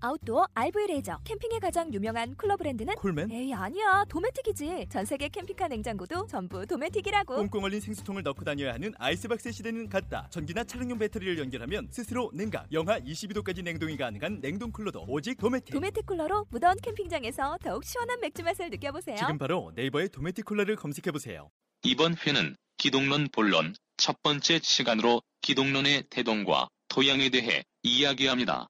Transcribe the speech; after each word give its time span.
아웃도어 0.00 0.48
RV 0.54 0.86
레저 0.88 1.18
캠핑에 1.24 1.58
가장 1.60 1.92
유명한 1.92 2.34
쿨러 2.36 2.56
브랜드는 2.56 2.94
콜맨? 2.96 3.30
에이 3.30 3.54
아니야 3.54 4.04
도메틱이지 4.08 4.86
전 4.90 5.04
세계 5.04 5.28
캠핑카 5.28 5.68
냉장고도 5.68 6.26
전부 6.26 6.66
도메틱이라고 6.66 7.36
꽁꽁 7.36 7.64
얼린 7.64 7.80
생수통을 7.80 8.22
넣고 8.22 8.44
다녀야 8.44 8.74
하는 8.74 8.92
아이스박스 8.98 9.50
시대는 9.52 9.88
갔다. 9.88 10.26
전기나 10.30 10.64
차량용 10.64 10.98
배터리를 10.98 11.38
연결하면 11.38 11.88
스스로 11.90 12.30
냉각, 12.34 12.66
영하 12.72 13.00
22도까지 13.00 13.62
냉동이 13.62 13.96
가능한 13.96 14.40
냉동 14.40 14.70
쿨러도 14.72 15.04
오직 15.08 15.36
도메틱. 15.38 15.74
도메틱 15.74 16.06
쿨러로 16.06 16.46
무더운 16.50 16.76
캠핑장에서 16.82 17.58
더욱 17.62 17.84
시원한 17.84 18.20
맥주 18.20 18.42
맛을 18.42 18.70
느껴보세요 18.70 19.16
지금 19.16 19.38
바로 19.38 19.72
네이버에 19.74 20.08
도메틱 20.08 20.44
쿨러를 20.44 20.76
검색해 20.76 21.10
보세요. 21.12 21.50
이번 21.82 22.14
회는 22.16 22.56
기독론 22.76 23.28
본론 23.32 23.74
첫 23.96 24.22
번째 24.22 24.58
시간으로 24.62 25.22
기독론의 25.42 26.04
태동과 26.10 26.68
토양에 26.88 27.30
대해 27.30 27.62
이야기합니다. 27.82 28.68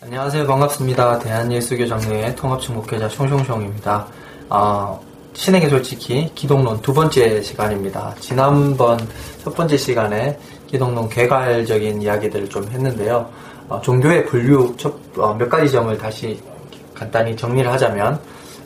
안녕하세요. 0.00 0.46
반갑습니다. 0.48 1.20
대한예수교 1.20 1.86
장로의 1.86 2.34
통합청 2.34 2.74
목회자 2.74 3.08
숑숑숑입니다. 3.08 4.06
아, 4.48 4.98
신에게 5.34 5.68
솔직히 5.68 6.28
기독론 6.34 6.82
두 6.82 6.92
번째 6.92 7.40
시간입니다. 7.40 8.16
지난번 8.18 8.98
첫 9.44 9.54
번째 9.54 9.76
시간에 9.76 10.36
기독론 10.66 11.08
개괄적인 11.08 12.02
이야기들을 12.02 12.48
좀 12.48 12.66
했는데요. 12.68 13.30
어, 13.68 13.80
종교의 13.80 14.26
분류 14.26 14.74
첫, 14.76 14.92
어, 15.16 15.34
몇 15.34 15.48
가지 15.48 15.70
점을 15.70 15.96
다시 15.96 16.40
간단히 16.94 17.36
정리를 17.36 17.70
하자면 17.70 18.20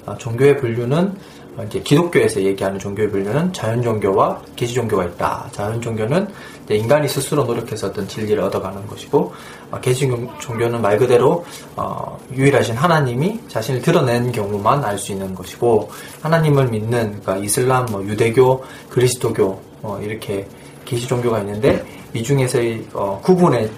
어, 0.07 0.17
종교의 0.17 0.57
분류는 0.57 1.09
어, 1.09 1.36
이제 1.65 1.81
기독교에서 1.81 2.43
얘기하는 2.43 2.79
종교의 2.79 3.11
분류는 3.11 3.53
자연 3.53 3.83
종교와 3.83 4.43
계시 4.57 4.75
종교가 4.75 5.05
있다. 5.07 5.49
자연 5.53 5.81
종교는 5.81 6.29
인간이 6.69 7.09
스스로 7.09 7.45
노력해서 7.45 7.87
어떤 7.87 8.07
진리를 8.07 8.43
얻어가는 8.43 8.87
것이고 8.87 9.33
어, 9.71 9.81
계시 9.81 10.09
종교는 10.39 10.83
말 10.83 10.99
그대로 10.99 11.45
어, 11.77 12.19
유일하신 12.35 12.75
하나님이 12.77 13.41
자신을 13.49 13.81
드러낸 13.81 14.33
경우만 14.33 14.85
알 14.85 14.99
수 14.99 15.13
있는 15.13 15.35
것이고 15.35 15.91
하나님을 16.23 16.69
믿는 16.69 17.21
그러니까 17.21 17.37
이슬람, 17.39 17.87
뭐 17.87 18.03
유대교, 18.05 18.65
그리스도교 18.91 19.61
어, 19.83 20.01
이렇게 20.03 20.47
계시 20.85 21.07
종교가 21.07 21.41
있는데 21.41 21.85
이 22.13 22.23
중에서의 22.23 22.87
어, 22.93 23.21
구분의 23.23 23.71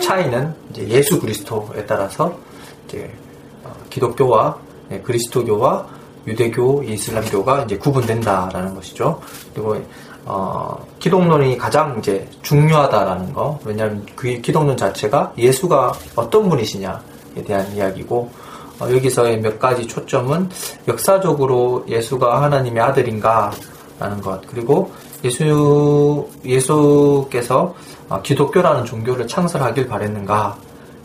차이는 0.00 0.54
예수 0.78 1.20
그리스도에 1.20 1.84
따라서 1.86 2.38
어, 3.64 3.72
기독교와 3.90 4.58
네, 4.88 5.00
그리스도교와 5.00 5.99
유대교, 6.30 6.84
이슬람교가 6.84 7.64
이제 7.64 7.76
구분된다라는 7.76 8.74
것이죠. 8.74 9.20
그리고 9.54 9.76
어, 10.24 10.86
기독론이 10.98 11.56
가장 11.58 11.96
이제 11.98 12.28
중요하다라는 12.42 13.32
거. 13.32 13.58
왜냐하면 13.64 14.06
그 14.14 14.40
기독론 14.40 14.76
자체가 14.76 15.32
예수가 15.36 15.92
어떤 16.16 16.48
분이시냐에 16.48 17.44
대한 17.46 17.74
이야기고 17.74 18.30
어, 18.80 18.90
여기서의 18.90 19.40
몇 19.40 19.58
가지 19.58 19.86
초점은 19.86 20.48
역사적으로 20.88 21.84
예수가 21.88 22.42
하나님의 22.42 22.82
아들인가라는 22.82 24.20
것. 24.22 24.46
그리고 24.46 24.92
예수 25.24 26.28
예수께서 26.44 27.74
어, 28.08 28.22
기독교라는 28.22 28.84
종교를 28.84 29.26
창설하길 29.26 29.86
바랬는가. 29.86 30.56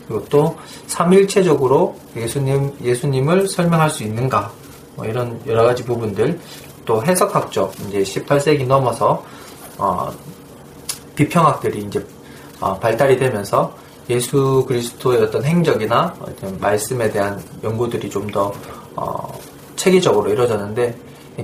그리고 0.06 0.24
또 0.26 0.56
삼일체적으로 0.86 1.96
예수님 2.16 2.76
예수님을 2.80 3.48
설명할 3.48 3.90
수 3.90 4.04
있는가. 4.04 4.50
뭐 4.96 5.06
이런 5.06 5.40
여러 5.46 5.64
가지 5.64 5.84
부분들 5.84 6.38
또 6.84 7.04
해석학적 7.04 7.74
이제 7.88 8.02
18세기 8.02 8.66
넘어서 8.66 9.24
어, 9.78 10.10
비평학들이 11.14 11.84
이제 11.84 12.04
어, 12.60 12.78
발달이 12.78 13.18
되면서 13.18 13.74
예수 14.08 14.64
그리스도의 14.66 15.22
어떤 15.22 15.44
행적이나 15.44 16.14
어떤 16.20 16.58
말씀에 16.60 17.10
대한 17.10 17.42
연구들이 17.62 18.08
좀더 18.08 18.52
어, 18.94 19.38
체계적으로 19.74 20.30
이루어졌는데 20.30 20.96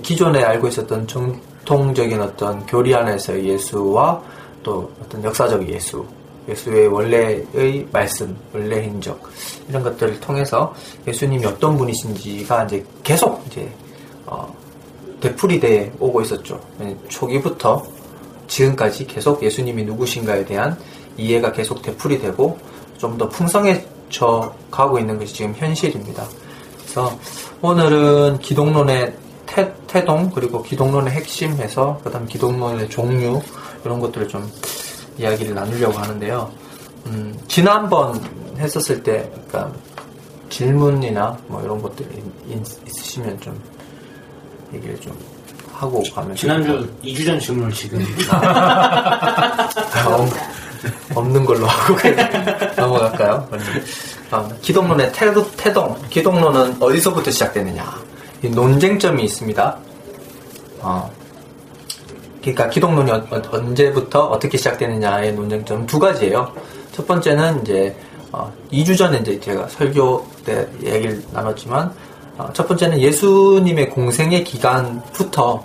기존에 0.02 0.42
알고 0.42 0.68
있었던 0.68 1.06
정통적인 1.06 2.20
어떤 2.20 2.64
교리 2.66 2.94
안에서의 2.94 3.46
예수와 3.46 4.22
또 4.62 4.90
어떤 5.04 5.22
역사적 5.24 5.68
예수 5.68 6.06
예수의 6.48 6.88
원래의 6.88 7.86
말씀, 7.92 8.36
원래 8.52 8.82
행적 8.82 9.20
이런 9.68 9.82
것들을 9.82 10.20
통해서 10.20 10.74
예수님이 11.06 11.46
어떤 11.46 11.76
분이신지가 11.76 12.64
이제 12.64 12.84
계속 13.02 13.42
이제 13.46 13.70
어, 14.26 14.52
되풀이돼 15.20 15.92
오고 16.00 16.22
있었죠. 16.22 16.60
초기부터 17.08 17.84
지금까지 18.48 19.06
계속 19.06 19.42
예수님이 19.42 19.84
누구신가에 19.84 20.44
대한 20.44 20.76
이해가 21.16 21.52
계속 21.52 21.80
되풀이되고 21.82 22.58
좀 23.02 23.18
더 23.18 23.28
풍성해져 23.28 24.54
가고 24.70 24.98
있는 24.98 25.18
것이 25.18 25.34
지금 25.34 25.54
현실입니다. 25.56 26.24
그래서 26.80 27.18
오늘은 27.60 28.38
기독론의 28.38 29.12
태, 29.44 29.74
태동 29.88 30.30
그리고 30.30 30.62
기독론의 30.62 31.12
핵심에서 31.12 32.00
그다음 32.04 32.26
기독론의 32.26 32.88
종류 32.90 33.40
이런 33.84 33.98
것들을 33.98 34.28
좀 34.28 34.48
이야기를 35.18 35.54
나누려고 35.54 35.98
하는데요. 35.98 36.50
음, 37.06 37.38
지난번 37.48 38.20
했었을 38.58 39.02
때, 39.02 39.30
그러니까 39.48 39.72
질문이나 40.48 41.36
뭐 41.46 41.62
이런 41.62 41.80
것들이 41.80 42.22
있으시면 42.86 43.40
좀 43.40 43.58
얘기를 44.72 44.98
좀 45.00 45.16
하고 45.72 46.02
가면 46.14 46.36
지난주 46.36 46.88
2주 47.02 47.26
전 47.26 47.40
질문을 47.40 47.72
지금 47.72 48.04
아, 48.30 49.68
없는 51.14 51.44
걸로 51.44 51.66
하고 51.66 51.96
넘어갈까요? 52.76 53.48
아, 54.30 54.48
기독론의 54.60 55.12
태도, 55.12 55.50
태동, 55.52 55.96
기독론은 56.08 56.80
어디서부터 56.80 57.30
시작되느냐? 57.30 57.84
이 58.42 58.48
논쟁점이 58.48 59.24
있습니다. 59.24 59.78
어, 60.80 61.10
그러니까 62.42 62.68
기독론이 62.68 63.10
어, 63.10 63.24
언제부터 63.50 64.26
어떻게 64.26 64.58
시작되느냐의 64.58 65.32
논쟁점 65.32 65.86
두 65.86 65.98
가지예요. 65.98 66.52
첫 66.92 67.06
번째는 67.06 67.62
이제 67.62 67.96
어, 68.32 68.52
2주 68.72 68.98
전에 68.98 69.18
이제 69.18 69.38
제가 69.38 69.68
설교 69.68 70.26
때 70.44 70.66
얘기를 70.82 71.22
나눴지만 71.32 71.92
어, 72.36 72.50
첫 72.52 72.66
번째는 72.66 73.00
예수님의 73.00 73.90
공생의 73.90 74.44
기간부터 74.44 75.64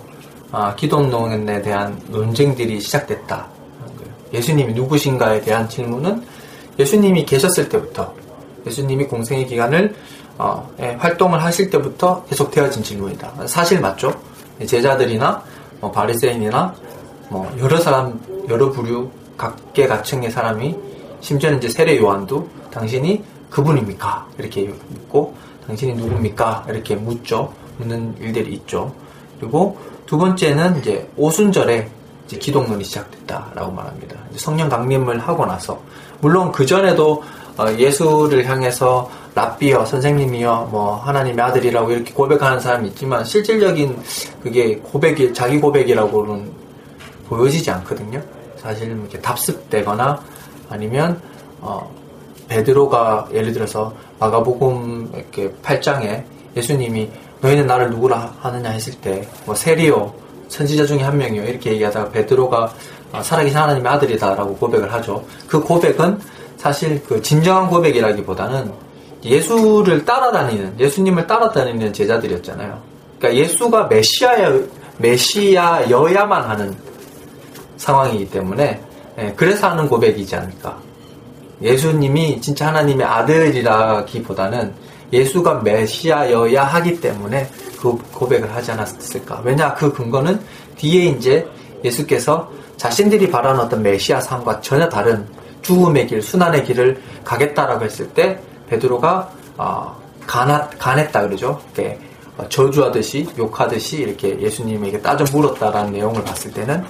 어, 0.52 0.74
기독론에 0.76 1.60
대한 1.60 2.00
논쟁들이 2.08 2.80
시작됐다. 2.80 3.48
예수님이 4.32 4.74
누구신가에 4.74 5.40
대한 5.40 5.68
질문은 5.68 6.22
예수님이 6.78 7.24
계셨을 7.24 7.68
때부터 7.68 8.14
예수님이 8.66 9.06
공생의 9.06 9.46
기간을 9.46 9.94
어, 10.38 10.70
예, 10.80 10.94
활동을 10.98 11.42
하실 11.42 11.68
때부터 11.70 12.24
계속 12.28 12.50
되어진 12.50 12.82
질문이다. 12.82 13.46
사실 13.46 13.80
맞죠? 13.80 14.12
제자들이나 14.64 15.42
뭐 15.80 15.90
바리새인이나 15.90 16.74
뭐 17.28 17.50
여러 17.58 17.78
사람 17.78 18.20
여러 18.48 18.70
부류 18.70 19.10
각계 19.36 19.86
각층의 19.86 20.30
사람이 20.30 20.76
심지어는 21.20 21.58
이제 21.58 21.68
세례 21.68 21.98
요한도 21.98 22.48
당신이 22.70 23.22
그분입니까? 23.50 24.26
이렇게 24.38 24.64
묻고 24.88 25.34
당신이 25.66 25.94
누굽니까? 25.94 26.66
이렇게 26.68 26.96
묻죠. 26.96 27.52
묻는 27.78 28.14
일들이 28.18 28.54
있죠. 28.54 28.92
그리고 29.38 29.78
두 30.06 30.18
번째는 30.18 30.78
이제 30.78 31.08
오순절에 31.16 31.88
이제 32.26 32.38
기독론이 32.38 32.84
시작됐다라고 32.84 33.72
말합니다. 33.72 34.16
성령 34.36 34.68
강림을 34.68 35.20
하고 35.20 35.46
나서 35.46 35.80
물론 36.20 36.52
그 36.52 36.66
전에도 36.66 37.22
어, 37.56 37.66
예수를 37.76 38.48
향해서 38.48 39.10
랍비여 39.38 39.84
선생님이여 39.84 40.68
뭐 40.72 40.96
하나님의 40.96 41.44
아들이라고 41.44 41.92
이렇게 41.92 42.12
고백하는 42.12 42.58
사람이 42.58 42.88
있지만 42.88 43.24
실질적인 43.24 43.96
그게 44.42 44.76
고백이 44.78 45.32
자기 45.32 45.60
고백이라고는 45.60 46.50
보여지지 47.28 47.70
않거든요. 47.70 48.20
사실 48.56 48.88
이렇게 48.90 49.20
답습되거나 49.20 50.20
아니면 50.68 51.20
어 51.60 51.88
베드로가 52.48 53.28
예를 53.32 53.52
들어서 53.52 53.94
마가복음 54.18 55.12
이렇게 55.14 55.50
8장에 55.62 56.24
예수님이 56.56 57.08
너희는 57.40 57.66
나를 57.66 57.90
누구라 57.90 58.34
하느냐 58.40 58.70
했을 58.70 58.94
때 58.94 59.28
뭐 59.46 59.54
세리오 59.54 60.12
선지자 60.48 60.86
중에 60.86 61.02
한 61.02 61.16
명이요 61.16 61.44
이렇게 61.44 61.72
얘기하다가 61.72 62.10
베드로가 62.10 62.72
어, 63.12 63.22
살아계신 63.22 63.56
하나님의 63.56 63.92
아들이다라고 63.92 64.56
고백을 64.56 64.92
하죠. 64.94 65.24
그 65.46 65.60
고백은 65.60 66.18
사실 66.56 67.02
그 67.04 67.22
진정한 67.22 67.68
고백이라기보다는 67.68 68.87
예수를 69.24 70.04
따라다니는 70.04 70.78
예수님을 70.78 71.26
따라다니는 71.26 71.92
제자들이었잖아요. 71.92 72.80
그러니까 73.18 73.42
예수가 73.42 73.86
메시아여 73.88 74.62
메시아여야만 74.98 76.42
하는 76.42 76.76
상황이기 77.76 78.30
때문에 78.30 78.80
예, 79.18 79.32
그래서 79.36 79.68
하는 79.68 79.88
고백이지 79.88 80.34
않을까. 80.36 80.78
예수님이 81.60 82.40
진짜 82.40 82.68
하나님의 82.68 83.04
아들이라기보다는 83.04 84.72
예수가 85.12 85.62
메시아여야 85.62 86.64
하기 86.64 87.00
때문에 87.00 87.48
그 87.80 87.96
고백을 88.12 88.54
하지 88.54 88.72
않았을까. 88.72 89.42
왜냐, 89.44 89.74
그 89.74 89.92
근거는 89.92 90.40
뒤에 90.76 91.06
이제 91.06 91.46
예수께서 91.84 92.50
자신들이 92.76 93.30
바라는 93.30 93.60
어떤 93.60 93.82
메시아 93.82 94.20
삶과 94.20 94.60
전혀 94.60 94.88
다른 94.88 95.26
죽음의 95.62 96.06
길, 96.06 96.22
순환의 96.22 96.64
길을 96.64 97.00
가겠다라고 97.24 97.84
했을 97.84 98.08
때 98.10 98.40
베드로가 98.68 99.30
어, 99.56 99.96
간했다 100.26 101.22
그러죠. 101.22 101.60
이렇게 101.74 101.98
저주하듯이 102.48 103.28
욕하듯이 103.36 103.98
이렇게 103.98 104.38
예수님에게 104.40 105.00
따져 105.00 105.24
물었다라는 105.32 105.92
내용을 105.92 106.22
봤을 106.22 106.52
때는 106.52 106.84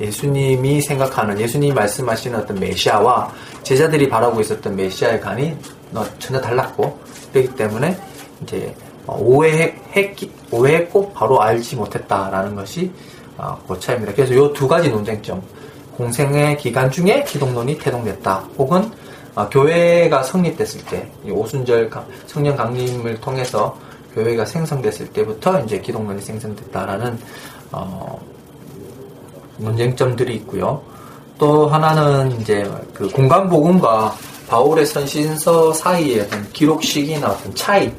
예수님이 0.00 0.80
생각하는 0.80 1.40
예수님이 1.40 1.72
말씀하시는 1.72 2.38
어떤 2.38 2.58
메시아와 2.58 3.32
제자들이 3.62 4.08
바라고 4.08 4.40
있었던 4.40 4.76
메시아의 4.76 5.20
간이 5.20 5.56
전혀 6.18 6.40
달랐고 6.40 6.98
그렇기 7.32 7.56
때문에 7.56 7.96
이제 8.42 8.74
오해했 9.06 10.16
오해했고 10.50 11.12
바로 11.12 11.40
알지 11.40 11.76
못했다라는 11.76 12.54
것이 12.54 12.90
그 13.66 13.78
차이입니다. 13.78 14.14
그래서 14.14 14.34
이 14.34 14.52
두 14.52 14.68
가지 14.68 14.88
논쟁점 14.90 15.42
공생의 15.96 16.58
기간 16.58 16.90
중에 16.90 17.24
기독론이 17.24 17.78
태동됐다 17.78 18.44
혹은 18.58 18.90
교회가 19.50 20.22
성립됐을 20.22 20.84
때 20.84 21.10
오순절 21.30 21.90
성령 22.26 22.56
강림을 22.56 23.20
통해서 23.20 23.76
교회가 24.14 24.44
생성됐을 24.44 25.08
때부터 25.08 25.60
이제 25.60 25.80
기독론이 25.80 26.20
생성됐다라는 26.20 27.18
어, 27.72 28.20
논쟁점들이 29.56 30.34
있고요. 30.36 30.82
또 31.38 31.66
하나는 31.66 32.30
이제 32.40 32.70
그 32.92 33.08
공간 33.08 33.48
복음과 33.48 34.14
바울의 34.48 34.84
선신서 34.84 35.72
사이의 35.72 36.20
어떤 36.20 36.46
기록 36.52 36.82
시기나 36.82 37.30
어떤 37.30 37.54
차이 37.54 37.90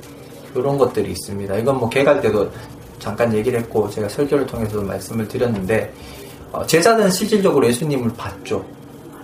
이런 0.55 0.77
것들이 0.77 1.11
있습니다. 1.11 1.57
이건 1.57 1.79
뭐 1.79 1.89
개갈 1.89 2.21
때도 2.21 2.49
잠깐 2.99 3.33
얘기를 3.33 3.59
했고 3.59 3.89
제가 3.89 4.07
설교를 4.07 4.45
통해서도 4.45 4.83
말씀을 4.83 5.27
드렸는데 5.27 5.91
어, 6.51 6.65
제자는 6.65 7.09
실질적으로 7.09 7.67
예수님을 7.67 8.13
봤죠. 8.15 8.63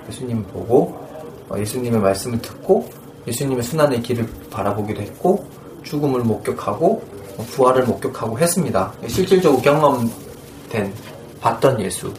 예수님 0.10 0.44
보고 0.46 0.98
어, 0.98 1.09
예수님의 1.58 2.00
말씀을 2.00 2.42
듣고 2.42 2.90
예수님의 3.28 3.64
순환의 3.64 4.02
길을 4.02 4.28
바라보기도 4.50 5.02
했고 5.02 5.48
죽음을 5.84 6.22
목격하고 6.22 7.04
어, 7.38 7.46
부활을 7.52 7.84
목격하고 7.86 8.38
했습니다. 8.40 8.92
실질적으로 9.08 9.62
경험된 9.62 10.94
봤던 11.42 11.82
예수. 11.82 12.14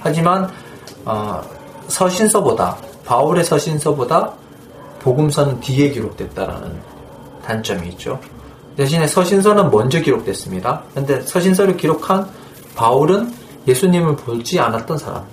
하지만 0.00 0.48
어, 1.04 1.40
서신서보다 1.88 2.76
바울의 3.04 3.44
서신서보다 3.44 4.32
복음서는 5.00 5.60
뒤에 5.60 5.90
기록됐다라는 5.90 6.80
단점이 7.44 7.88
있죠. 7.90 8.20
대신에 8.76 9.06
서신서는 9.06 9.70
먼저 9.70 10.00
기록됐습니다. 10.00 10.82
그런데 10.90 11.22
서신서를 11.22 11.76
기록한 11.76 12.28
바울은 12.74 13.32
예수님을 13.66 14.16
보지 14.16 14.60
않았던 14.60 14.98
사람. 14.98 15.24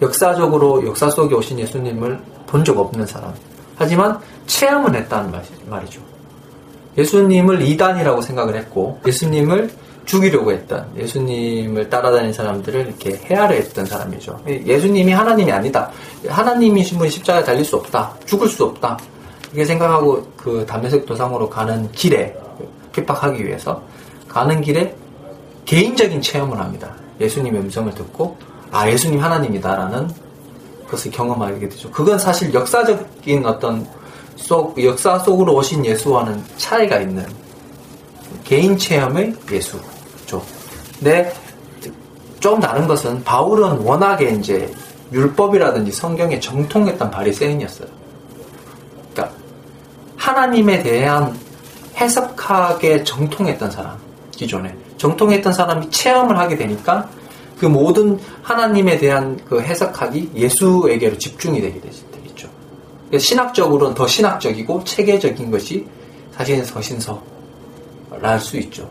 역사적으로 0.00 0.86
역사 0.86 1.10
속에 1.10 1.34
오신 1.34 1.58
예수님을 1.58 2.18
본 2.46 2.64
적 2.64 2.78
없는 2.78 3.06
사람. 3.06 3.32
하지만 3.76 4.18
체험은 4.46 4.94
했다는 4.94 5.32
말이죠. 5.68 6.00
예수님을 6.98 7.62
이단이라고 7.62 8.20
생각을 8.20 8.54
했고 8.56 9.00
예수님을 9.06 9.70
죽이려고 10.04 10.52
했던 10.52 10.86
예수님을 10.96 11.88
따라다닌 11.88 12.32
사람들을 12.32 12.88
이렇게 12.88 13.18
헤아려 13.24 13.54
했던 13.54 13.86
사람이죠. 13.86 14.42
예수님이 14.46 15.12
하나님이 15.12 15.50
아니다. 15.50 15.90
하나님이신 16.28 16.98
분이 16.98 17.10
십자가에 17.10 17.44
달릴 17.44 17.64
수 17.64 17.76
없다. 17.76 18.14
죽을 18.26 18.48
수 18.48 18.64
없다. 18.64 18.98
이렇게 19.52 19.64
생각하고 19.64 20.26
그 20.36 20.66
담에색 20.66 21.06
도상으로 21.06 21.48
가는 21.48 21.90
길에 21.92 22.36
핍박하기 22.92 23.46
위해서 23.46 23.82
가는 24.28 24.60
길에 24.60 24.94
개인적인 25.64 26.20
체험을 26.20 26.58
합니다. 26.58 26.90
예수님의 27.20 27.60
음성을 27.62 27.94
듣고 27.94 28.36
아 28.72 28.88
예수님 28.90 29.22
하나님이다라는 29.22 30.10
것을 30.90 31.10
경험하게 31.10 31.68
되죠. 31.68 31.90
그건 31.90 32.18
사실 32.18 32.52
역사적인 32.52 33.44
어떤 33.46 33.86
속 34.36 34.82
역사 34.82 35.18
속으로 35.18 35.54
오신 35.54 35.84
예수와는 35.84 36.42
차이가 36.56 36.98
있는 36.98 37.26
개인 38.44 38.76
체험의 38.76 39.36
예수죠. 39.50 40.42
근데 40.98 41.32
좀 42.40 42.60
다른 42.60 42.88
것은 42.88 43.22
바울은 43.22 43.78
워낙에 43.80 44.30
이제 44.30 44.72
율법이라든지 45.12 45.92
성경에 45.92 46.40
정통했던 46.40 47.10
바리새인이었어요. 47.10 47.88
그러니까 49.12 49.36
하나님에 50.16 50.82
대한 50.82 51.38
해석하게 51.96 53.04
정통했던 53.04 53.70
사람 53.70 53.98
기존에 54.30 54.74
정통했던 54.96 55.52
사람이 55.52 55.90
체험을 55.90 56.38
하게 56.38 56.56
되니까 56.56 57.08
그 57.62 57.66
모든 57.66 58.18
하나님에 58.42 58.98
대한 58.98 59.38
그 59.48 59.60
해석하기 59.60 60.32
예수에게로 60.34 61.16
집중이 61.16 61.60
되게 61.60 61.80
되겠죠. 61.80 62.48
신학적으로는 63.16 63.94
더 63.94 64.04
신학적이고 64.04 64.82
체계적인 64.82 65.48
것이 65.48 65.86
사실은 66.32 66.64
서신서 66.64 67.22
랄 68.20 68.40
수 68.40 68.56
있죠. 68.56 68.90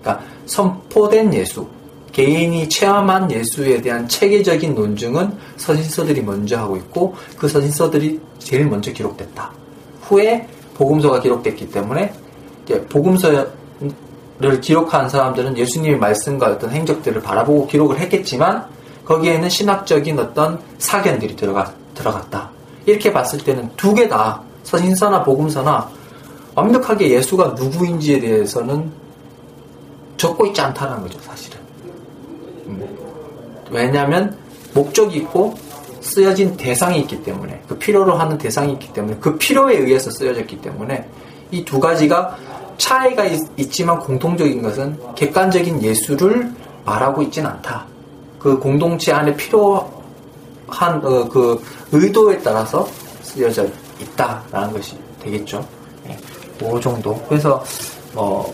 그러니까 0.00 0.24
선포된 0.46 1.32
예수, 1.34 1.68
개인이 2.10 2.68
체험한 2.68 3.30
예수에 3.30 3.80
대한 3.80 4.08
체계적인 4.08 4.74
논증은 4.74 5.32
서신서들이 5.56 6.22
먼저 6.22 6.58
하고 6.58 6.76
있고 6.78 7.14
그 7.38 7.46
서신서들이 7.46 8.18
제일 8.40 8.66
먼저 8.66 8.92
기록됐다. 8.92 9.52
후에 10.02 10.48
복음서가 10.74 11.20
기록됐기 11.20 11.70
때문에 11.70 12.12
복음서 12.88 13.46
를 14.40 14.60
기록한 14.62 15.10
사람들은 15.10 15.58
예수님의 15.58 15.98
말씀과 15.98 16.46
어떤 16.46 16.70
행적들을 16.70 17.20
바라보고 17.20 17.66
기록을 17.66 17.98
했겠지만 17.98 18.64
거기에는 19.04 19.48
신학적인 19.50 20.18
어떤 20.18 20.58
사견들이 20.78 21.36
들어가, 21.36 21.74
들어갔다. 21.94 22.48
이렇게 22.86 23.12
봤을 23.12 23.38
때는 23.44 23.68
두 23.76 23.92
개 23.94 24.08
다 24.08 24.40
서신서나 24.64 25.24
복음서나 25.24 25.90
완벽하게 26.54 27.10
예수가 27.10 27.48
누구인지에 27.48 28.20
대해서는 28.20 28.90
적고 30.16 30.46
있지 30.46 30.60
않다는 30.62 31.02
거죠, 31.02 31.18
사실은. 31.20 31.58
음. 32.66 32.82
왜냐하면 33.70 34.36
목적이 34.72 35.18
있고 35.18 35.54
쓰여진 36.00 36.56
대상이 36.56 37.00
있기 37.00 37.22
때문에 37.22 37.62
그 37.68 37.76
필요로 37.76 38.14
하는 38.14 38.38
대상이 38.38 38.72
있기 38.72 38.92
때문에 38.94 39.16
그 39.20 39.36
필요에 39.36 39.76
의해서 39.76 40.10
쓰여졌기 40.10 40.62
때문에 40.62 41.06
이 41.50 41.64
두 41.64 41.78
가지가 41.80 42.36
차이가 42.80 43.24
있, 43.26 43.70
지만 43.70 43.98
공통적인 43.98 44.62
것은 44.62 44.98
객관적인 45.14 45.82
예수를 45.82 46.50
말하고 46.84 47.22
있지는 47.22 47.50
않다. 47.50 47.84
그 48.38 48.58
공동체 48.58 49.12
안에 49.12 49.36
필요한 49.36 49.84
어, 50.66 51.28
그 51.28 51.62
의도에 51.92 52.38
따라서 52.38 52.88
쓰여져 53.22 53.66
있다라는 54.00 54.72
것이 54.72 54.96
되겠죠. 55.20 55.64
그 56.58 56.80
정도. 56.80 57.14
그래서 57.28 57.62
어 58.14 58.50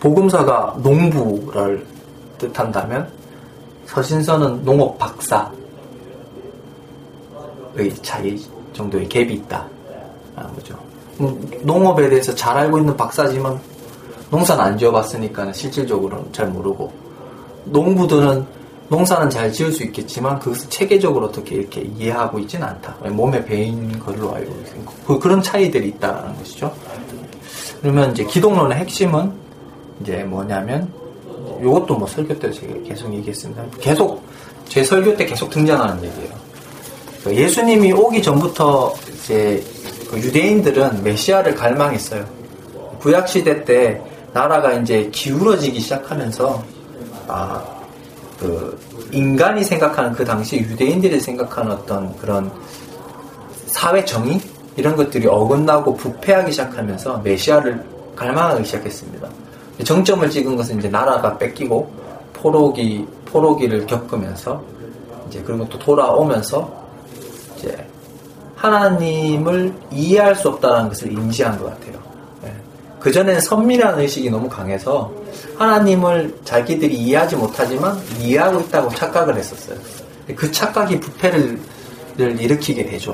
복음사가 0.00 0.76
농부를 0.82 1.86
뜻한다면 2.38 3.08
서신서는 3.86 4.64
농업 4.64 4.98
박사의 4.98 5.50
차이 8.02 8.36
정도의 8.72 9.08
갭이 9.08 9.30
있다. 9.30 9.66
라는 10.34 10.54
거죠. 10.54 10.89
음, 11.20 11.50
농업에 11.62 12.08
대해서 12.08 12.34
잘 12.34 12.56
알고 12.56 12.78
있는 12.78 12.96
박사지만 12.96 13.58
농사는 14.30 14.62
안 14.62 14.78
지어봤으니까 14.78 15.52
실질적으로는 15.52 16.32
잘 16.32 16.48
모르고 16.48 16.92
농부들은 17.64 18.46
농사는 18.88 19.30
잘 19.30 19.52
지을 19.52 19.70
수 19.72 19.84
있겠지만 19.84 20.38
그것을 20.40 20.68
체계적으로 20.68 21.26
어떻게 21.26 21.56
이렇게 21.56 21.82
이해하고 21.82 22.40
있지는 22.40 22.66
않다. 22.66 22.96
몸에 23.10 23.44
배인 23.44 23.98
걸로 24.00 24.34
알고 24.34 24.52
있습니다. 24.62 24.92
그, 25.06 25.18
그런 25.18 25.40
차이들이 25.40 25.88
있다라는 25.88 26.36
것이죠. 26.38 26.74
그러면 27.80 28.10
이제 28.10 28.24
기독론의 28.24 28.78
핵심은 28.78 29.32
이제 30.02 30.24
뭐냐면 30.24 30.92
이것도 31.60 31.94
뭐 31.96 32.06
설교 32.08 32.36
때 32.40 32.50
제가 32.50 32.74
계속 32.84 33.14
얘기했습니다. 33.14 33.62
계속 33.80 34.24
제 34.68 34.82
설교 34.82 35.16
때 35.16 35.24
계속 35.24 35.50
등장하는 35.50 36.02
얘기예요. 36.04 36.32
그 37.22 37.34
예수님이 37.34 37.92
오기 37.92 38.22
전부터 38.22 38.94
이제 39.22 39.62
그 40.10 40.18
유대인들은 40.18 41.04
메시아를 41.04 41.54
갈망했어요. 41.54 42.26
구약 42.98 43.28
시대 43.28 43.64
때 43.64 44.02
나라가 44.32 44.72
이제 44.72 45.08
기울어지기 45.12 45.78
시작하면서 45.78 46.64
아, 47.28 47.64
그 48.40 48.78
인간이 49.12 49.62
생각하는 49.62 50.12
그 50.12 50.24
당시 50.24 50.56
유대인들이 50.58 51.20
생각하는 51.20 51.72
어떤 51.72 52.16
그런 52.16 52.50
사회 53.66 54.04
정의 54.04 54.40
이런 54.76 54.96
것들이 54.96 55.28
어긋나고 55.28 55.94
부패하기 55.94 56.50
시작하면서 56.50 57.18
메시아를 57.18 57.84
갈망하기 58.16 58.64
시작했습니다. 58.64 59.28
정점을 59.84 60.28
찍은 60.28 60.56
것은 60.56 60.78
이제 60.78 60.88
나라가 60.88 61.38
뺏기고 61.38 61.90
포로기 62.32 63.06
포로기를 63.26 63.86
겪으면서 63.86 64.62
이제 65.28 65.40
그리고 65.44 65.68
또 65.68 65.78
돌아오면서 65.78 66.70
이제 67.56 67.86
하나님을 68.60 69.72
이해할 69.90 70.34
수 70.36 70.50
없다는 70.50 70.90
것을 70.90 71.12
인지한 71.12 71.58
것 71.58 71.64
같아요. 71.64 71.98
예. 72.44 72.52
그 72.98 73.10
전에는 73.10 73.40
선미라는 73.40 74.00
의식이 74.00 74.30
너무 74.30 74.50
강해서 74.50 75.10
하나님을 75.56 76.38
자기들이 76.44 76.94
이해하지 76.94 77.36
못하지만 77.36 77.98
이해하고 78.18 78.60
있다고 78.60 78.90
착각을 78.90 79.36
했었어요. 79.36 79.78
그 80.36 80.52
착각이 80.52 81.00
부패를 81.00 81.58
일으키게 82.18 82.84
되죠. 82.84 83.12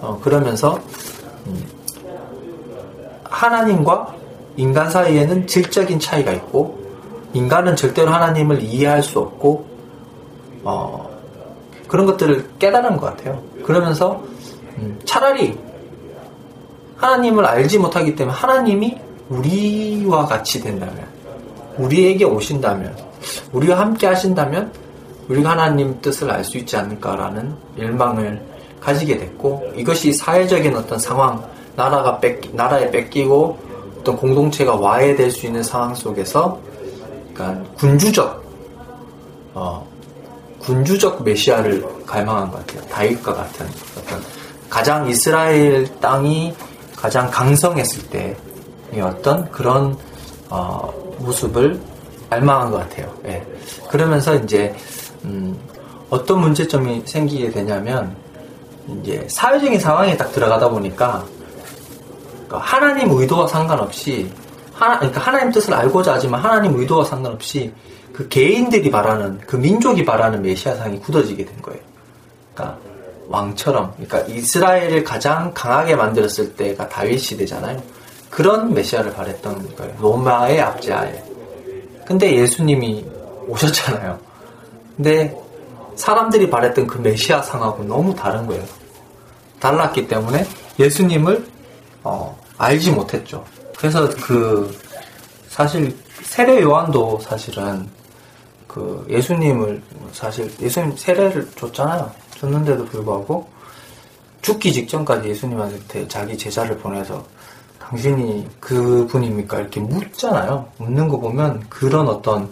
어, 0.00 0.18
그러면서 0.20 0.80
음, 1.46 1.64
하나님과 3.22 4.16
인간 4.56 4.90
사이에는 4.90 5.46
질적인 5.46 6.00
차이가 6.00 6.32
있고 6.32 6.82
인간은 7.34 7.76
절대로 7.76 8.10
하나님을 8.10 8.60
이해할 8.62 9.02
수 9.02 9.20
없고 9.20 9.64
어, 10.64 11.08
그런 11.86 12.06
것들을 12.06 12.50
깨달은 12.58 12.96
것 12.96 13.06
같아요. 13.06 13.42
그러면서 13.64 14.22
음, 14.24 14.41
차라리 15.04 15.58
하나님을 16.96 17.44
알지 17.44 17.78
못하기 17.78 18.14
때문에 18.14 18.36
하나님이 18.36 18.98
우리와 19.28 20.26
같이 20.26 20.60
된다면 20.60 21.06
우리에게 21.78 22.24
오신다면 22.24 22.96
우리와 23.52 23.78
함께 23.80 24.06
하신다면 24.06 24.72
우리가 25.28 25.50
하나님 25.50 26.00
뜻을 26.00 26.30
알 26.30 26.44
수 26.44 26.58
있지 26.58 26.76
않을까라는 26.76 27.54
열망을 27.78 28.42
가지게 28.80 29.16
됐고 29.16 29.72
이것이 29.76 30.12
사회적인 30.12 30.76
어떤 30.76 30.98
상황 30.98 31.42
나라가 31.76 32.18
뺏기, 32.18 32.50
나라에 32.52 32.90
뺏기고 32.90 33.58
어떤 34.00 34.16
공동체가 34.16 34.74
와해될 34.74 35.30
수 35.30 35.46
있는 35.46 35.62
상황 35.62 35.94
속에서 35.94 36.58
그러니까 37.32 37.62
군주적 37.74 38.42
어, 39.54 39.86
군주적 40.60 41.22
메시아를 41.22 41.84
갈망한 42.06 42.50
것 42.50 42.66
같아요. 42.66 42.88
다윗과 42.88 43.34
같은 43.34 43.66
어떤 43.98 44.20
가장 44.72 45.06
이스라엘 45.06 45.84
땅이 46.00 46.56
가장 46.96 47.30
강성했을 47.30 48.08
때의 48.08 49.02
어떤 49.02 49.50
그런 49.50 49.94
어, 50.48 50.90
모습을 51.18 51.78
갈망한 52.30 52.70
것 52.70 52.78
같아요. 52.78 53.14
예. 53.26 53.46
그러면서 53.90 54.34
이제 54.34 54.74
음, 55.24 55.58
어떤 56.08 56.40
문제점이 56.40 57.02
생기게 57.04 57.50
되냐면 57.50 58.16
이제 59.02 59.26
사회적인 59.28 59.78
상황에 59.78 60.16
딱 60.16 60.32
들어가다 60.32 60.70
보니까 60.70 61.22
그러니까 62.46 62.58
하나님 62.58 63.10
의도와 63.10 63.46
상관없이 63.48 64.32
하나, 64.72 64.98
그러니까 64.98 65.20
하나님 65.20 65.52
뜻을 65.52 65.74
알고자 65.74 66.14
하지만 66.14 66.40
하나님 66.40 66.78
의도와 66.78 67.04
상관없이 67.04 67.74
그 68.14 68.26
개인들이 68.26 68.90
바라는 68.90 69.42
그 69.46 69.56
민족이 69.56 70.06
바라는 70.06 70.40
메시아상이 70.40 70.98
굳어지게 71.00 71.44
된 71.44 71.60
거예요. 71.60 71.80
그러니까 72.54 72.78
왕처럼 73.28 73.94
그러니까 73.96 74.20
이스라엘을 74.20 75.04
가장 75.04 75.52
강하게 75.54 75.96
만들었을 75.96 76.54
때가 76.54 76.88
다윗 76.88 77.18
시대잖아요. 77.18 77.82
그런 78.30 78.72
메시아를 78.72 79.12
바랬던 79.12 79.76
거예요. 79.76 79.94
로마의 80.00 80.60
압제하에. 80.60 81.22
근데 82.06 82.34
예수님이 82.34 83.04
오셨잖아요. 83.46 84.18
근데 84.96 85.36
사람들이 85.96 86.48
바랬던 86.48 86.86
그 86.86 86.98
메시아 86.98 87.42
상하고 87.42 87.84
너무 87.84 88.14
다른 88.14 88.46
거예요. 88.46 88.64
달랐기 89.60 90.08
때문에 90.08 90.46
예수님을 90.78 91.46
어, 92.02 92.36
알지 92.58 92.90
못했죠. 92.90 93.44
그래서 93.76 94.08
그 94.08 94.76
사실 95.48 95.96
세례 96.22 96.62
요한도 96.62 97.20
사실은 97.20 97.88
그 98.66 99.06
예수님을 99.10 99.82
사실 100.12 100.50
예수님 100.60 100.96
세례를 100.96 101.50
줬잖아요. 101.56 102.10
줬는데도 102.42 102.84
불구하고 102.86 103.48
죽기 104.42 104.72
직전까지 104.72 105.28
예수님한테 105.28 106.08
자기 106.08 106.36
제자를 106.36 106.76
보내서 106.78 107.24
당신이 107.78 108.48
그 108.58 109.06
분입니까? 109.06 109.60
이렇게 109.60 109.80
묻잖아요. 109.80 110.68
묻는 110.78 111.08
거 111.08 111.18
보면 111.18 111.64
그런 111.68 112.08
어떤 112.08 112.50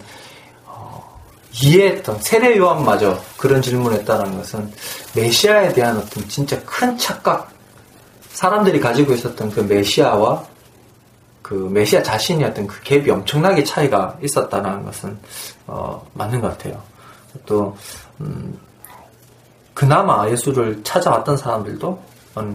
어, 0.65 1.19
이해했던 1.61 2.21
세례 2.21 2.57
요한마저 2.57 3.19
그런 3.37 3.61
질문을 3.61 3.99
했다는 3.99 4.37
것은 4.37 4.71
메시아에 5.15 5.73
대한 5.73 5.97
어떤 5.97 6.27
진짜 6.29 6.57
큰 6.63 6.97
착각 6.97 7.51
사람들이 8.29 8.79
가지고 8.79 9.13
있었던 9.13 9.51
그 9.51 9.59
메시아와 9.59 10.45
그 11.41 11.53
메시아 11.53 12.01
자신이 12.01 12.43
어떤 12.45 12.65
그 12.65 12.81
갭이 12.81 13.09
엄청나게 13.09 13.65
차이가 13.65 14.17
있었다는 14.21 14.85
것은 14.85 15.17
어, 15.67 16.07
맞는 16.13 16.39
것 16.39 16.57
같아요. 16.57 16.81
또 17.45 17.75
음, 18.21 18.57
그나마 19.81 20.29
예수를 20.29 20.79
찾아왔던 20.83 21.37
사람들도 21.37 21.99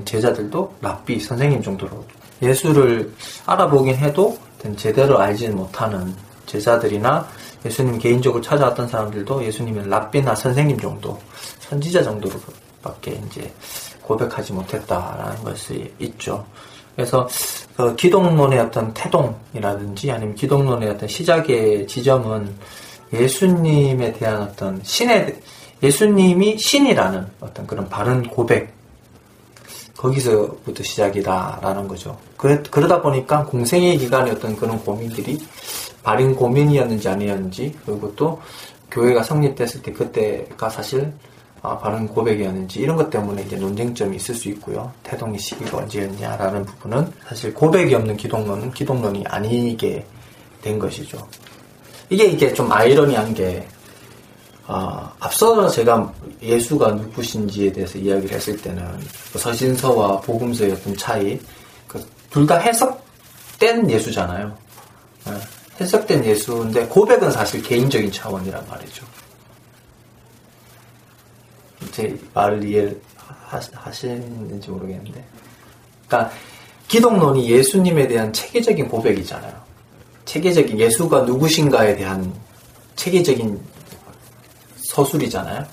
제자들도 0.04 0.74
랍비 0.80 1.18
선생님 1.18 1.60
정도로 1.60 2.04
예수를 2.40 3.12
알아보긴 3.44 3.96
해도 3.96 4.38
제대로 4.76 5.18
알지는 5.18 5.56
못하는 5.56 6.14
제자들이나 6.46 7.26
예수님 7.64 7.98
개인적으로 7.98 8.40
찾아왔던 8.40 8.86
사람들도 8.86 9.44
예수님은 9.44 9.88
랍비나 9.88 10.36
선생님 10.36 10.78
정도 10.78 11.20
선지자 11.58 12.04
정도로밖에 12.04 13.20
이제 13.26 13.52
고백하지 14.02 14.52
못했다라는 14.52 15.42
것이 15.42 15.92
있죠. 15.98 16.46
그래서 16.94 17.28
그 17.76 17.96
기독론의 17.96 18.60
어떤 18.60 18.94
태동이라든지 18.94 20.12
아니면 20.12 20.36
기독론의 20.36 20.90
어떤 20.90 21.08
시작의 21.08 21.88
지점은 21.88 22.54
예수님에 23.12 24.12
대한 24.12 24.42
어떤 24.42 24.80
신의 24.84 25.40
예수님이 25.82 26.58
신이라는 26.58 27.26
어떤 27.40 27.66
그런 27.66 27.88
바른 27.88 28.22
고백 28.22 28.74
거기서부터 29.96 30.82
시작이다라는 30.82 31.88
거죠. 31.88 32.18
그러, 32.36 32.62
그러다 32.70 33.00
보니까 33.00 33.44
공생의 33.44 33.98
기간의 33.98 34.32
어떤 34.32 34.56
그런 34.56 34.78
고민들이 34.78 35.38
바른 36.02 36.34
고민이었는지 36.34 37.08
아니었는지 37.08 37.74
그리고 37.84 38.14
또 38.14 38.40
교회가 38.90 39.22
성립됐을 39.22 39.82
때 39.82 39.92
그때가 39.92 40.68
사실 40.68 41.12
아, 41.62 41.76
바른 41.78 42.06
고백이었는지 42.06 42.80
이런 42.80 42.96
것 42.96 43.10
때문에 43.10 43.42
이제 43.42 43.56
논쟁점이 43.56 44.16
있을 44.16 44.34
수 44.34 44.48
있고요. 44.50 44.92
태동의 45.02 45.38
시기가 45.38 45.78
언제였냐라는 45.78 46.64
부분은 46.64 47.12
사실 47.26 47.52
고백이 47.52 47.94
없는 47.94 48.16
기독론은 48.16 48.72
기독론이 48.72 49.24
아니게 49.26 50.06
된 50.62 50.78
것이죠. 50.78 51.26
이게 52.08 52.26
이게 52.26 52.52
좀 52.52 52.70
아이러니한 52.70 53.34
게 53.34 53.66
아, 54.68 55.12
앞서 55.20 55.68
제가 55.68 56.12
예수가 56.42 56.92
누구신지에 56.92 57.72
대해서 57.72 57.98
이야기를 57.98 58.34
했을 58.34 58.56
때는 58.56 58.98
그 59.32 59.38
서신서와 59.38 60.20
복음서의 60.22 60.72
어떤 60.72 60.96
차이, 60.96 61.38
그둘다 61.86 62.56
해석된 62.58 63.88
예수잖아요. 63.88 64.56
네, 65.26 65.32
해석된 65.80 66.24
예수인데 66.24 66.86
고백은 66.86 67.30
사실 67.30 67.62
개인적인 67.62 68.10
차원이란 68.10 68.66
말이죠. 68.68 69.06
제 71.92 72.18
말을 72.34 72.64
이해하시는지 73.48 74.70
모르겠는데. 74.70 75.24
그러니까 76.08 76.32
기독론이 76.88 77.48
예수님에 77.48 78.08
대한 78.08 78.32
체계적인 78.32 78.88
고백이잖아요. 78.88 79.54
체계적인 80.24 80.78
예수가 80.78 81.22
누구신가에 81.22 81.96
대한 81.96 82.34
체계적인 82.96 83.60
서술이잖아요. 84.96 85.64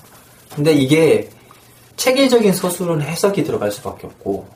근데 0.54 0.72
이게 0.72 1.28
체계적인 1.96 2.52
서술은 2.52 3.00
해석이 3.00 3.42
들어갈 3.44 3.72
수밖에 3.72 4.06
없고, 4.06 4.46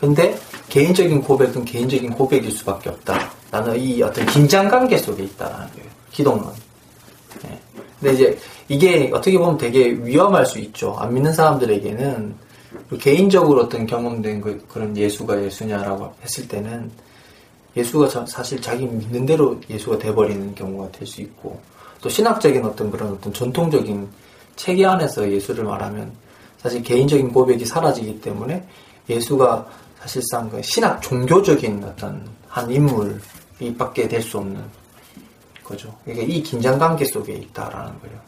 근데 0.00 0.36
개인적인 0.68 1.22
고백은 1.22 1.64
개인적인 1.64 2.10
고백일 2.10 2.50
수밖에 2.50 2.90
없다. 2.90 3.30
나는 3.52 3.78
이 3.78 4.02
어떤 4.02 4.26
긴장 4.26 4.68
관계 4.68 4.96
속에 4.96 5.22
있다라는 5.22 5.68
거예요. 5.74 5.88
기독론. 6.10 6.52
네. 7.42 7.60
근데 8.00 8.14
이제 8.14 8.38
이게 8.68 9.10
어떻게 9.14 9.38
보면 9.38 9.58
되게 9.58 9.90
위험할 9.90 10.44
수 10.46 10.58
있죠. 10.58 10.96
안 10.98 11.14
믿는 11.14 11.32
사람들에게는 11.32 12.34
개인적으로 13.00 13.62
어떤 13.62 13.86
경험된 13.86 14.40
그, 14.40 14.66
그런 14.68 14.96
예수가 14.96 15.44
예수냐라고 15.44 16.12
했을 16.22 16.48
때는 16.48 16.90
예수가 17.76 18.26
사실 18.26 18.60
자기 18.60 18.86
믿는 18.86 19.24
대로 19.26 19.60
예수가 19.70 19.98
돼버리는 19.98 20.54
경우가 20.54 20.90
될 20.90 21.06
수 21.06 21.20
있고 21.20 21.60
또 22.02 22.08
신학적인 22.08 22.64
어떤 22.64 22.90
그런 22.90 23.12
어떤 23.12 23.32
전통적인 23.32 24.08
체계 24.56 24.84
안에서 24.84 25.30
예수를 25.30 25.64
말하면 25.64 26.12
사실 26.58 26.82
개인적인 26.82 27.32
고백이 27.32 27.64
사라지기 27.64 28.20
때문에 28.20 28.66
예수가 29.08 29.66
사실상 30.00 30.50
그 30.50 30.60
신학 30.62 31.00
종교적인 31.00 31.82
어떤 31.84 32.28
한 32.48 32.70
인물이 32.70 33.74
밖에 33.78 34.06
될 34.08 34.20
수 34.20 34.38
없는 34.38 34.62
거죠. 35.64 35.94
그러니까 36.04 36.26
이 36.26 36.42
긴장 36.42 36.78
관계 36.78 37.04
속에 37.04 37.34
있다라는 37.34 38.00
거예요. 38.00 38.18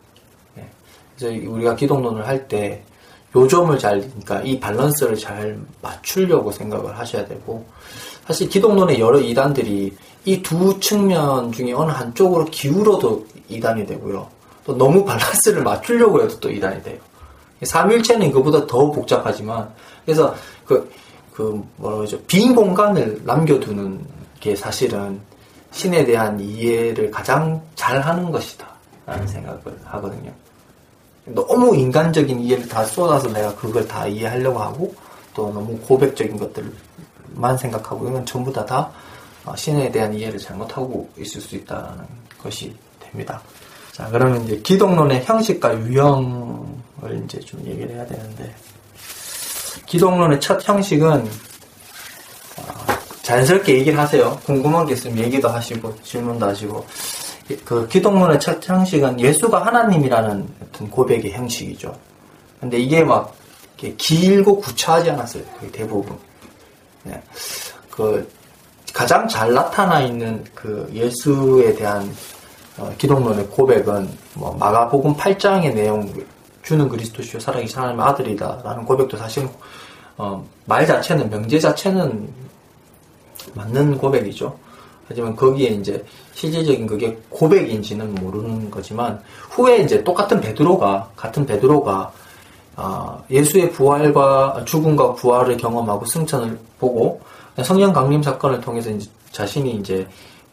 네. 0.54 0.70
그래서 1.18 1.50
우리가 1.50 1.76
기독론을 1.76 2.26
할 2.26 2.48
때 2.48 2.82
요점을 3.36 3.76
잘, 3.78 3.98
그러니까 3.98 4.40
이 4.42 4.60
밸런스를 4.60 5.16
잘 5.16 5.58
맞추려고 5.82 6.52
생각을 6.52 6.96
하셔야 6.96 7.26
되고, 7.26 7.66
사실 8.24 8.48
기독론의 8.48 9.00
여러 9.00 9.18
이단들이 9.18 9.92
이 10.24 10.42
두 10.42 10.78
측면 10.80 11.52
중에 11.52 11.72
어느 11.72 11.90
한쪽으로 11.90 12.46
기울어도 12.46 13.26
이단이 13.48 13.86
되고요. 13.86 14.26
또 14.64 14.76
너무 14.76 15.04
밸런스를 15.04 15.62
맞추려고 15.62 16.22
해도 16.22 16.40
또 16.40 16.50
이단이 16.50 16.82
돼요. 16.82 16.98
삼위일체는 17.62 18.28
이거보다 18.28 18.66
더 18.66 18.90
복잡하지만, 18.90 19.68
그래서 20.04 20.34
그, 20.64 20.90
그, 21.32 21.62
뭐라 21.76 21.98
그러죠. 21.98 22.18
빈 22.22 22.54
공간을 22.54 23.20
남겨두는 23.24 24.00
게 24.40 24.56
사실은 24.56 25.20
신에 25.72 26.04
대한 26.04 26.40
이해를 26.40 27.10
가장 27.10 27.60
잘 27.74 28.00
하는 28.00 28.30
것이다. 28.30 28.66
라는 29.06 29.26
생각을 29.26 29.62
하거든요. 29.84 30.32
너무 31.26 31.76
인간적인 31.76 32.40
이해를 32.40 32.66
다 32.68 32.84
쏟아서 32.84 33.30
내가 33.30 33.54
그걸 33.54 33.86
다 33.86 34.06
이해하려고 34.06 34.58
하고, 34.58 34.94
또 35.34 35.52
너무 35.52 35.76
고백적인 35.80 36.38
것들만 36.38 37.58
생각하고, 37.58 38.08
이건 38.08 38.24
전부 38.24 38.50
다 38.50 38.64
다 38.64 38.90
신에 39.56 39.90
대한 39.90 40.14
이해를 40.14 40.38
잘못하고 40.38 41.10
있을 41.18 41.40
수 41.40 41.56
있다는 41.56 42.04
것이 42.42 42.74
됩니다. 43.00 43.42
자, 43.92 44.08
그러면 44.10 44.44
이제 44.44 44.56
기독론의 44.56 45.24
형식과 45.24 45.78
유형을 45.78 47.24
이제 47.24 47.38
좀 47.40 47.64
얘기를 47.64 47.94
해야 47.94 48.06
되는데, 48.06 48.54
기독론의 49.86 50.40
첫 50.40 50.66
형식은 50.66 51.28
어, 52.56 52.86
자연스럽게 53.22 53.78
얘기를 53.78 53.98
하세요. 53.98 54.38
궁금한 54.44 54.86
게 54.86 54.94
있으면 54.94 55.18
얘기도 55.18 55.48
하시고 55.48 55.94
질문도 56.02 56.46
하시고 56.46 56.86
그 57.64 57.86
기독론의 57.88 58.40
첫 58.40 58.66
형식은 58.66 59.20
예수가 59.20 59.64
하나님이라는 59.66 60.48
어떤 60.62 60.90
고백의 60.90 61.32
형식이죠. 61.32 61.96
근데 62.60 62.78
이게 62.78 63.04
막 63.04 63.34
길고 63.76 64.60
구차하지 64.60 65.10
않았어요. 65.10 65.42
대부분. 65.70 66.18
네. 67.02 67.22
그 67.90 68.28
가장 68.94 69.26
잘 69.26 69.52
나타나 69.52 70.00
있는 70.00 70.42
그 70.54 70.88
예수에 70.92 71.74
대한 71.74 72.08
어, 72.78 72.90
기독론의 72.96 73.48
고백은 73.48 74.08
뭐 74.34 74.56
마가복음 74.56 75.16
8장의 75.16 75.74
내용 75.74 76.10
주는 76.62 76.88
그리스도시요 76.88 77.40
살아계신 77.40 77.76
하나님의 77.76 78.06
아들이다라는 78.06 78.84
고백도 78.84 79.16
사실 79.16 79.48
어, 80.16 80.46
말 80.64 80.86
자체는 80.86 81.28
명제 81.28 81.58
자체는 81.58 82.32
맞는 83.54 83.98
고백이죠. 83.98 84.56
하지만 85.08 85.34
거기에 85.34 85.70
이제 85.70 86.02
실질적인 86.32 86.86
그게 86.86 87.18
고백인지는 87.30 88.14
모르는 88.14 88.70
거지만 88.70 89.20
후에 89.50 89.78
이제 89.78 90.02
똑같은 90.04 90.40
베드로가 90.40 91.10
같은 91.16 91.44
베드로가 91.44 92.12
어, 92.76 93.24
예수의 93.28 93.72
부활과 93.72 94.64
죽음과 94.64 95.14
부활을 95.14 95.56
경험하고 95.56 96.06
승천을 96.06 96.58
보고 96.78 97.20
성령 97.62 97.92
강림 97.92 98.22
사건을 98.22 98.60
통해서 98.60 98.90
이제 98.90 99.08
자신이 99.30 99.76
이제 99.76 100.06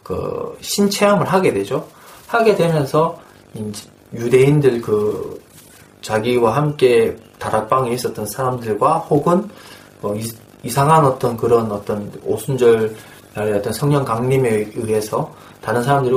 그 0.03 0.58
신체험을 0.62 1.25
하게 1.27 1.53
되죠. 1.53 1.88
하게 2.27 2.55
되면서 2.55 3.20
이제 3.53 3.89
유대인들 4.13 4.81
그 4.81 5.41
자기와 6.01 6.55
함께 6.55 7.15
다락방에 7.39 7.91
있었던 7.91 8.25
사람들과 8.25 8.98
혹은 9.00 9.50
뭐 10.00 10.17
이상한 10.63 11.05
어떤 11.05 11.38
그런 11.38 11.72
어떤 11.72 12.12
오순절 12.24 12.96
어떤 13.36 13.74
성령 13.74 14.03
강림에 14.03 14.72
의해서 14.75 15.34
다른 15.62 15.84
사람들이 15.84 16.15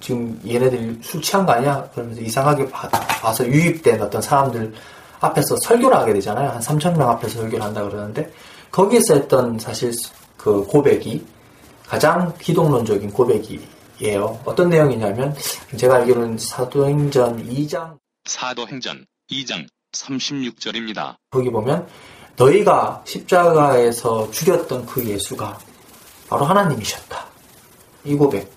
지금 0.00 0.40
얘네들이 0.46 0.98
술 1.02 1.20
취한 1.20 1.44
거 1.44 1.52
아니야? 1.52 1.88
그러면서 1.92 2.20
이상하게 2.20 2.68
봐서 2.70 3.46
유입된 3.46 4.00
어떤 4.00 4.22
사람들 4.22 4.72
앞에서 5.20 5.56
설교를 5.64 5.96
하게 5.96 6.14
되잖아요. 6.14 6.50
한 6.50 6.60
3천 6.60 6.96
명 6.96 7.10
앞에서 7.10 7.40
설교를 7.40 7.64
한다 7.64 7.82
그러는데 7.82 8.30
거기에서 8.70 9.14
했던 9.14 9.58
사실 9.58 9.92
그 10.36 10.64
고백이 10.64 11.24
가장 11.86 12.34
기독론적인 12.38 13.12
고백이에요. 13.12 14.40
어떤 14.44 14.68
내용이냐면 14.68 15.34
제가 15.76 15.96
알기로는 15.96 16.38
사도행전 16.38 17.48
2장 17.48 17.98
사도행전 18.26 19.06
2장 19.30 19.66
36절입니다. 19.92 21.16
거기 21.30 21.50
보면 21.50 21.88
너희가 22.36 23.02
십자가에서 23.06 24.30
죽였던 24.30 24.86
그 24.86 25.04
예수가 25.04 25.58
바로 26.28 26.44
하나님이셨다. 26.44 27.26
이 28.04 28.14
고백. 28.14 28.50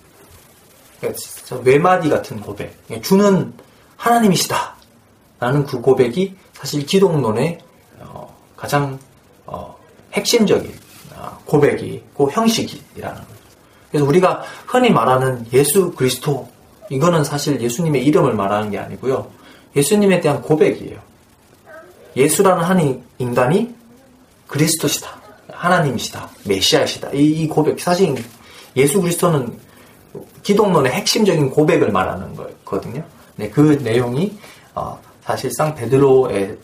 외마디 1.64 2.08
같은 2.08 2.40
고백. 2.40 2.78
주는 3.02 3.52
하나님이시다. 3.96 4.76
라는 5.40 5.66
그 5.66 5.80
고백이 5.80 6.36
사실 6.52 6.86
기독론의 6.86 7.58
어, 7.98 8.36
가장 8.56 8.98
어, 9.44 9.76
핵심적인 10.12 10.72
어, 11.16 11.38
고백이 11.44 12.02
고 12.14 12.30
형식이라는 12.30 13.16
거죠. 13.16 13.42
그래서 13.90 14.06
우리가 14.06 14.42
흔히 14.66 14.90
말하는 14.90 15.46
예수 15.52 15.92
그리스도 15.92 16.48
이거는 16.90 17.24
사실 17.24 17.60
예수님의 17.60 18.04
이름을 18.06 18.34
말하는 18.34 18.70
게 18.70 18.78
아니고요. 18.78 19.30
예수님에 19.76 20.20
대한 20.20 20.42
고백이에요. 20.42 20.98
예수라는 22.16 22.64
한 22.64 23.04
인간이 23.18 23.74
그리스도시다. 24.46 25.20
하나님이시다. 25.50 26.28
메시아이시다. 26.44 27.10
이, 27.12 27.42
이 27.42 27.48
고백. 27.48 27.80
사실 27.80 28.14
예수 28.76 29.00
그리스도는 29.00 29.58
기독론의 30.42 30.92
핵심적인 30.92 31.50
고백을 31.50 31.90
말하는 31.90 32.34
거거든요. 32.34 33.02
네, 33.36 33.48
그 33.48 33.78
내용이 33.82 34.36
어, 34.74 35.00
사실상 35.24 35.74
베드로의 35.74 36.58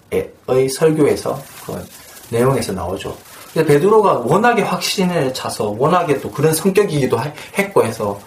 설교에서 0.71 1.41
그 1.65 1.87
내용에서 2.31 2.73
나오죠. 2.73 3.17
베드로가 3.65 4.19
워낙에 4.25 4.63
확신에 4.63 5.33
차서 5.33 5.77
워낙에 5.79 6.21
또 6.21 6.31
그런 6.31 6.53
성격이기도 6.53 7.19
했고 7.57 7.85
해서 7.85 8.19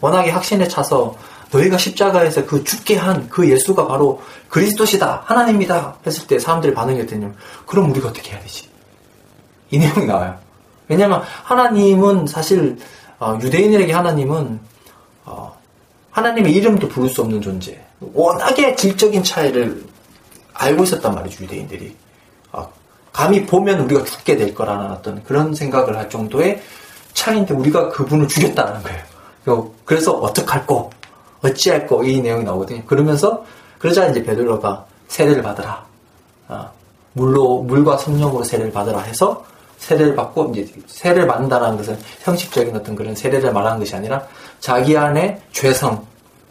워낙에 0.00 0.30
확신에 0.30 0.66
차서 0.68 1.16
너희가 1.52 1.78
십자가에서 1.78 2.46
그 2.46 2.62
죽게 2.64 2.96
한 2.96 3.28
그 3.28 3.48
예수가 3.50 3.86
바로 3.86 4.22
그리스도시다 4.48 5.22
하나님이다 5.26 5.96
했을 6.06 6.26
때 6.26 6.38
사람들의 6.38 6.74
반응이 6.74 7.00
어땠냐면 7.02 7.36
그럼 7.66 7.90
우리가 7.90 8.08
어떻게 8.08 8.32
해야 8.32 8.40
되지? 8.40 8.68
이 9.70 9.78
내용이 9.78 10.06
나와요. 10.06 10.36
왜냐하면 10.88 11.22
하나님은 11.44 12.26
사실 12.26 12.78
어, 13.18 13.38
유대인에게 13.40 13.92
하나님은 13.92 14.60
어, 15.24 15.56
하나님의 16.10 16.52
이름도 16.52 16.88
부를 16.88 17.08
수 17.08 17.20
없는 17.22 17.40
존재. 17.40 17.80
워낙에 18.00 18.74
질적인 18.74 19.22
차이를 19.22 19.84
알고 20.54 20.84
있었단 20.84 21.14
말이죠 21.14 21.44
유대인들이. 21.44 21.94
어, 23.10 23.12
감히 23.12 23.44
보면 23.46 23.80
우리가 23.80 24.04
죽게 24.04 24.36
될 24.36 24.54
거라는 24.54 24.90
어떤 24.90 25.22
그런 25.24 25.54
생각을 25.54 25.96
할 25.96 26.08
정도의 26.08 26.62
차이인데 27.12 27.54
우리가 27.54 27.88
그분을 27.90 28.28
죽였다는 28.28 28.82
거예요. 28.82 29.70
그래서 29.84 30.12
어떡할꼬 30.12 30.90
어찌할꼬 31.42 32.04
이 32.04 32.20
내용이 32.20 32.44
나오거든요. 32.44 32.84
그러면서 32.84 33.44
그러자 33.78 34.06
이제 34.08 34.22
베드로가 34.22 34.84
세례를 35.08 35.42
받으라. 35.42 35.84
물로 37.12 37.62
물과 37.62 37.96
성령으로 37.96 38.44
세례를 38.44 38.72
받으라 38.72 39.00
해서 39.00 39.44
세례를 39.78 40.14
받고 40.14 40.52
이제 40.54 40.72
세례를 40.86 41.26
받는다는 41.26 41.76
것은 41.76 41.98
형식적인 42.20 42.76
어떤 42.76 42.94
그런 42.94 43.14
세례를 43.14 43.52
말하는 43.52 43.78
것이 43.78 43.96
아니라 43.96 44.26
자기 44.60 44.96
안에 44.96 45.40
죄성 45.52 46.06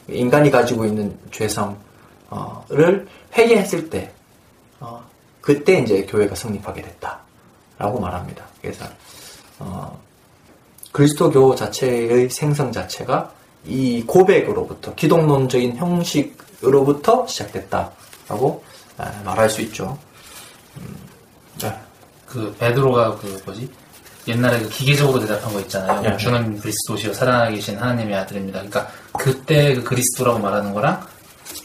인간이 0.08 0.50
가지고 0.50 0.86
있는 0.86 1.18
죄성을 1.32 3.08
회개했을 3.38 3.90
때 3.90 4.12
어, 4.80 5.04
그때 5.42 5.80
이제 5.80 6.06
교회가 6.06 6.36
성립하게 6.36 6.82
됐다라고 6.82 8.00
말합니다. 8.00 8.46
그래서 8.62 8.86
어, 9.60 10.00
그리스도교 10.92 11.56
자체의 11.56 12.30
생성 12.30 12.72
자체가 12.72 13.32
이 13.66 14.04
고백으로부터 14.06 14.96
기독론적인 14.96 15.76
형식으로부터 15.76 17.28
시작됐다라고 17.28 18.64
아, 18.98 19.22
말할 19.24 19.50
수 19.50 19.62
있죠. 19.62 19.98
음, 20.78 20.96
네. 21.62 21.74
그 22.26 22.54
베드로가 22.60 23.16
그 23.18 23.42
뭐지 23.46 23.70
옛날에 24.28 24.60
그 24.60 24.70
기계적으로 24.70 25.20
대답한 25.20 25.54
거 25.54 25.60
있잖아요. 25.62 26.02
네. 26.02 26.18
주는 26.18 26.58
그리스도시요 26.60 27.14
살아 27.14 27.50
계신 27.50 27.78
하나님의 27.78 28.16
아들입니다. 28.16 28.60
그러니까 28.60 28.92
그때 29.14 29.74
그 29.76 29.84
그리스도라고 29.84 30.40
말하는 30.40 30.74
거랑 30.74 31.06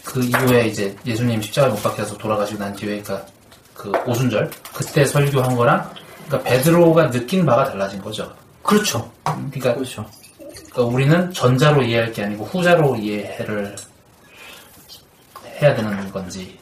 그 0.05 0.23
이후에 0.23 0.69
이제 0.69 0.97
예수님 1.05 1.43
십자가에 1.43 1.71
못 1.71 1.83
박혀서 1.83 2.17
돌아가시고 2.17 2.59
난 2.59 2.75
뒤에 2.75 3.03
그러니까 3.03 3.27
그 3.85 3.93
오순절 4.07 4.51
그때 4.73 5.05
설교한 5.05 5.55
거랑 5.55 5.91
그러니까 6.27 6.49
베드로가 6.49 7.11
느낀 7.11 7.45
바가 7.45 7.65
달라진 7.65 8.01
거죠. 8.01 8.33
그렇죠. 8.63 9.11
그러니까, 9.23 9.75
그렇죠. 9.75 10.07
그러니까 10.73 10.83
우리는 10.85 11.33
전자로 11.35 11.83
이해할 11.83 12.11
게 12.11 12.25
아니고 12.25 12.47
후자로 12.47 12.97
이해를 12.97 13.77
해야 15.61 15.75
되는 15.75 16.11
건지. 16.11 16.59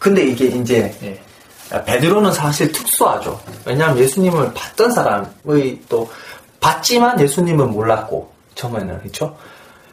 근데 0.00 0.24
이게 0.24 0.46
이제 0.46 0.92
네. 1.00 1.22
베드로는 1.84 2.32
사실 2.32 2.70
특수하죠. 2.72 3.40
왜냐하면 3.64 3.98
예수님을 3.98 4.52
봤던 4.54 4.90
사람의 4.90 5.80
또 5.88 6.10
봤지만 6.60 7.20
예수님은 7.20 7.70
몰랐고 7.70 8.30
처음에는 8.56 8.98
그렇죠. 8.98 9.36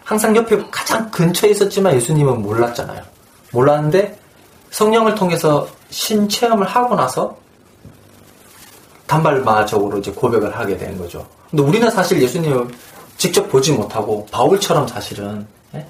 항상 0.04 0.36
옆에 0.36 0.58
가장 0.72 1.10
근처에 1.12 1.52
있었지만 1.52 1.94
예수님은 1.96 2.42
몰랐잖아요. 2.42 3.04
몰랐는데 3.52 4.20
성령을 4.72 5.14
통해서 5.14 5.68
신체험을 5.92 6.68
하고 6.68 6.96
나서 6.96 7.38
단발마적으로 9.06 10.00
이제 10.00 10.12
고백을 10.12 10.58
하게 10.58 10.78
된 10.78 10.98
거죠. 10.98 11.28
근데 11.50 11.64
우리는 11.64 11.90
사실 11.92 12.22
예수님을 12.22 12.68
직접 13.18 13.48
보지 13.50 13.74
못하고 13.74 14.26
바울처럼 14.32 14.88
사실은 14.88 15.46
예? 15.76 15.86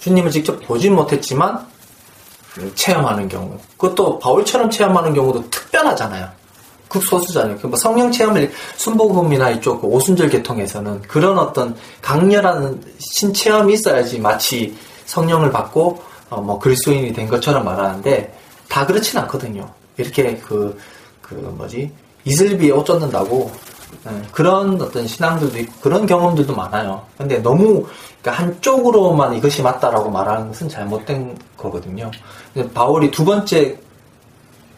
주님을 0.00 0.30
직접 0.30 0.60
보지 0.66 0.90
못했지만 0.90 1.66
체험하는 2.74 3.28
경우 3.28 3.58
그것도 3.76 4.18
바울처럼 4.18 4.70
체험하는 4.70 5.14
경우도 5.14 5.50
특별하잖아요. 5.50 6.28
극소수잖아요. 6.88 7.56
그뭐 7.58 7.76
성령 7.76 8.10
체험을 8.10 8.52
순복음이나 8.76 9.50
이쪽 9.50 9.80
그 9.80 9.86
오순절 9.86 10.28
계통에서는 10.28 11.02
그런 11.02 11.38
어떤 11.38 11.76
강렬한 12.02 12.82
신체험이 12.98 13.74
있어야지 13.74 14.18
마치 14.18 14.76
성령을 15.06 15.50
받고 15.50 16.02
어, 16.30 16.40
뭐 16.40 16.58
그리스도인이 16.58 17.12
된 17.12 17.28
것처럼 17.28 17.64
말하는데 17.64 18.39
다 18.70 18.86
그렇진 18.86 19.18
않거든요. 19.18 19.68
이렇게 19.96 20.38
그, 20.38 20.78
그 21.20 21.34
뭐지 21.34 21.92
이슬비에 22.24 22.70
옷 22.70 22.86
젖는다고 22.86 23.50
네, 24.04 24.22
그런 24.30 24.80
어떤 24.80 25.06
신앙들도 25.06 25.58
있고 25.58 25.72
그런 25.80 26.06
경험들도 26.06 26.54
많아요. 26.54 27.04
근데 27.18 27.38
너무 27.38 27.84
그러니까 28.22 28.44
한쪽으로만 28.44 29.34
이것이 29.34 29.60
맞다라고 29.60 30.08
말하는 30.08 30.48
것은 30.48 30.68
잘못된 30.68 31.36
거거든요. 31.56 32.10
바울이 32.72 33.10
두 33.10 33.24
번째 33.24 33.78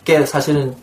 게 0.05 0.27
사실은 0.27 0.75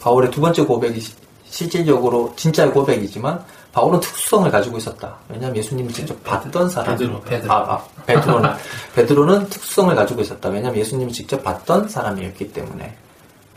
바울의 0.00 0.30
두 0.30 0.40
번째 0.40 0.64
고백이 0.64 1.00
실질적으로 1.44 2.32
진짜의 2.36 2.70
고백이지만 2.70 3.44
바울은 3.72 4.00
특수성을 4.00 4.50
가지고 4.50 4.76
있었다. 4.78 5.16
왜냐하면 5.28 5.56
예수님을 5.56 5.92
직접 5.92 6.22
봤던 6.24 6.68
사람. 6.68 6.96
베드로, 6.96 7.20
베드로. 7.22 7.52
아, 7.52 7.56
아, 7.74 7.84
베드로는 8.06 8.50
베드로는 8.94 9.48
특수성을 9.48 9.94
가지고 9.94 10.20
있었다. 10.20 10.48
왜냐하면 10.50 10.78
예수님을 10.80 11.12
직접 11.12 11.42
봤던 11.42 11.88
사람이었기 11.88 12.52
때문에. 12.52 12.84
네, 12.84 12.96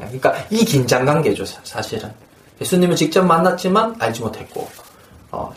그러니까 0.06 0.36
이 0.49 0.63
긴장 0.65 1.06
관계죠, 1.06 1.43
사실은. 1.63 2.12
예수님을 2.62 2.95
직접 2.95 3.23
만났지만 3.25 3.95
알지 3.99 4.21
못했고 4.21 4.69
어, 5.32 5.54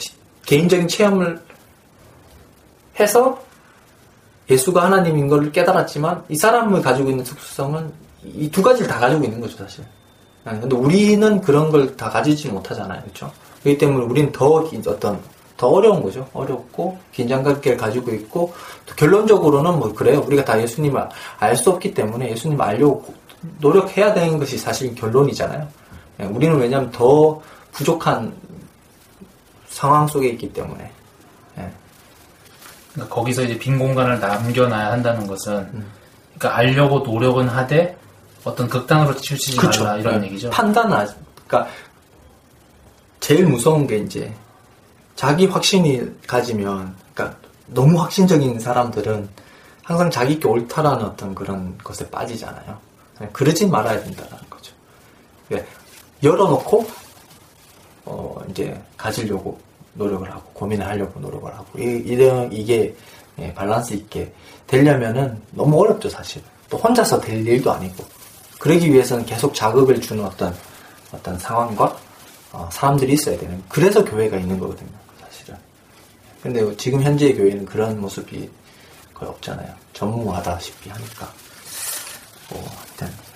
개인적인 0.47 0.88
체험을 0.88 1.40
해서 2.99 3.40
예수가 4.51 4.83
하나님인 4.83 5.29
걸 5.29 5.53
깨달았지만 5.53 6.25
이 6.29 6.37
사람을 6.37 6.83
가지고 6.83 7.11
있는 7.11 7.23
특수성은 7.23 7.92
이 8.25 8.51
두 8.51 8.62
가지를 8.62 8.88
다 8.88 8.99
가지고 8.99 9.23
있는 9.25 9.40
거죠 9.40 9.57
사실. 9.59 9.85
네, 10.44 10.59
근데 10.59 10.75
우리는 10.75 11.40
그런 11.40 11.71
걸 11.71 11.97
다 11.97 12.11
가지지 12.11 12.49
못하잖아요, 12.49 13.01
그렇죠? 13.03 13.31
그렇기 13.62 13.79
때문에 13.79 14.05
우리는 14.05 14.33
더 14.33 14.64
어떤 14.87 15.21
더 15.57 15.68
어려운 15.68 16.03
거죠. 16.03 16.29
어렵고 16.33 16.99
긴장감을 17.12 17.77
가지고 17.77 18.12
있고 18.12 18.55
결론적으로는 18.97 19.79
뭐 19.79 19.92
그래요. 19.92 20.23
우리가 20.27 20.44
다 20.44 20.61
예수님을 20.61 21.09
알 21.40 21.57
수 21.57 21.71
없기 21.71 21.94
때문에 21.94 22.31
예수님을 22.31 22.64
알려고 22.64 23.12
노력해야 23.61 24.14
되는 24.14 24.38
것이 24.38 24.57
사실 24.57 24.94
결론이잖아요. 24.94 25.68
예, 26.21 26.25
우리는 26.25 26.57
왜냐하면 26.57 26.90
더 26.90 27.40
부족한 27.73 28.33
상황 29.68 30.07
속에 30.07 30.29
있기 30.31 30.53
때문에. 30.53 30.90
예. 31.59 31.71
그러니까 32.92 33.14
거기서 33.14 33.42
이제 33.42 33.59
빈 33.59 33.79
공간을 33.79 34.18
남겨놔야 34.18 34.92
한다는 34.92 35.27
것은, 35.27 35.53
음. 35.75 35.90
그러니까 36.37 36.59
알려고 36.59 37.01
노력은 37.01 37.49
하되 37.49 37.97
어떤 38.44 38.68
극단으로 38.68 39.14
치우치지 39.16 39.57
그쵸. 39.59 39.85
말라 39.85 39.99
이런 39.99 40.21
네. 40.21 40.27
얘기죠. 40.27 40.51
판단을, 40.51 41.09
그러니까 41.47 41.71
제일 43.29 43.47
무서운 43.47 43.87
게 43.87 43.99
이제 43.99 44.33
자기 45.14 45.45
확신이 45.45 46.01
가지면, 46.27 46.97
그러니까 47.12 47.38
너무 47.67 48.01
확신적인 48.01 48.59
사람들은 48.59 49.29
항상 49.83 50.11
자기께 50.11 50.49
옳다라는 50.49 51.05
어떤 51.05 51.35
그런 51.35 51.77
것에 51.77 52.09
빠지잖아요. 52.09 52.79
그러지 53.35 53.67
말아야 53.67 54.03
된다는 54.03 54.31
거죠. 54.49 54.73
예. 55.53 55.62
열어놓고 56.23 56.88
어 58.07 58.43
이제 58.49 58.83
가지려고 58.97 59.61
노력을 59.93 60.31
하고 60.31 60.51
고민을 60.55 60.87
하려고 60.87 61.21
노력을 61.21 61.53
하고 61.53 61.67
이, 61.79 61.83
이런 61.83 62.51
이게 62.51 62.97
예, 63.38 63.53
밸런스 63.53 63.93
있게 63.93 64.33
되려면은 64.67 65.38
너무 65.51 65.79
어렵죠 65.83 66.09
사실 66.09 66.43
또 66.71 66.79
혼자서 66.79 67.21
될 67.21 67.47
일도 67.47 67.71
아니고 67.71 68.05
그러기 68.59 68.91
위해서는 68.91 69.27
계속 69.27 69.55
자극을 69.55 70.01
주는 70.01 70.25
어떤 70.25 70.57
어떤 71.12 71.38
상황과 71.38 71.85
어, 71.85 72.08
사람들이 72.71 73.13
있어야 73.13 73.39
되는 73.39 73.63
그래서 73.69 74.05
교회가 74.05 74.37
있는 74.39 74.59
거거든요 74.59 74.91
사실은 75.21 75.57
근데 76.43 76.77
지금 76.77 77.03
현재의 77.03 77.37
교회는 77.37 77.67
그런 77.67 78.01
모습이 78.01 78.51
거의 79.15 79.31
없잖아요 79.31 79.75
전무하다시피 79.93 80.91
하니까 80.91 81.33
뭐 82.51 82.65
하여튼 82.77 83.29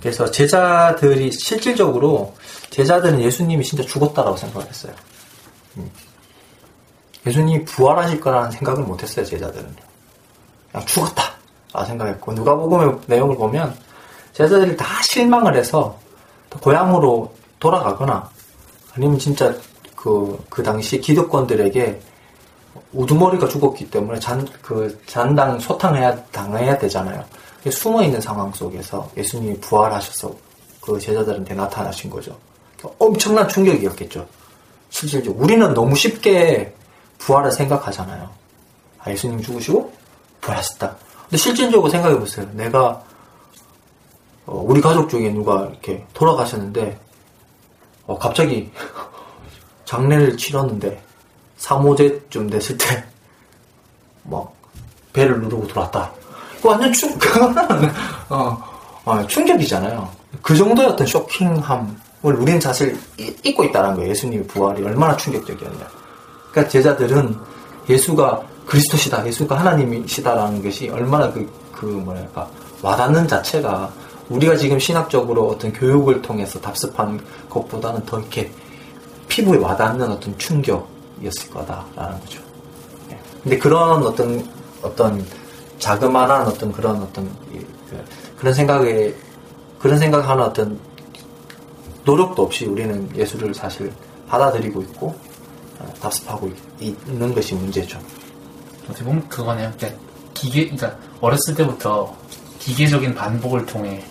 그래서 0.00 0.30
제자들이 0.30 1.32
실질적으로 1.32 2.34
제자들은 2.70 3.20
예수님이 3.20 3.64
진짜 3.64 3.82
죽었다라고 3.84 4.36
생각을 4.36 4.68
했어요. 4.68 4.92
음. 5.76 5.90
예수님이 7.26 7.64
부활하실 7.64 8.20
거라는 8.20 8.50
생각을 8.52 8.84
못했어요 8.84 9.24
제자들은. 9.24 9.74
그냥 10.70 10.86
죽었다. 10.86 11.38
라 11.72 11.84
생각했고 11.84 12.32
누가복음의 12.32 13.00
내용을 13.06 13.36
보면 13.36 13.76
제자들이 14.32 14.76
다 14.76 14.86
실망을 15.02 15.54
해서 15.56 15.98
고향으로 16.62 17.34
돌아가거나 17.58 18.30
아니면 18.94 19.18
진짜 19.18 19.54
그, 19.96 20.42
그 20.48 20.62
당시 20.62 21.00
기득권들에게 21.00 22.00
우두머리가 22.92 23.48
죽었기 23.48 23.90
때문에 23.90 24.18
잔, 24.20 24.46
그 24.62 25.00
잔당 25.06 25.58
소탕해야, 25.58 26.24
당해야 26.26 26.78
되잖아요. 26.78 27.24
숨어 27.70 28.02
있는 28.02 28.20
상황 28.20 28.52
속에서 28.52 29.10
예수님이 29.16 29.58
부활하셔서 29.60 30.32
그 30.80 30.98
제자들한테 30.98 31.54
나타나신 31.54 32.08
거죠. 32.08 32.36
엄청난 32.98 33.48
충격이었겠죠. 33.48 34.26
실질적으로 34.90 35.44
우리는 35.44 35.74
너무 35.74 35.94
쉽게 35.94 36.72
부활을 37.18 37.50
생각하잖아요. 37.52 38.30
아, 39.00 39.10
예수님 39.10 39.42
죽으시고 39.42 39.92
부활하셨다. 40.40 40.96
근데 41.22 41.36
실질적으로 41.36 41.90
생각해 41.90 42.18
보세요. 42.18 42.48
내가 42.52 43.02
어, 44.46 44.62
우리 44.64 44.80
가족 44.80 45.10
중에 45.10 45.30
누가 45.30 45.66
이렇게 45.66 46.06
돌아가셨는데 46.14 46.98
어, 48.08 48.18
갑자기 48.18 48.72
장례를 49.84 50.36
치렀는데 50.36 51.00
3호제쯤 51.58 52.50
됐을 52.50 52.76
때 52.76 53.08
막 54.28 54.52
배를 55.12 55.40
누르고 55.40 55.66
돌았다. 55.66 56.10
완전 56.62 56.92
충, 56.92 57.10
어, 58.28 58.56
어, 59.04 59.26
충격이잖아요. 59.26 60.08
그 60.42 60.56
정도의 60.56 60.88
어떤 60.88 61.06
쇼킹함을 61.06 61.86
우리는 62.22 62.60
사실 62.60 62.98
잊고 63.16 63.64
있다는 63.64 63.94
거예요. 63.94 64.10
예수님의 64.10 64.46
부활이 64.46 64.84
얼마나 64.84 65.16
충격적이었냐. 65.16 65.88
그러니까 66.50 66.70
제자들은 66.70 67.36
예수가 67.88 68.42
그리스도시다, 68.66 69.26
예수가 69.26 69.58
하나님이시다라는 69.58 70.62
것이 70.62 70.88
얼마나 70.90 71.32
그, 71.32 71.50
그 71.72 71.86
뭐랄까, 71.86 72.46
와닿는 72.82 73.26
자체가 73.26 73.90
우리가 74.28 74.56
지금 74.56 74.78
신학적으로 74.78 75.48
어떤 75.48 75.72
교육을 75.72 76.22
통해서 76.22 76.60
답습하는 76.60 77.20
것보다는 77.48 78.04
더 78.04 78.18
이렇게 78.18 78.50
피부에 79.28 79.58
와닿는 79.58 80.10
어떤 80.10 80.36
충격이었을 80.38 81.50
거다라는 81.50 82.20
거죠. 82.20 82.40
예. 83.10 83.18
근데 83.42 83.58
그런 83.58 84.04
어떤 84.04 84.46
어떤 84.82 85.24
자그마한 85.78 86.46
어떤 86.46 86.72
그런 86.72 86.96
어떤 87.02 87.30
그, 87.50 88.04
그런 88.38 88.54
생각에 88.54 89.14
그런 89.78 89.98
생각하는 89.98 90.44
어떤 90.44 90.78
노력도 92.04 92.42
없이 92.42 92.66
우리는 92.66 93.08
예수를 93.14 93.54
사실 93.54 93.92
받아들이고 94.28 94.82
있고 94.82 95.14
어, 95.78 95.94
답습하고 96.00 96.50
있는 96.80 97.34
것이 97.34 97.54
문제죠. 97.54 97.98
어떻게 98.84 99.04
보면 99.04 99.28
그거네요. 99.28 99.72
기계, 100.34 100.68
그러니까 100.68 100.96
어렸을 101.20 101.54
때부터 101.54 102.14
기계적인 102.58 103.14
반복을 103.14 103.66
통해 103.66 104.02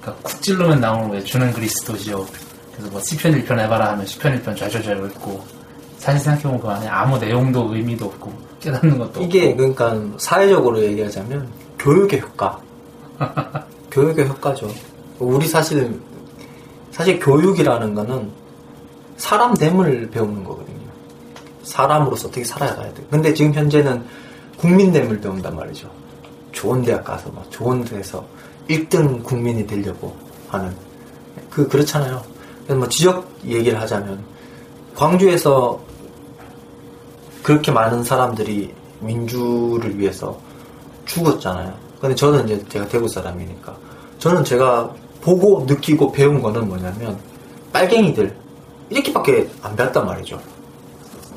그러니까 0.00 0.22
쿡 0.22 0.42
찔르면 0.42 0.80
나오는 0.80 1.10
왜 1.10 1.22
주는 1.22 1.52
그리스도지요. 1.52 2.26
그래서 2.72 2.90
뭐 2.90 3.00
시편 3.00 3.32
1편 3.32 3.58
해봐라 3.58 3.92
하면 3.92 4.06
시편 4.06 4.40
1편 4.40 4.56
좌절좌절 4.56 5.06
읽고 5.06 5.44
사실 5.98 6.20
생각해보면 6.20 6.60
그 6.60 6.68
안에 6.68 6.86
아무 6.86 7.18
내용도 7.18 7.74
의미도 7.74 8.06
없고 8.06 8.32
깨닫는 8.60 8.98
것도 8.98 9.22
이게 9.22 9.50
없고. 9.50 9.56
그러니까 9.56 10.18
사회적으로 10.18 10.82
얘기하자면 10.82 11.48
교육의 11.78 12.20
효과. 12.20 12.60
교육의 13.90 14.28
효과죠. 14.28 14.70
우리 15.18 15.46
사실 15.46 16.00
사실 16.92 17.18
교육이라는 17.18 17.94
거는 17.94 18.30
사람 19.16 19.54
됨을 19.54 20.10
배우는 20.10 20.44
거거든요. 20.44 20.78
사람으로서 21.64 22.28
어떻게 22.28 22.44
살아야 22.44 22.74
돼. 22.94 23.04
근데 23.10 23.34
지금 23.34 23.52
현재는 23.52 24.04
국민됨을 24.58 25.20
배운단 25.20 25.54
말이죠. 25.54 25.90
좋은 26.52 26.82
대학 26.82 27.04
가서 27.04 27.30
막 27.30 27.48
좋은 27.50 27.84
데서 27.84 28.24
1등 28.68 29.22
국민이 29.22 29.66
되려고 29.66 30.14
하는 30.48 30.74
그 31.50 31.68
그렇잖아요 31.68 32.22
뭐 32.68 32.88
지역 32.88 33.28
얘기를 33.44 33.80
하자면 33.80 34.22
광주에서 34.94 35.80
그렇게 37.42 37.72
많은 37.72 38.04
사람들이 38.04 38.74
민주를 39.00 39.98
위해서 39.98 40.38
죽었잖아요. 41.06 41.72
근데 42.00 42.14
저는 42.14 42.44
이제 42.44 42.64
제가 42.68 42.86
대구 42.88 43.08
사람이니까 43.08 43.74
저는 44.18 44.44
제가 44.44 44.92
보고 45.22 45.64
느끼고 45.66 46.12
배운 46.12 46.42
거는 46.42 46.68
뭐냐면 46.68 47.18
빨갱이들 47.72 48.34
이렇게밖에 48.90 49.48
안 49.62 49.76
배웠단 49.76 50.06
말이죠. 50.06 50.40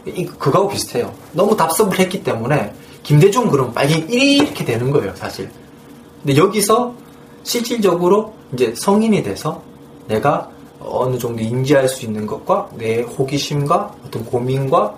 이, 0.06 0.26
그거하고 0.26 0.70
비슷해요. 0.70 1.14
너무 1.32 1.56
답습을 1.56 2.00
했기 2.00 2.24
때문에 2.24 2.74
김대중 3.04 3.50
그럼 3.50 3.74
빨갱이 3.74 4.38
이렇게 4.38 4.66
되는 4.66 4.92
거예요, 4.92 5.16
사실. 5.16 5.50
근데 6.24 6.36
여기서 6.38 6.94
실질적으로 7.44 8.34
이제 8.54 8.74
성인이 8.76 9.24
돼서 9.24 9.62
내가 10.08 10.50
어느 10.80 11.18
정도 11.18 11.42
인지할 11.42 11.88
수 11.88 12.06
있는 12.06 12.26
것과 12.26 12.70
내 12.76 13.02
호기심과 13.02 13.96
어떤 14.06 14.26
고민과 14.26 14.96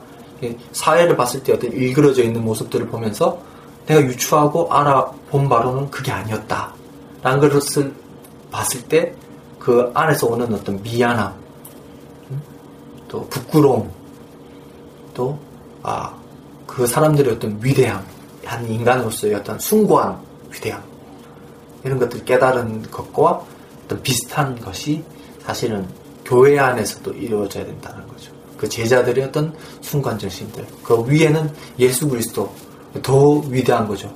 사회를 0.72 1.16
봤을 1.16 1.44
때 1.44 1.54
어떤 1.54 1.72
일그러져 1.72 2.24
있는 2.24 2.44
모습들을 2.44 2.88
보면서 2.88 3.38
내가 3.86 4.02
유추하고 4.02 4.72
알아본 4.72 5.50
바로는 5.50 5.92
그게 5.92 6.12
아니었다. 6.12 6.74
라는 7.22 7.50
것을 7.50 7.94
봤을 8.52 8.82
때 8.84 9.14
그 9.64 9.90
안에서 9.94 10.28
오는 10.28 10.54
어떤 10.54 10.84
미안함, 10.84 11.34
또 13.08 13.26
부끄러움, 13.30 13.90
또, 15.14 15.40
아, 15.82 16.14
그 16.68 16.86
사람들의 16.86 17.36
어떤 17.36 17.58
위대함, 17.62 18.06
한 18.44 18.68
인간으로서의 18.68 19.36
어떤 19.36 19.58
숭고한 19.58 20.20
위대함, 20.52 20.84
이런 21.84 22.00
것들 22.00 22.26
깨달은 22.26 22.90
것과 22.92 23.46
어떤 23.86 24.02
비슷한 24.02 24.60
것이 24.60 25.04
사실은 25.46 25.88
교회 26.26 26.58
안에서도 26.58 27.12
이루어져야 27.14 27.66
된다는 27.66 28.08
거죠. 28.08 28.32
그 28.58 28.70
제자들의 28.70 29.26
어떤 29.26 29.54
순간 29.82 30.18
정신들, 30.18 30.66
그 30.84 31.04
위에는 31.06 31.52
예수 31.80 32.08
그리스도, 32.08 32.54
더 33.02 33.40
위대한 33.50 33.88
거죠. 33.88 34.14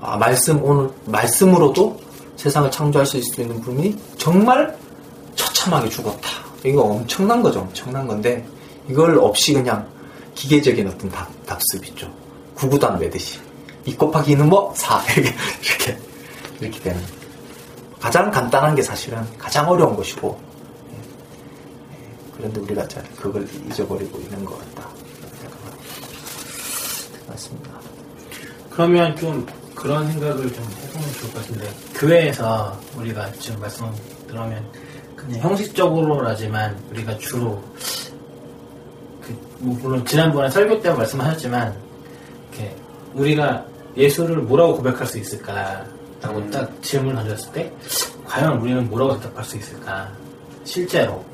아, 0.00 0.16
말씀, 0.16 0.62
오늘, 0.62 0.90
말씀으로도 1.06 2.00
세상을 2.36 2.70
창조할 2.70 3.04
수 3.04 3.16
있는 3.16 3.60
분이 3.60 3.98
정말 4.16 4.78
처참하게 5.34 5.88
죽었다. 5.88 6.28
이거 6.64 6.82
엄청난 6.82 7.42
거죠. 7.42 7.60
엄청난 7.60 8.06
건데, 8.06 8.46
이걸 8.88 9.18
없이 9.18 9.54
그냥 9.54 9.88
기계적인 10.36 10.86
어떤 10.86 11.10
답, 11.10 11.28
답습 11.46 11.84
있죠. 11.88 12.08
구구단 12.54 13.00
외듯이. 13.00 13.40
2 13.86 13.96
곱하기 13.96 14.36
2는 14.36 14.44
뭐? 14.44 14.72
4. 14.76 15.02
이렇게, 15.16 15.34
이렇게, 15.64 15.98
이렇게 16.60 16.80
되는. 16.80 17.00
가장 18.00 18.30
간단한 18.30 18.74
게 18.74 18.82
사실은 18.82 19.22
가장 19.38 19.68
어려운 19.68 19.96
것이고, 19.96 20.40
예. 20.92 20.96
그런데 22.36 22.60
우리가 22.60 22.86
잘 22.86 23.02
그걸 23.16 23.46
잊어버리고 23.68 24.18
있는 24.20 24.44
것 24.44 24.58
같다. 24.58 24.88
맞습니다. 27.28 27.70
그러면 28.70 29.14
좀 29.16 29.46
그런 29.74 30.10
생각을 30.10 30.52
좀 30.52 30.64
해보면 30.64 31.12
좋을 31.20 31.32
것 31.32 31.34
같은데 31.34 31.68
교회에서 31.94 32.76
우리가 32.96 33.30
지금 33.32 33.60
말씀 33.60 33.86
들어면 34.26 34.64
그냥 35.14 35.40
형식적으로라지만 35.40 36.76
우리가 36.90 37.16
주로 37.18 37.62
그, 39.20 39.36
뭐 39.58 39.78
물론 39.80 40.04
지난번에 40.04 40.50
설교 40.50 40.80
때 40.80 40.90
말씀하셨지만 40.92 41.76
이렇게 42.50 42.76
우리가 43.14 43.64
예수를 43.96 44.38
뭐라고 44.38 44.76
고백할 44.76 45.06
수 45.06 45.18
있을까 45.18 45.84
라고 46.20 46.38
음. 46.38 46.50
딱 46.50 46.70
질문을 46.82 47.16
던졌을 47.22 47.52
때 47.52 47.72
과연 48.26 48.58
우리는 48.58 48.88
뭐라고 48.88 49.18
대답할 49.20 49.44
수 49.44 49.56
있을까 49.56 50.10
실제로 50.64 51.24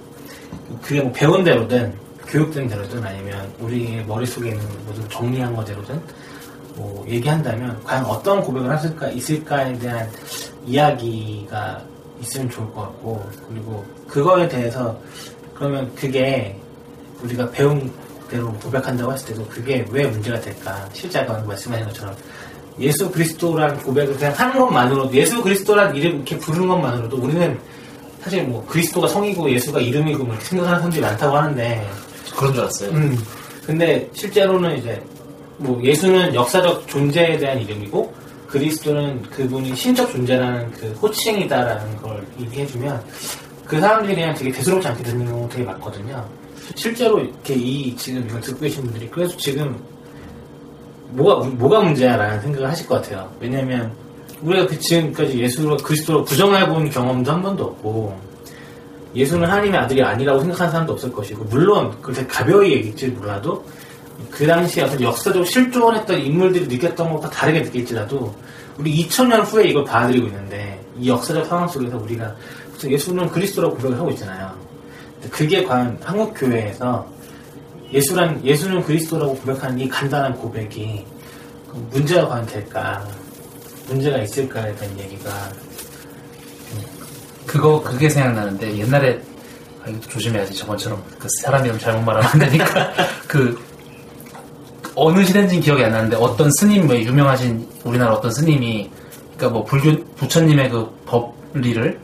그게 0.82 1.00
뭐 1.00 1.12
배운 1.12 1.42
대로든 1.42 1.94
교육된 2.26 2.68
대로든 2.68 3.04
아니면 3.04 3.52
우리의 3.60 4.04
머릿속에 4.06 4.50
있는 4.50 4.66
모든 4.86 5.08
정리한 5.08 5.54
거대로든 5.54 6.00
뭐 6.76 7.04
얘기한다면 7.08 7.82
과연 7.84 8.04
어떤 8.04 8.42
고백을 8.42 8.70
하실까 8.70 9.08
있을까에 9.10 9.78
대한 9.78 10.10
이야기가 10.66 11.82
있으면 12.20 12.50
좋을 12.50 12.72
것 12.72 12.82
같고 12.82 13.28
그리고 13.48 13.84
그거에 14.08 14.48
대해서 14.48 14.98
그러면 15.54 15.92
그게 15.94 16.58
우리가 17.22 17.50
배운 17.50 17.92
대로 18.28 18.52
고백한다고 18.54 19.12
했을 19.12 19.28
때도 19.28 19.46
그게 19.46 19.84
왜 19.90 20.06
문제가 20.06 20.40
될까 20.40 20.88
실제 20.92 21.20
아까 21.20 21.38
말씀하신 21.40 21.86
것처럼 21.86 22.16
예수 22.80 23.10
그리스도라는 23.10 23.78
고백을 23.78 24.16
그냥 24.16 24.32
하는 24.32 24.58
것만으로도 24.58 25.14
예수 25.14 25.42
그리스도라는 25.42 25.96
이름 25.96 26.16
이렇게 26.16 26.38
부르는 26.38 26.66
것만으로도 26.66 27.16
우리는 27.16 27.58
사실 28.20 28.42
뭐 28.44 28.64
그리스도가 28.66 29.06
성이고 29.06 29.50
예수가 29.50 29.80
이름이고 29.80 30.24
뭐 30.24 30.34
이렇게 30.34 30.46
생각하는 30.46 30.78
사람들이 30.78 31.02
많다고 31.02 31.36
하는데 31.36 31.88
그런 32.36 32.52
줄 32.52 32.62
알았어요. 32.62 32.90
음. 32.90 33.18
근데 33.66 34.10
실제로는 34.12 34.78
이제 34.78 35.02
뭐 35.58 35.82
예수는 35.82 36.34
역사적 36.34 36.88
존재에 36.88 37.38
대한 37.38 37.60
이름이고 37.60 38.12
그리스도는 38.48 39.22
그분이 39.22 39.74
신적 39.74 40.10
존재라는 40.10 40.70
그 40.72 40.86
호칭이다라는 41.02 41.96
걸 41.98 42.26
얘기해주면 42.40 43.02
그 43.66 43.80
사람들이 43.80 44.14
그냥 44.14 44.34
되게 44.34 44.52
대수롭지 44.52 44.88
않게 44.88 45.02
듣는 45.02 45.26
경우 45.26 45.48
되게 45.48 45.64
많거든요. 45.64 46.24
실제로 46.74 47.20
이렇게 47.20 47.54
이 47.54 47.96
지금 47.96 48.24
이걸 48.28 48.40
듣고 48.40 48.60
계신 48.60 48.84
분들이 48.84 49.08
그래서 49.10 49.36
지금 49.36 49.76
뭐가 51.10 51.46
뭐가 51.46 51.80
문제야라는 51.80 52.40
생각을 52.40 52.68
하실 52.68 52.86
것 52.86 52.96
같아요. 52.96 53.30
왜냐하면 53.40 53.92
우리가 54.42 54.66
그 54.66 54.78
지금까지 54.78 55.38
예수를 55.38 55.76
그리스도로 55.78 56.24
부정해 56.24 56.66
본 56.68 56.88
경험도 56.90 57.32
한 57.32 57.42
번도 57.42 57.64
없고 57.64 58.18
예수는 59.14 59.48
하나님의 59.48 59.78
아들이 59.78 60.02
아니라고 60.02 60.40
생각하는 60.40 60.72
사람도 60.72 60.92
없을 60.94 61.12
것이고 61.12 61.44
물론 61.44 61.94
그렇게 62.02 62.26
가벼이 62.26 62.72
얘기할지 62.72 63.08
몰라도 63.08 63.64
그 64.30 64.46
당시에 64.46 64.82
어떤 64.82 65.00
역사적으로 65.00 65.44
실존했던 65.44 66.20
인물들이 66.20 66.66
느꼈던 66.66 67.12
것과 67.12 67.30
다르게 67.30 67.60
느낄지라도 67.60 68.34
우리 68.78 69.06
2000년 69.06 69.44
후에 69.44 69.68
이걸 69.68 69.84
받아들이고 69.84 70.26
있는데 70.26 70.84
이 70.98 71.08
역사적 71.08 71.46
상황 71.46 71.68
속에서 71.68 71.96
우리가 71.96 72.34
예수는 72.84 73.30
그리스도라고 73.30 73.76
고백을 73.76 73.98
하고 73.98 74.10
있잖아요. 74.10 74.52
그게 75.30 75.64
과연 75.64 75.98
한국 76.02 76.34
교회에서 76.36 77.06
예수란 77.94 78.44
예수는 78.44 78.82
그리스도라고 78.82 79.36
고백하는 79.36 79.78
이 79.78 79.88
간단한 79.88 80.34
고백이 80.36 81.06
과연 82.28 82.46
될까? 82.46 83.06
문제가 83.86 84.18
있을까에 84.18 84.74
대한 84.74 84.98
얘기가 84.98 85.30
그거 87.46 87.80
그게 87.80 88.08
생각나는데 88.08 88.78
옛날에 88.78 89.20
아, 89.84 89.88
이것도 89.88 90.08
조심해야지. 90.08 90.54
저번처럼 90.54 91.02
그 91.18 91.28
사람 91.42 91.64
이름 91.64 91.78
잘못 91.78 92.02
말하면 92.02 92.30
안 92.30 92.38
되니까. 92.38 92.92
그 93.28 93.62
어느 94.96 95.24
시대인지는 95.24 95.62
기억이 95.62 95.84
안 95.84 95.92
나는데 95.92 96.16
어떤 96.16 96.50
스님 96.52 96.86
뭐 96.86 96.96
유명하신 96.96 97.68
우리나라 97.84 98.14
어떤 98.14 98.32
스님이 98.32 98.90
그러니까 99.36 99.50
뭐 99.50 99.64
불교 99.64 100.04
부처님의 100.14 100.70
그 100.70 100.90
법리를 101.06 102.00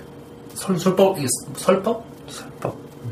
설, 0.55 0.79
설법 0.79 1.17
설법 1.57 2.10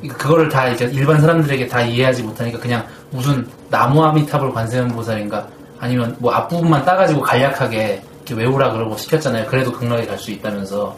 그거를 0.07 0.49
다 0.49 0.69
이제 0.69 0.89
일반 0.93 1.21
사람들에게 1.21 1.67
다 1.67 1.83
이해하지 1.83 2.23
못하니까 2.23 2.59
그냥 2.59 2.87
무슨 3.11 3.47
나무 3.71 4.05
아미타불 4.05 4.53
관세음보살인가 4.53 5.49
아니면 5.81 6.17
뭐 6.19 6.33
앞부분만 6.33 6.85
따가지고 6.85 7.21
간략하게 7.21 8.03
이렇게 8.27 8.35
외우라 8.35 8.73
그러고 8.73 8.97
시켰잖아요. 8.97 9.47
그래도 9.47 9.73
극락에 9.73 10.07
갈 10.07 10.19
수 10.19 10.31
있다면서 10.31 10.97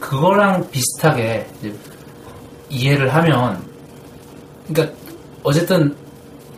그거랑 0.00 0.68
비슷하게 0.70 1.46
이해를 2.68 3.14
하면 3.14 3.62
그러니까 4.68 4.96
어쨌든 5.42 5.94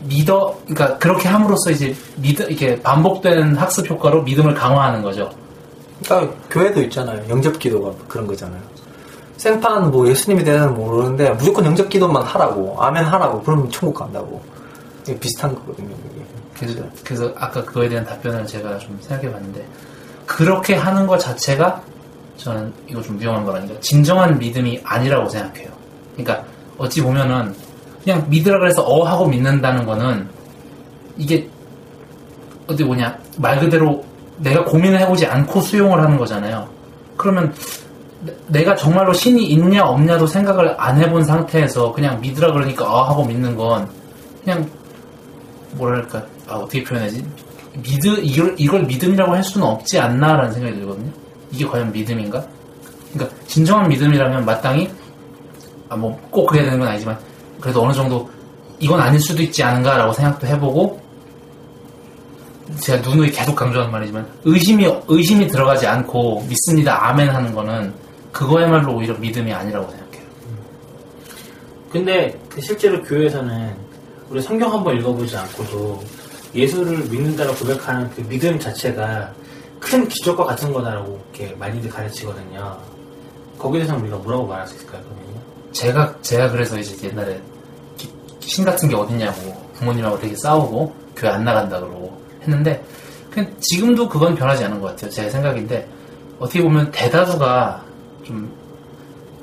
믿어 0.04 0.58
그러니까 0.66 0.98
그렇게 0.98 1.28
함으로써 1.28 1.70
이제 1.70 1.94
믿 2.16 2.38
이렇게 2.38 2.80
반복되는 2.82 3.56
학습 3.56 3.88
효과로 3.90 4.22
믿음을 4.22 4.54
강화하는 4.54 5.02
거죠. 5.02 5.30
그러니까 6.04 6.34
교회도 6.50 6.82
있잖아요. 6.84 7.24
영접 7.28 7.58
기도가 7.58 7.92
그런 8.06 8.26
거잖아요. 8.26 8.60
생판 9.36 9.90
뭐 9.90 10.08
예수님에 10.08 10.42
대해서는 10.44 10.74
모르는데 10.74 11.30
무조건 11.30 11.66
영접 11.66 11.88
기도만 11.88 12.22
하라고 12.22 12.82
아멘 12.82 13.04
하라고 13.04 13.42
그러면 13.42 13.70
천국 13.70 13.94
간다고 13.94 14.42
이게 15.02 15.18
비슷한 15.18 15.54
거거든요. 15.54 15.94
그게. 15.96 16.24
그래서, 16.58 16.82
그래서 17.04 17.32
아까 17.36 17.62
그거에 17.64 17.88
대한 17.88 18.04
답변을 18.04 18.46
제가 18.46 18.78
좀 18.78 18.98
생각해 19.00 19.30
봤는데 19.30 19.64
그렇게 20.24 20.74
하는 20.74 21.06
것 21.06 21.18
자체가 21.18 21.82
저는 22.36 22.72
이거 22.86 23.00
좀 23.02 23.18
위험한 23.20 23.44
거라니까 23.44 23.78
진정한 23.80 24.38
믿음이 24.38 24.80
아니라고 24.84 25.28
생각해요. 25.28 25.68
그러니까 26.16 26.44
어찌 26.78 27.02
보면은 27.02 27.54
그냥 28.02 28.24
믿으라 28.28 28.58
그래서 28.58 28.82
어 28.82 29.04
하고 29.04 29.26
믿는다는 29.26 29.84
거는 29.84 30.28
이게 31.16 31.48
어디 32.66 32.84
뭐냐 32.84 33.18
말 33.36 33.60
그대로 33.60 34.04
내가 34.38 34.64
고민을 34.64 34.98
해보지 35.00 35.26
않고 35.26 35.60
수용을 35.60 36.00
하는 36.00 36.16
거잖아요. 36.16 36.68
그러면 37.16 37.54
내- 38.26 38.34
내가 38.48 38.74
정말로 38.74 39.12
신이 39.12 39.44
있냐 39.46 39.84
없냐도 39.84 40.26
생각을 40.26 40.74
안 40.78 41.00
해본 41.00 41.24
상태에서 41.24 41.92
그냥 41.92 42.20
믿으라 42.20 42.52
그러니까 42.52 42.84
어 42.92 43.02
하고 43.04 43.24
믿는 43.24 43.56
건 43.56 43.88
그냥 44.44 44.68
뭐랄까 45.72 46.22
아 46.48 46.54
어떻게 46.56 46.82
표현하지 46.84 47.24
믿음 47.82 48.16
이걸 48.22 48.54
이걸 48.58 48.82
믿음이라고 48.84 49.32
할 49.34 49.42
수는 49.42 49.66
없지 49.66 49.98
않나라는 49.98 50.52
생각이 50.52 50.76
들거든요. 50.76 51.10
이게 51.50 51.66
과연 51.66 51.92
믿음인가? 51.92 52.44
그러니까 53.12 53.36
진정한 53.46 53.88
믿음이라면 53.88 54.44
마땅히 54.44 54.90
아 55.88 55.96
뭐 55.96 56.16
꼭 56.30 56.46
그래야 56.46 56.64
되는 56.64 56.78
건 56.78 56.88
아니지만 56.88 57.16
그래도 57.60 57.82
어느 57.82 57.92
정도 57.92 58.28
이건 58.80 59.00
아닐 59.00 59.20
수도 59.20 59.42
있지 59.42 59.62
않은가라고 59.62 60.12
생각도 60.12 60.46
해보고 60.46 61.00
제가 62.80 63.08
누누이 63.08 63.30
계속 63.30 63.54
강조하는 63.54 63.92
말이지만 63.92 64.26
의심이 64.44 64.86
의심이 65.06 65.46
들어가지 65.46 65.86
않고 65.86 66.44
믿습니다 66.48 67.08
아멘 67.08 67.28
하는 67.30 67.54
거는 67.54 67.94
그거야말로 68.36 68.94
오히려 68.94 69.14
믿음이 69.14 69.50
아니라고 69.50 69.88
생각해요. 69.90 70.26
근데 71.90 72.38
그 72.50 72.60
실제로 72.60 73.02
교회에서는 73.02 73.74
우리 74.28 74.42
성경 74.42 74.70
한번 74.74 74.98
읽어보지 74.98 75.34
않고도 75.38 76.02
예수를 76.54 76.98
믿는다고 77.08 77.54
고백하는 77.54 78.10
그 78.10 78.20
믿음 78.28 78.58
자체가 78.58 79.32
큰 79.80 80.06
기적과 80.06 80.44
같은 80.44 80.70
거다라고 80.70 81.18
이렇게 81.32 81.54
많이들 81.56 81.88
가르치거든요. 81.88 82.76
거기에 83.58 83.80
대해서 83.84 83.96
우리가 83.96 84.18
뭐라고 84.18 84.46
말할 84.46 84.66
수 84.66 84.74
있을까요, 84.76 85.02
그러면요? 85.02 85.40
제가 85.72 86.14
제가 86.20 86.50
그래서 86.50 86.78
이제 86.78 87.08
옛날에 87.08 87.40
기- 87.96 88.10
신 88.40 88.66
같은 88.66 88.86
게 88.88 88.94
어딨냐고 88.96 89.54
부모님하고 89.74 90.18
되게 90.18 90.36
싸우고 90.36 90.94
교회 91.16 91.30
안 91.30 91.42
나간다 91.44 91.80
그러고 91.80 92.20
했는데 92.42 92.84
그냥 93.30 93.50
지금도 93.60 94.10
그건 94.10 94.34
변하지 94.34 94.64
않은 94.64 94.80
것 94.82 94.88
같아요. 94.88 95.10
제 95.10 95.30
생각인데 95.30 95.88
어떻게 96.38 96.62
보면 96.62 96.90
대다수가 96.90 97.85
좀 98.26 98.50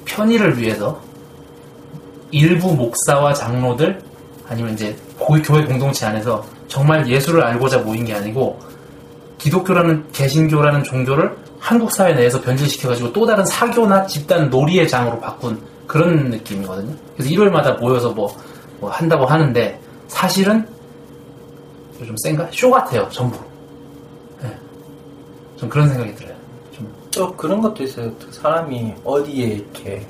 편의를 0.05 0.57
위해서 0.59 0.99
일부 2.31 2.73
목사와 2.75 3.33
장로들 3.33 4.01
아니면 4.47 4.73
이제 4.73 4.95
고- 5.17 5.41
교회 5.41 5.63
공동체 5.63 6.05
안에서 6.05 6.43
정말 6.67 7.07
예수를 7.07 7.43
알고자 7.43 7.79
모인 7.79 8.03
게 8.05 8.13
아니고 8.13 8.59
기독교라는 9.37 10.11
개신교라는 10.11 10.83
종교를 10.83 11.35
한국 11.59 11.91
사회 11.91 12.13
내에서 12.13 12.41
변질시켜가지고 12.41 13.13
또 13.13 13.25
다른 13.25 13.45
사교나 13.45 14.05
집단 14.05 14.49
놀이의 14.49 14.87
장으로 14.87 15.19
바꾼 15.19 15.59
그런 15.87 16.29
느낌이거든요. 16.29 16.93
그래서 17.15 17.31
일요일마다 17.31 17.73
모여서 17.73 18.09
뭐, 18.11 18.35
뭐 18.79 18.89
한다고 18.89 19.25
하는데 19.25 19.79
사실은 20.07 20.67
좀 22.05 22.15
센가? 22.17 22.47
쇼 22.51 22.69
같아요, 22.69 23.07
전부. 23.09 23.37
예. 24.43 24.51
좀 25.55 25.69
그런 25.69 25.87
생각이 25.87 26.13
들어요. 26.15 26.32
좀또 27.13 27.35
그런 27.35 27.61
것도 27.61 27.83
있어요. 27.83 28.11
또 28.17 28.31
사람이 28.31 28.95
어디에 29.03 29.45
이렇게 29.47 30.05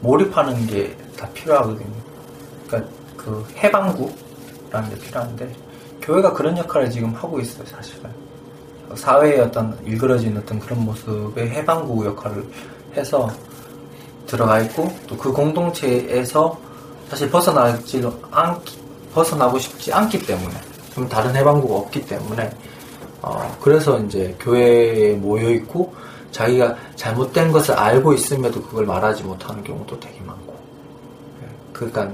몰입하는 0.00 0.66
게 0.66 0.96
다 1.18 1.28
필요하거든요. 1.34 1.90
그러니까 2.68 2.90
그 3.16 3.44
해방구라는 3.56 4.88
게 4.90 4.98
필요한데 5.00 5.52
교회가 6.00 6.32
그런 6.32 6.56
역할을 6.56 6.90
지금 6.90 7.12
하고 7.12 7.40
있어요, 7.40 7.66
사실은. 7.66 8.08
사회의 8.94 9.40
어떤 9.40 9.76
일그러진 9.84 10.38
어떤 10.38 10.58
그런 10.60 10.84
모습의 10.84 11.50
해방구 11.50 12.06
역할을 12.06 12.42
해서 12.96 13.30
들어가 14.26 14.60
있고 14.60 14.88
또 15.06 15.18
그 15.18 15.32
공동체에서 15.32 16.58
사실 17.10 17.30
벗어나지 17.30 18.02
않기, 18.30 18.78
벗어나고 19.12 19.58
싶지 19.58 19.92
않기 19.92 20.20
때문에 20.20 20.54
좀 20.94 21.08
다른 21.08 21.34
해방구가 21.34 21.74
없기 21.74 22.06
때문에 22.06 22.50
어, 23.20 23.56
그래서 23.60 23.98
이제 24.00 24.34
교회에 24.40 25.14
모여 25.14 25.50
있고 25.50 25.92
자기가 26.30 26.76
잘못된 26.96 27.52
것을 27.52 27.74
알고 27.74 28.12
있음에도 28.14 28.62
그걸 28.62 28.86
말하지 28.86 29.24
못하는 29.24 29.62
경우도 29.64 29.98
되게 30.00 30.20
많고. 30.20 30.54
예, 31.42 31.48
그러니까 31.72 32.10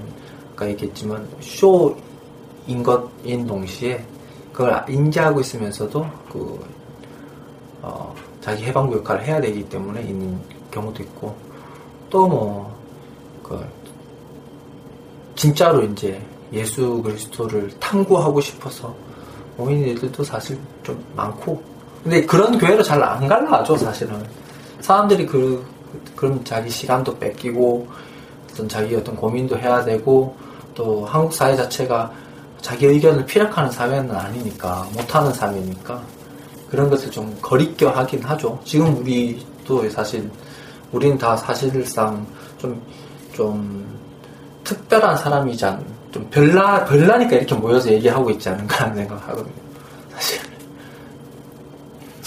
아까 0.53 0.68
얘기했지만 0.68 1.29
쇼인 1.40 2.83
것인 2.83 3.46
동시에 3.46 4.05
그걸 4.53 4.85
인지하고 4.88 5.40
있으면서도 5.40 6.07
그 6.33 6.64
어, 7.83 8.14
자기 8.40 8.64
해방구 8.64 8.96
역할을 8.98 9.24
해야 9.24 9.40
되기 9.40 9.68
때문에 9.68 10.03
있는 10.03 10.38
경우도 10.70 11.03
있고. 11.03 11.35
또뭐그 12.14 13.66
진짜로 15.35 15.83
이제 15.83 16.24
예수 16.53 17.03
그리스도를 17.03 17.70
탐구하고 17.81 18.40
싶어서 18.40 18.94
모인 19.57 19.85
애들도 19.88 20.22
사실 20.22 20.59
좀 20.85 21.05
많고 21.16 21.61
근데 22.05 22.25
그런 22.25 22.57
교회로 22.59 22.83
잘 22.83 23.03
안 23.03 23.27
갈라죠 23.27 23.77
사실은 23.77 24.23
사람들이 24.81 25.27
그 25.27 25.64
그럼 26.14 26.45
자기 26.45 26.71
시간도 26.71 27.19
뺏기고 27.19 27.88
어떤 28.53 28.69
자기 28.69 28.95
어떤 28.95 29.17
고민도 29.17 29.59
해야 29.59 29.83
되고 29.83 30.37
또 30.75 31.05
한국 31.07 31.35
사회 31.35 31.57
자체가 31.57 32.12
자기 32.61 32.87
의견을 32.87 33.27
피력하는 33.27 33.71
사회는 33.71 34.14
아니니까 34.14 34.87
못하는 34.95 35.33
사회니까 35.33 36.01
그런 36.71 36.88
것을 36.88 37.11
좀 37.11 37.37
거리껴 37.43 37.90
하긴 37.90 38.23
하죠 38.23 38.61
지금 38.64 38.97
우리도 38.99 39.88
사실 39.90 40.31
우리는 40.93 41.19
다 41.19 41.37
사실상 41.37 42.25
좀 42.59 42.81
좀 43.35 43.85
특별한 44.62 45.17
사람이지 45.19 45.64
않, 45.64 45.85
좀 46.11 46.27
별나, 46.31 46.85
별나니까 46.85 47.37
이렇게 47.37 47.55
모여서 47.55 47.90
얘기하고 47.90 48.31
있지 48.31 48.49
않은가 48.49 48.85
하는 48.85 48.97
생각을 48.97 49.23
하거든요. 49.25 49.55
사실. 50.14 50.54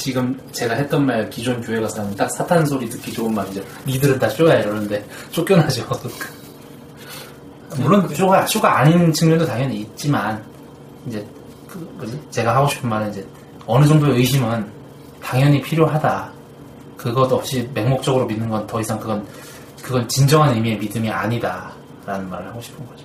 지금 0.07 0.39
제가 0.53 0.73
했던 0.75 1.05
말 1.05 1.29
기존 1.29 1.59
교회 1.59 1.81
가서 1.81 2.01
하면 2.01 2.15
딱 2.15 2.31
사탄 2.31 2.65
소리 2.65 2.89
듣기 2.89 3.11
좋은 3.11 3.35
말이죠. 3.35 3.61
니들은 3.85 4.17
다 4.17 4.29
쇼야 4.29 4.59
이러는데 4.59 5.05
쫓겨나죠. 5.31 5.85
물론 7.75 8.07
쇼가 8.15 8.45
쇼가 8.45 8.79
아닌 8.79 9.11
측면도 9.11 9.45
당연히 9.45 9.81
있지만 9.81 10.41
이제 11.05 11.27
그 11.67 11.77
뭐지 11.97 12.17
제가 12.31 12.55
하고 12.55 12.69
싶은 12.69 12.87
말은 12.87 13.09
이제 13.11 13.27
어느 13.65 13.85
정도의 13.85 14.15
의심은 14.19 14.65
당연히 15.21 15.61
필요하다. 15.61 16.31
그것 16.95 17.29
없이 17.33 17.69
맹목적으로 17.73 18.25
믿는 18.27 18.47
건 18.47 18.65
더 18.65 18.79
이상 18.79 18.97
그건 18.97 19.27
그건 19.83 20.07
진정한 20.07 20.55
의미의 20.55 20.77
믿음이 20.77 21.09
아니다라는 21.09 22.29
말을 22.29 22.47
하고 22.47 22.61
싶은 22.61 22.87
거죠. 22.87 23.03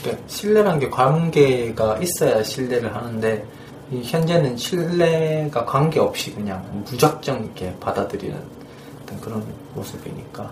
그러니까 0.00 0.24
신뢰라는 0.28 0.78
게 0.78 0.88
관계가 0.88 1.98
있어야 1.98 2.42
신뢰를 2.42 2.96
하는데 2.96 3.44
이 3.44 3.63
현재는 4.02 4.56
신뢰가 4.56 5.64
관계없이 5.64 6.32
그냥 6.34 6.64
무작정 6.84 7.44
이렇게 7.44 7.74
받아들이는 7.80 8.36
그런 9.20 9.44
모습이니까. 9.74 10.50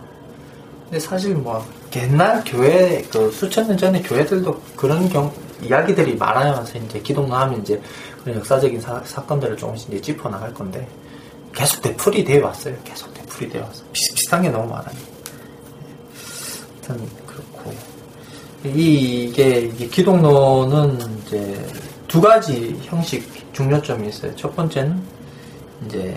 근데 0.84 1.00
사실 1.00 1.34
뭐 1.34 1.64
옛날 1.96 2.42
교회 2.44 3.02
그 3.10 3.30
수천 3.30 3.66
년 3.66 3.76
전에 3.76 4.02
교회들도 4.02 4.60
그런 4.76 5.08
경 5.08 5.32
이야기들이 5.62 6.16
많아면서 6.16 6.78
이제 6.78 7.00
기독로 7.00 7.34
하면 7.34 7.60
이제 7.62 7.80
그런 8.22 8.38
역사적인 8.38 8.80
사, 8.80 9.00
사건들을 9.04 9.56
조금씩 9.56 9.88
이제 9.90 10.00
짚어 10.00 10.28
나갈 10.28 10.52
건데 10.52 10.86
계속 11.54 11.80
되풀이 11.82 12.24
되어 12.24 12.46
왔어요. 12.46 12.74
계속 12.84 13.12
되풀이 13.14 13.48
되어 13.48 13.62
왔어. 13.62 13.82
비슷비슷한 13.92 14.42
게 14.42 14.50
너무 14.50 14.68
많아요. 14.68 14.96
하여튼 16.82 17.08
그렇고 17.26 17.72
이게, 18.64 19.60
이게 19.60 19.86
기독론은 19.86 20.98
이제 21.26 21.66
두 22.12 22.20
가지 22.20 22.78
형식 22.82 23.26
중요점이 23.54 24.06
있어요. 24.08 24.36
첫 24.36 24.54
번째는 24.54 25.00
이제 25.86 26.14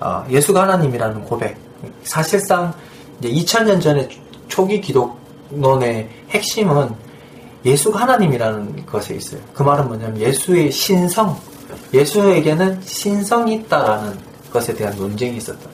아, 0.00 0.24
예수가 0.30 0.62
하나님이라는 0.62 1.22
고백. 1.24 1.54
사실상 2.02 2.72
이제 3.18 3.28
2000년 3.28 3.78
전에 3.78 4.08
초기 4.48 4.80
기독론의 4.80 6.08
핵심은 6.30 6.88
예수가 7.62 8.00
하나님이라는 8.00 8.86
것에 8.86 9.16
있어요. 9.16 9.42
그 9.52 9.62
말은 9.62 9.88
뭐냐면 9.88 10.18
예수의 10.18 10.72
신성, 10.72 11.38
예수에게는 11.92 12.80
신성이 12.86 13.56
있다라는 13.56 14.18
것에 14.50 14.72
대한 14.72 14.96
논쟁이 14.96 15.36
있었다. 15.36 15.68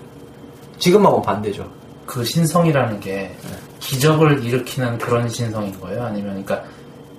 지금하고 0.80 1.22
반대죠. 1.22 1.70
그 2.06 2.24
신성이라는 2.24 2.98
게 2.98 3.32
기적을 3.78 4.42
일으키는 4.42 4.98
그런 4.98 5.28
신성인 5.28 5.78
거예요? 5.78 6.02
아니면 6.02 6.42
그러니까 6.44 6.68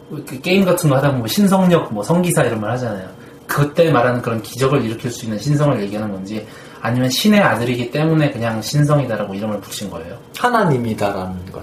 그 0.09 0.39
게임 0.41 0.63
같은 0.65 0.89
거 0.89 0.97
하다 0.97 1.11
보면 1.11 1.27
신성력, 1.27 1.93
뭐 1.93 2.03
성기사 2.03 2.43
이런 2.43 2.61
말 2.61 2.71
하잖아요. 2.71 3.07
그때 3.47 3.91
말하는 3.91 4.21
그런 4.21 4.41
기적을 4.41 4.83
일으킬 4.83 5.11
수 5.11 5.25
있는 5.25 5.37
신성을 5.39 5.79
얘기하는 5.83 6.11
건지 6.11 6.45
아니면 6.81 7.09
신의 7.09 7.39
아들이기 7.41 7.91
때문에 7.91 8.31
그냥 8.31 8.61
신성이다라고 8.61 9.33
이름을 9.33 9.59
붙인 9.61 9.89
거예요. 9.89 10.17
하나님이다라는 10.37 11.51
것. 11.51 11.61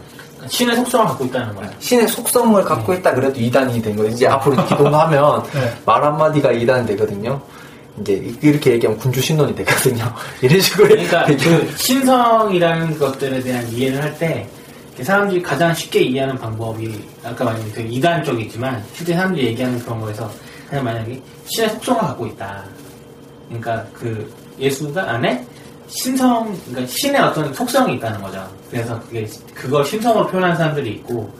신의 0.48 0.74
속성을 0.76 1.06
갖고 1.06 1.24
있다는 1.24 1.54
거예요. 1.54 1.70
신의 1.78 2.08
속성을 2.08 2.64
갖고 2.64 2.92
있다 2.94 3.14
그래도 3.14 3.38
이단이 3.38 3.80
된 3.80 3.94
거예요. 3.96 4.10
이제 4.10 4.26
앞으로 4.26 4.64
기도하면 4.66 5.42
네. 5.54 5.72
말 5.86 6.02
한마디가 6.02 6.50
이단이 6.52 6.86
되거든요. 6.88 7.40
이제 8.00 8.14
이렇게 8.40 8.72
얘기하면 8.72 8.98
군주 8.98 9.20
신론이 9.20 9.54
되거든요. 9.54 10.12
이런 10.42 10.60
식으로. 10.60 10.88
그러니까 10.88 11.26
그 11.26 11.72
신성이라는 11.76 12.98
것들에 12.98 13.40
대한 13.40 13.68
이해를 13.68 14.02
할 14.02 14.18
때 14.18 14.48
사람들이 15.00 15.42
가장 15.42 15.74
쉽게 15.74 16.00
이해하는 16.00 16.36
방법이 16.36 17.02
아까 17.24 17.44
말한 17.44 17.72
되게 17.72 17.88
이단적이지만 17.88 18.84
실제 18.92 19.14
사람들이 19.14 19.46
얘기하는 19.46 19.78
그런 19.78 20.00
거에서 20.00 20.30
그냥 20.68 20.84
만약에 20.84 21.20
신의 21.46 21.70
속성을 21.70 22.00
갖고 22.00 22.26
있다. 22.26 22.64
그러니까 23.48 23.86
그 23.92 24.30
예수가 24.58 25.10
안에 25.10 25.46
신성, 25.86 26.56
그러니까 26.66 26.86
신의 26.86 27.20
어떤 27.20 27.52
속성이 27.52 27.96
있다는 27.96 28.20
거죠. 28.22 28.46
그래서 28.70 28.98
그게 29.00 29.28
그걸 29.54 29.84
신성으로 29.84 30.26
표현하는 30.26 30.56
사람들이 30.56 30.90
있고 30.90 31.30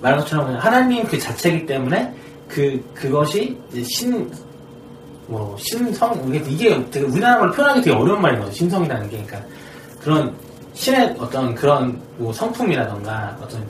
말한 0.00 0.20
것처럼 0.20 0.46
그냥 0.46 0.60
하나님 0.60 1.04
그 1.06 1.18
자체이기 1.18 1.66
때문에 1.66 2.14
그 2.48 2.82
그것이 2.94 3.58
이제 3.72 3.82
신, 3.82 4.30
뭐 5.26 5.56
신성 5.58 6.32
이게 6.32 6.84
되게 6.90 7.06
우리나라 7.06 7.40
말로 7.40 7.52
표현하기 7.52 7.82
되게 7.82 7.96
어려운 7.96 8.22
말인 8.22 8.40
거죠. 8.40 8.52
신성이라는 8.52 9.10
게 9.10 9.22
그러니까 9.24 9.48
그런 10.00 10.36
신의 10.78 11.16
어떤 11.18 11.54
그런 11.56 12.00
뭐 12.18 12.32
성품이라던가 12.32 13.36
어떤 13.42 13.64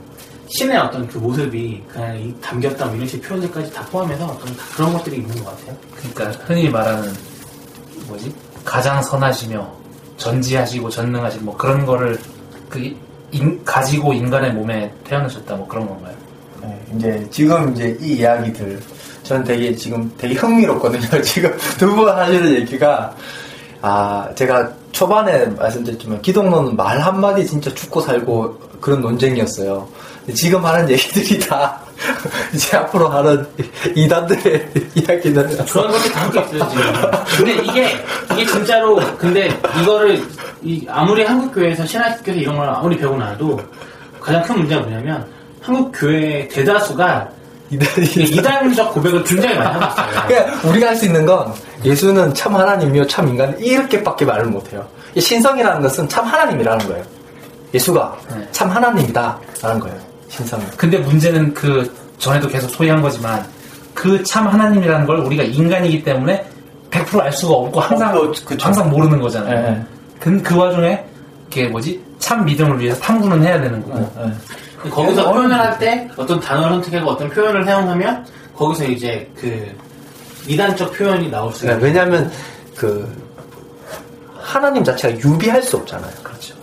신의 0.51 0.77
어떤 0.77 1.07
그 1.09 1.17
모습이 1.19 1.83
그냥 1.89 2.19
이 2.19 2.35
담겼다 2.43 2.85
뭐 2.87 2.97
이런 2.97 3.09
식의 3.09 3.23
표현들까지 3.29 3.73
다 3.73 3.83
포함해서 3.87 4.27
어떤 4.27 4.55
다 4.57 4.63
그런 4.77 4.93
것들이 4.93 5.17
있는 5.17 5.35
것 5.43 5.47
같아요. 5.57 5.77
그러니까 6.15 6.39
흔히 6.45 6.69
말하는 6.69 7.11
뭐지 8.07 8.35
가장 8.65 9.03
선하시며 9.03 9.71
전지하시고 10.19 10.91
전능하시고 10.91 11.45
뭐 11.45 11.57
그런 11.57 11.87
거를 11.87 12.19
그 12.69 12.79
인- 13.31 13.63
가지고 13.65 14.13
인간의 14.13 14.53
몸에 14.53 14.93
태어나셨다 15.05 15.57
뭐 15.57 15.67
그런 15.67 15.87
건가요? 15.89 16.15
네, 16.63 16.87
이제 16.97 17.27
지금 17.31 17.73
이제 17.73 17.97
이 18.01 18.17
이야기들 18.19 18.81
저는 19.23 19.45
되게 19.45 19.75
지금 19.75 20.11
되게 20.19 20.35
흥미롭거든요. 20.35 21.21
지금 21.23 21.57
두 21.79 21.95
분 21.95 22.09
하시는 22.09 22.53
얘기가 22.55 23.15
아 23.81 24.29
제가 24.35 24.71
초반에 24.99 25.47
말씀드렸지만 25.47 26.21
기독론은 26.23 26.75
말 26.75 26.99
한마디 26.99 27.47
진짜 27.47 27.73
죽고 27.73 28.01
살고 28.01 28.59
그런 28.81 29.01
논쟁이었어요. 29.01 29.87
지금 30.35 30.65
하는 30.67 30.91
얘기들이 30.91 31.39
다 31.39 31.81
이제 32.53 32.77
앞으로 32.77 33.07
하는 33.09 33.47
이단들의 33.95 34.69
이야기는 34.97 35.67
그런 35.67 35.93
것들이 35.93 36.13
다 36.13 36.27
있어요, 36.27 36.69
지금. 36.69 36.83
근데 37.37 37.55
이게, 37.63 37.97
이게 38.33 38.47
진짜로, 38.47 38.97
근데 39.17 39.49
이거를, 39.81 40.21
이 40.63 40.85
아무리 40.89 41.23
한국 41.23 41.55
교회에서, 41.55 41.87
신학교에서 41.87 42.41
이런 42.41 42.57
걸 42.57 42.69
아무리 42.69 42.97
배우고 42.97 43.17
나도 43.17 43.61
가장 44.21 44.43
큰 44.43 44.59
문제가 44.59 44.81
뭐냐면, 44.81 45.25
한국 45.61 45.93
교회 45.95 46.49
대다수가 46.49 47.29
이단적 47.71 48.95
고백을 48.95 49.25
굉장히 49.25 49.57
많이 49.59 49.79
있어요. 49.79 50.07
그러니까 50.27 50.69
우리가 50.69 50.87
할 50.89 50.97
수 50.97 51.05
있는 51.05 51.25
건 51.27 51.53
예수는 51.85 52.35
참 52.35 52.55
하나님이요 52.57 53.07
참 53.07 53.29
인간 53.29 53.57
이렇게밖에 53.59 54.25
말을 54.25 54.47
못해요. 54.47 54.87
이 55.15 55.21
신성이라는 55.21 55.81
것은 55.83 56.09
참 56.09 56.25
하나님이라는 56.25 56.89
거예요. 56.89 57.05
예수가 57.75 58.17
네. 58.35 58.49
참 58.53 58.71
하나님이다라는 58.71 59.81
거예요. 59.81 59.97
신성은. 60.29 60.67
근데 60.77 60.99
문제는 60.99 61.55
그 61.55 61.93
전에도 62.19 62.49
계속 62.49 62.69
소개한 62.71 63.01
거지만 63.03 63.45
그 63.95 64.23
참 64.25 64.47
하나님이라는 64.47 65.07
걸 65.07 65.19
우리가 65.19 65.43
인간이기 65.43 66.03
때문에 66.05 66.45
100%알 66.91 67.33
수가 67.33 67.55
없고 67.55 67.81
항상 67.81 68.17
어, 68.17 68.33
그쵸. 68.45 68.57
항상 68.67 68.89
모르는 68.91 69.21
거잖아요. 69.21 69.71
네. 69.71 69.85
그, 70.19 70.43
그 70.43 70.57
와중에 70.57 71.05
그게 71.45 71.69
뭐지 71.69 72.03
참 72.19 72.45
믿음을 72.45 72.79
위해서 72.81 73.01
탐구는 73.01 73.43
해야 73.45 73.61
되는 73.61 73.83
거고. 73.83 74.11
거기서 74.91 75.33
표현을 75.33 75.59
할 75.59 75.79
때 75.79 76.09
어떤 76.17 76.41
단어를 76.41 76.83
선택하고 76.83 77.11
어떤 77.11 77.29
표현을 77.31 77.65
사용하면 77.65 78.27
거기서 78.57 78.85
이제 78.85 79.31
그 79.37 79.67
이단적 80.47 80.93
표현이 80.93 81.31
나올 81.31 81.53
수 81.53 81.65
있는 81.67 81.79
네, 81.79 81.85
왜냐하면 81.85 82.31
그 82.77 83.07
하나님 84.41 84.83
자체가 84.83 85.19
유비할 85.19 85.63
수 85.63 85.77
없잖아요. 85.77 86.11
그렇죠. 86.23 86.55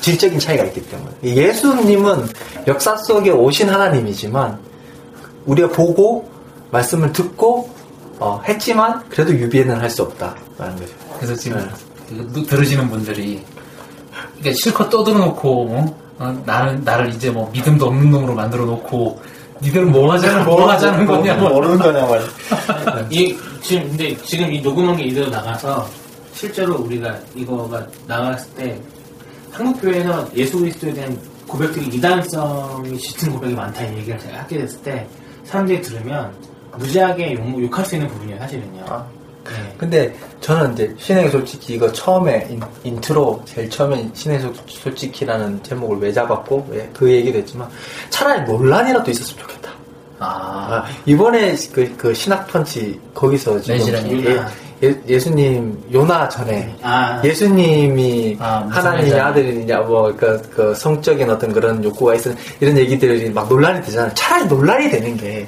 질적인 0.00 0.38
차이가 0.38 0.64
있기 0.64 0.82
때문에 0.88 1.10
예수님은 1.22 2.28
역사 2.66 2.96
속에 2.96 3.30
오신 3.30 3.70
하나님이지만 3.70 4.58
우리가 5.46 5.68
보고 5.68 6.30
말씀을 6.70 7.12
듣고 7.12 7.70
어, 8.18 8.40
했지만 8.46 9.02
그래도 9.08 9.32
유비는 9.32 9.80
할 9.80 9.88
수 9.90 10.02
없다라는 10.02 10.76
거죠. 10.76 10.92
그래서 11.16 11.34
지금 11.34 11.58
네. 12.10 12.24
그 12.34 12.44
들으시는 12.46 12.88
분들이 12.90 13.42
그러니까 14.38 14.54
실컷 14.62 14.90
떠들어놓고 14.90 16.03
어? 16.18 16.24
어, 16.24 16.42
나는 16.44 16.82
나를 16.84 17.10
이제 17.10 17.30
뭐 17.30 17.50
믿음도 17.52 17.86
없는 17.86 18.10
놈으로 18.10 18.34
만들어 18.34 18.64
놓고 18.64 19.20
니들은 19.62 19.92
뭐 19.92 20.12
하자는 20.12 20.44
뭐 20.44 20.68
하자는 20.70 21.06
거냐 21.06 21.34
뭐. 21.36 21.50
모르는 21.50 21.78
거냐 21.78 22.06
말. 22.06 22.22
이 23.10 23.36
지금 23.62 23.88
근데 23.88 24.16
지금 24.18 24.52
이 24.52 24.60
녹음한 24.60 24.96
게 24.96 25.04
이대로 25.04 25.30
나가서 25.30 25.88
실제로 26.32 26.76
우리가 26.76 27.16
이거가 27.34 27.86
나갔을 28.06 28.54
때 28.54 28.80
한국 29.50 29.80
교회에서 29.80 30.28
예수 30.34 30.58
그리스도에 30.58 30.92
대한 30.92 31.18
고백들이 31.46 31.86
이단성이 31.86 32.98
짙은 32.98 33.32
고백이 33.32 33.54
많다 33.54 33.84
이 33.84 33.98
얘기를 33.98 34.18
제가 34.18 34.40
하게 34.40 34.58
됐을 34.58 34.80
때 34.82 35.06
사람들이 35.44 35.80
들으면 35.80 36.34
무지하게 36.76 37.34
욕, 37.34 37.62
욕할 37.62 37.84
수 37.84 37.94
있는 37.94 38.08
부분이에요 38.08 38.38
사실은요. 38.40 38.84
아. 38.88 39.06
네. 39.44 39.74
근데 39.76 40.14
저는 40.40 40.72
이제 40.72 40.94
신의 40.98 41.30
솔직히 41.30 41.74
이거 41.74 41.90
처음에 41.92 42.48
인, 42.82 43.00
트로 43.00 43.42
제일 43.44 43.68
처음에 43.70 44.08
신의 44.14 44.40
솔- 44.40 44.54
솔직히라는 44.66 45.62
제목을 45.62 45.98
왜 45.98 46.12
잡았고 46.12 46.66
왜 46.70 46.88
그 46.94 47.10
얘기도 47.10 47.38
했지만 47.38 47.68
차라리 48.10 48.42
논란이라도 48.50 49.10
있었으면 49.10 49.40
좋겠다. 49.42 49.70
아, 50.18 50.26
아, 50.26 50.84
이번에 51.06 51.54
그, 51.72 51.94
그 51.96 52.14
신학펀치 52.14 52.98
거기서 53.14 53.60
지금. 53.60 53.76
예, 54.82 54.94
예, 55.08 55.18
수님 55.18 55.82
요나 55.92 56.28
전에 56.28 56.74
아 56.82 57.20
예수님이 57.24 58.36
아, 58.40 58.66
하나님의 58.70 59.12
아들이냐 59.20 59.78
뭐 59.80 60.14
그, 60.16 60.40
그 60.54 60.74
성적인 60.74 61.30
어떤 61.30 61.52
그런 61.52 61.82
욕구가 61.82 62.14
있는 62.16 62.36
이런 62.60 62.76
얘기들이 62.78 63.30
막 63.30 63.48
논란이 63.48 63.82
되잖아요. 63.82 64.12
차라리 64.14 64.46
논란이 64.46 64.90
되는 64.90 65.16
게 65.16 65.46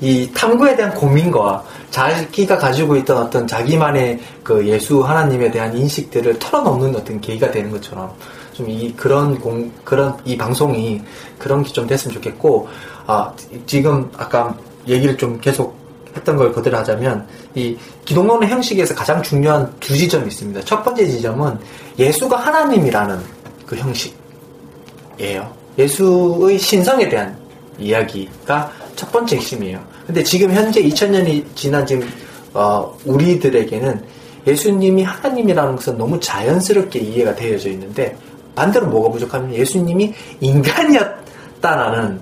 이 0.00 0.30
탐구에 0.32 0.76
대한 0.76 0.94
고민과 0.94 1.64
자기가 1.90 2.56
가지고 2.58 2.96
있던 2.96 3.16
어떤 3.18 3.46
자기만의 3.46 4.20
그 4.42 4.66
예수 4.66 5.00
하나님에 5.00 5.50
대한 5.50 5.76
인식들을 5.76 6.38
털어놓는 6.38 6.94
어떤 6.96 7.20
계기가 7.20 7.50
되는 7.50 7.70
것처럼 7.70 8.12
좀 8.54 8.68
이 8.68 8.92
그런 8.96 9.38
공 9.38 9.70
그런 9.84 10.16
이 10.24 10.36
방송이 10.36 11.00
그런 11.38 11.62
게 11.62 11.72
좀 11.72 11.86
됐으면 11.86 12.14
좋겠고 12.14 12.68
아 13.06 13.32
지금 13.66 14.10
아까 14.16 14.54
얘기를 14.86 15.16
좀 15.16 15.40
계속 15.40 15.76
했던 16.16 16.36
걸 16.36 16.52
그대로 16.52 16.76
하자면 16.78 17.26
이 17.54 17.76
기독론의 18.04 18.48
형식에서 18.48 18.94
가장 18.94 19.22
중요한 19.22 19.72
두 19.78 19.96
지점이 19.96 20.26
있습니다. 20.26 20.60
첫 20.62 20.82
번째 20.82 21.06
지점은 21.06 21.58
예수가 21.98 22.36
하나님이라는 22.36 23.18
그 23.66 23.76
형식이에요. 23.76 25.52
예수의 25.78 26.58
신성에 26.58 27.08
대한 27.08 27.38
이야기가 27.78 28.72
첫 28.96 29.12
번째 29.12 29.36
핵심이에요. 29.36 29.80
근데 30.08 30.22
지금 30.22 30.50
현재 30.54 30.82
2000년이 30.82 31.44
지난 31.54 31.84
지금 31.84 32.08
어, 32.54 32.96
우리들에게는 33.04 34.02
예수님이 34.46 35.02
하나님이라는 35.02 35.76
것은 35.76 35.98
너무 35.98 36.18
자연스럽게 36.18 36.98
이해가 36.98 37.34
되어져 37.34 37.68
있는데 37.68 38.16
반대로 38.54 38.86
뭐가 38.86 39.10
부족하면 39.10 39.52
예수님이 39.52 40.14
인간이었다라는 40.40 42.20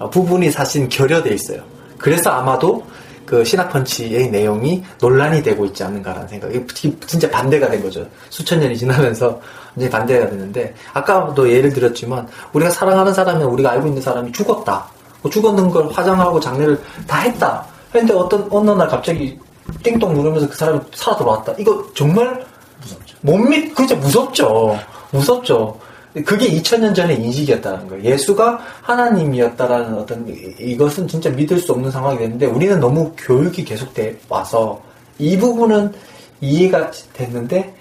어, 0.00 0.10
부분이 0.10 0.50
사실 0.50 0.88
결여돼 0.88 1.32
있어요. 1.32 1.62
그래서 1.96 2.30
아마도 2.30 2.84
그 3.24 3.44
신학펀치의 3.44 4.32
내용이 4.32 4.82
논란이 5.00 5.44
되고 5.44 5.64
있지 5.66 5.84
않는가라는 5.84 6.26
생각. 6.26 6.52
이 6.52 6.66
진짜 7.06 7.30
반대가 7.30 7.70
된 7.70 7.80
거죠. 7.84 8.04
수천 8.30 8.58
년이 8.58 8.76
지나면서 8.76 9.40
이제 9.76 9.88
반대가 9.88 10.28
됐는데 10.28 10.74
아까도 10.92 11.48
예를 11.48 11.72
들었지만 11.72 12.26
우리가 12.52 12.68
사랑하는 12.72 13.14
사람이 13.14 13.44
우리가 13.44 13.70
알고 13.70 13.86
있는 13.86 14.02
사람이 14.02 14.32
죽었다. 14.32 14.90
뭐 15.22 15.30
죽었는 15.30 15.70
걸 15.70 15.88
화장하고 15.90 16.38
장례를 16.40 16.80
다 17.06 17.18
했다. 17.20 17.64
그런데 17.90 18.12
어떤 18.14 18.46
어느 18.50 18.70
날 18.72 18.88
갑자기 18.88 19.38
띵동 19.82 20.14
누르면서 20.14 20.48
그 20.48 20.56
사람이 20.56 20.80
살아 20.94 21.16
돌아왔다. 21.16 21.54
이거 21.58 21.84
정말 21.94 22.44
무섭죠. 22.82 23.16
못 23.20 23.36
믿, 23.38 23.74
그죠 23.74 23.96
무섭죠. 23.96 24.78
무섭죠. 25.12 25.78
그게 26.26 26.46
2000년 26.60 26.94
전의 26.94 27.22
인식이었다는 27.22 27.88
거예요. 27.88 28.04
예수가 28.04 28.58
하나님이었다라는 28.82 29.94
어떤 29.98 30.28
이- 30.28 30.54
이것은 30.58 31.08
진짜 31.08 31.30
믿을 31.30 31.58
수 31.58 31.72
없는 31.72 31.90
상황이 31.90 32.18
됐는데 32.18 32.46
우리는 32.46 32.78
너무 32.80 33.12
교육이 33.16 33.64
계속돼 33.64 34.18
와서 34.28 34.80
이 35.18 35.38
부분은 35.38 35.92
이해가 36.40 36.90
됐는데 37.14 37.74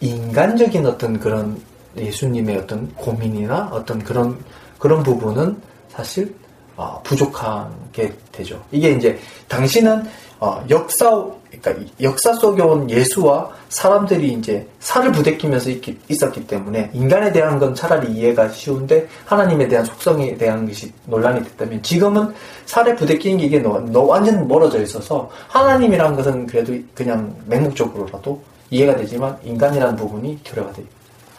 인간적인 0.00 0.84
어떤 0.86 1.18
그런 1.18 1.58
예수님의 1.96 2.58
어떤 2.58 2.92
고민이나 2.94 3.68
어떤 3.72 4.02
그런 4.02 4.36
그런 4.78 5.02
부분은 5.02 5.56
사실 5.88 6.34
어, 6.76 7.00
부족한 7.02 7.68
게 7.92 8.12
되죠. 8.32 8.62
이게 8.70 8.90
이제 8.90 9.18
당신은 9.48 10.04
어, 10.38 10.62
역사 10.68 11.24
그러니까 11.50 11.82
이 11.82 12.04
역사 12.04 12.34
속에 12.34 12.62
온 12.62 12.88
예수와 12.90 13.50
사람들이 13.70 14.34
이제 14.34 14.66
살을 14.80 15.10
부대끼면서 15.12 15.70
있기, 15.70 15.98
있었기 16.08 16.46
때문에 16.46 16.90
인간에 16.92 17.32
대한 17.32 17.58
건 17.58 17.74
차라리 17.74 18.12
이해가 18.12 18.50
쉬운데 18.50 19.08
하나님에 19.24 19.66
대한 19.66 19.84
속성에 19.84 20.36
대한 20.36 20.66
것이 20.68 20.92
논란이 21.06 21.42
됐다면 21.42 21.82
지금은 21.82 22.34
살에 22.66 22.94
부대끼는 22.94 23.38
게 23.38 23.44
이게 23.46 23.58
너, 23.58 23.80
너 23.80 24.02
완전 24.02 24.46
멀어져 24.46 24.82
있어서 24.82 25.30
하나님이라는 25.48 26.14
것은 26.16 26.46
그래도 26.46 26.74
그냥 26.94 27.34
맹목적으로라도 27.46 28.42
이해가 28.70 28.96
되지만 28.96 29.38
인간이라는 29.42 29.96
부분이 29.96 30.40
결여가 30.44 30.72
돼. 30.74 30.84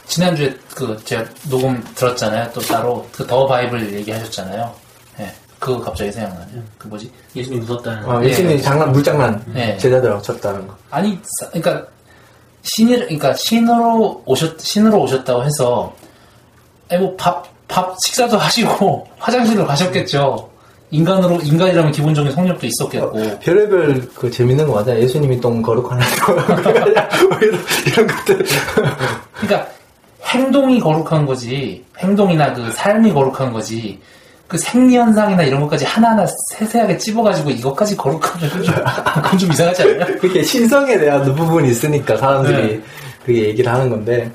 지난주에 0.08 0.56
그 0.74 0.98
제가 1.04 1.26
녹음 1.50 1.84
들었잖아요. 1.94 2.50
또 2.54 2.62
따로 2.62 3.06
그 3.12 3.28
더 3.28 3.46
바이블 3.46 3.94
얘기하셨잖아요. 3.94 4.87
예. 5.58 5.60
그거 5.60 5.80
갑자기 5.82 6.12
생각나네요. 6.12 6.62
그 6.78 6.88
뭐지? 6.88 7.12
예수님 7.36 7.62
무섭다는 7.62 8.10
아, 8.10 8.22
예. 8.24 8.30
예수님이 8.30 8.62
장난 8.62 8.92
물장난 8.92 9.44
예. 9.56 9.78
제자들하고 9.78 10.22
쳤다는 10.22 10.68
거. 10.68 10.76
아니, 10.92 11.18
사- 11.40 11.50
그러니까 11.50 11.86
신이 12.64 12.96
그러니까 12.96 13.34
신으로 13.34 14.22
오셨 14.26 14.60
신으로 14.60 15.02
오셨다고 15.02 15.44
해서 15.44 15.94
아니 16.90 17.02
뭐밥 17.02 17.46
밥 17.68 17.96
식사도 18.06 18.38
하시고 18.38 19.08
화장실도 19.20 19.66
가셨겠죠. 19.66 20.50
인간으로 20.90 21.42
인간이라면 21.42 21.92
기본적인 21.92 22.32
성욕도 22.32 22.66
있었겠고. 22.66 23.40
별의별 23.40 24.08
그 24.16 24.32
재밌는 24.32 24.68
거 24.68 24.82
맞아요. 24.82 25.02
예수님이 25.02 25.42
똥 25.42 25.62
거룩하는 25.62 26.06
거 26.22 26.34
뭐 27.28 27.38
이런, 27.42 27.60
이런 27.86 28.08
것들. 28.08 28.46
그러니까 29.34 29.68
행동이 30.24 30.80
거룩한 30.80 31.26
거지 31.26 31.84
행동이나 32.00 32.54
그 32.54 32.72
삶이 32.72 33.12
거룩한 33.12 33.52
거지 33.52 34.00
그 34.48 34.58
생리현상이나 34.58 35.44
이런 35.44 35.62
것까지 35.62 35.86
하나하나 35.86 36.26
세세하게 36.52 36.98
찝어가지고 36.98 37.50
이것까지 37.52 37.98
거룩하면 37.98 38.50
좀, 38.64 38.76
그건 39.16 39.38
좀 39.38 39.52
이상하지 39.52 39.84
않나요? 39.84 40.18
그렇게 40.20 40.42
신성에 40.42 40.98
대한 40.98 41.36
부분이 41.36 41.70
있으니까 41.70 42.16
사람들이 42.16 42.56
네. 42.56 42.82
그 43.26 43.36
얘기를 43.36 43.72
하는 43.72 43.90
건데 43.90 44.32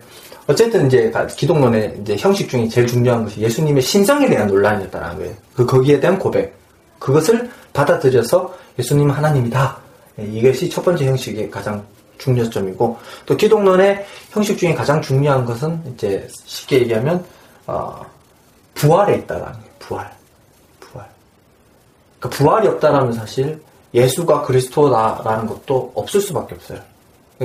어쨌든 0.46 0.86
이제 0.86 1.10
기독론의 1.36 1.98
이제 2.02 2.16
형식 2.16 2.48
중에 2.48 2.68
제일 2.68 2.86
중요한 2.86 3.24
것이 3.24 3.40
예수님의 3.40 3.82
신성에 3.82 4.28
대한 4.28 4.48
논란이었다는 4.48 5.16
거예요. 5.16 5.32
그 5.54 5.64
거기에 5.64 6.00
대한 6.00 6.18
고백. 6.18 6.54
그것을 6.98 7.50
받아들여서 7.72 8.54
예수님은 8.78 9.14
하나님이다. 9.14 9.78
예, 10.20 10.24
이것이 10.24 10.68
첫 10.68 10.84
번째 10.84 11.06
형식의 11.06 11.50
가장 11.50 11.84
중요점이고 12.18 12.98
또 13.26 13.36
기독론의 13.36 14.06
형식 14.30 14.58
중에 14.58 14.74
가장 14.74 15.00
중요한 15.00 15.44
것은 15.44 15.80
이제 15.94 16.28
쉽게 16.44 16.80
얘기하면 16.80 17.24
어, 17.66 18.04
부활에 18.74 19.16
있다라는 19.16 19.52
거예요. 19.52 19.71
부활. 19.92 20.10
부활. 20.80 21.06
그러니까 22.18 22.38
부활이 22.38 22.68
없다라면 22.68 23.12
사실 23.12 23.62
예수가 23.92 24.42
그리스도다라는 24.42 25.46
것도 25.46 25.92
없을 25.94 26.20
수밖에 26.20 26.54
없어요. 26.54 26.80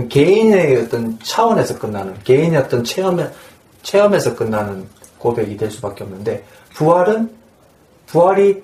개인의 0.10 0.78
어떤 0.84 1.20
차원에서 1.20 1.78
끝나는 1.78 2.18
개인의 2.24 2.60
어떤 2.60 2.84
체험에 2.84 3.30
체험에서 3.82 4.36
끝나는 4.36 4.88
고백이 5.18 5.58
될 5.58 5.72
수밖에 5.72 6.04
없는데 6.04 6.46
부활은 6.74 7.36
부활이 8.06 8.64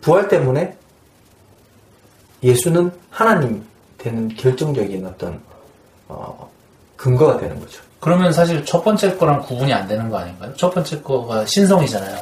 부활 0.00 0.28
때문에 0.28 0.76
예수는 2.42 2.92
하나님 3.10 3.66
되는 3.96 4.28
결정적인 4.28 5.04
어떤 5.06 5.40
어, 6.06 6.48
근거가 6.96 7.38
되는 7.38 7.58
거죠. 7.58 7.82
그러면 8.00 8.32
사실 8.32 8.64
첫 8.64 8.84
번째 8.84 9.16
거랑 9.16 9.42
구분이 9.42 9.72
안 9.72 9.88
되는 9.88 10.08
거 10.08 10.18
아닌가요? 10.18 10.54
첫 10.56 10.72
번째 10.72 11.00
거가 11.02 11.44
신성이잖아요. 11.46 12.20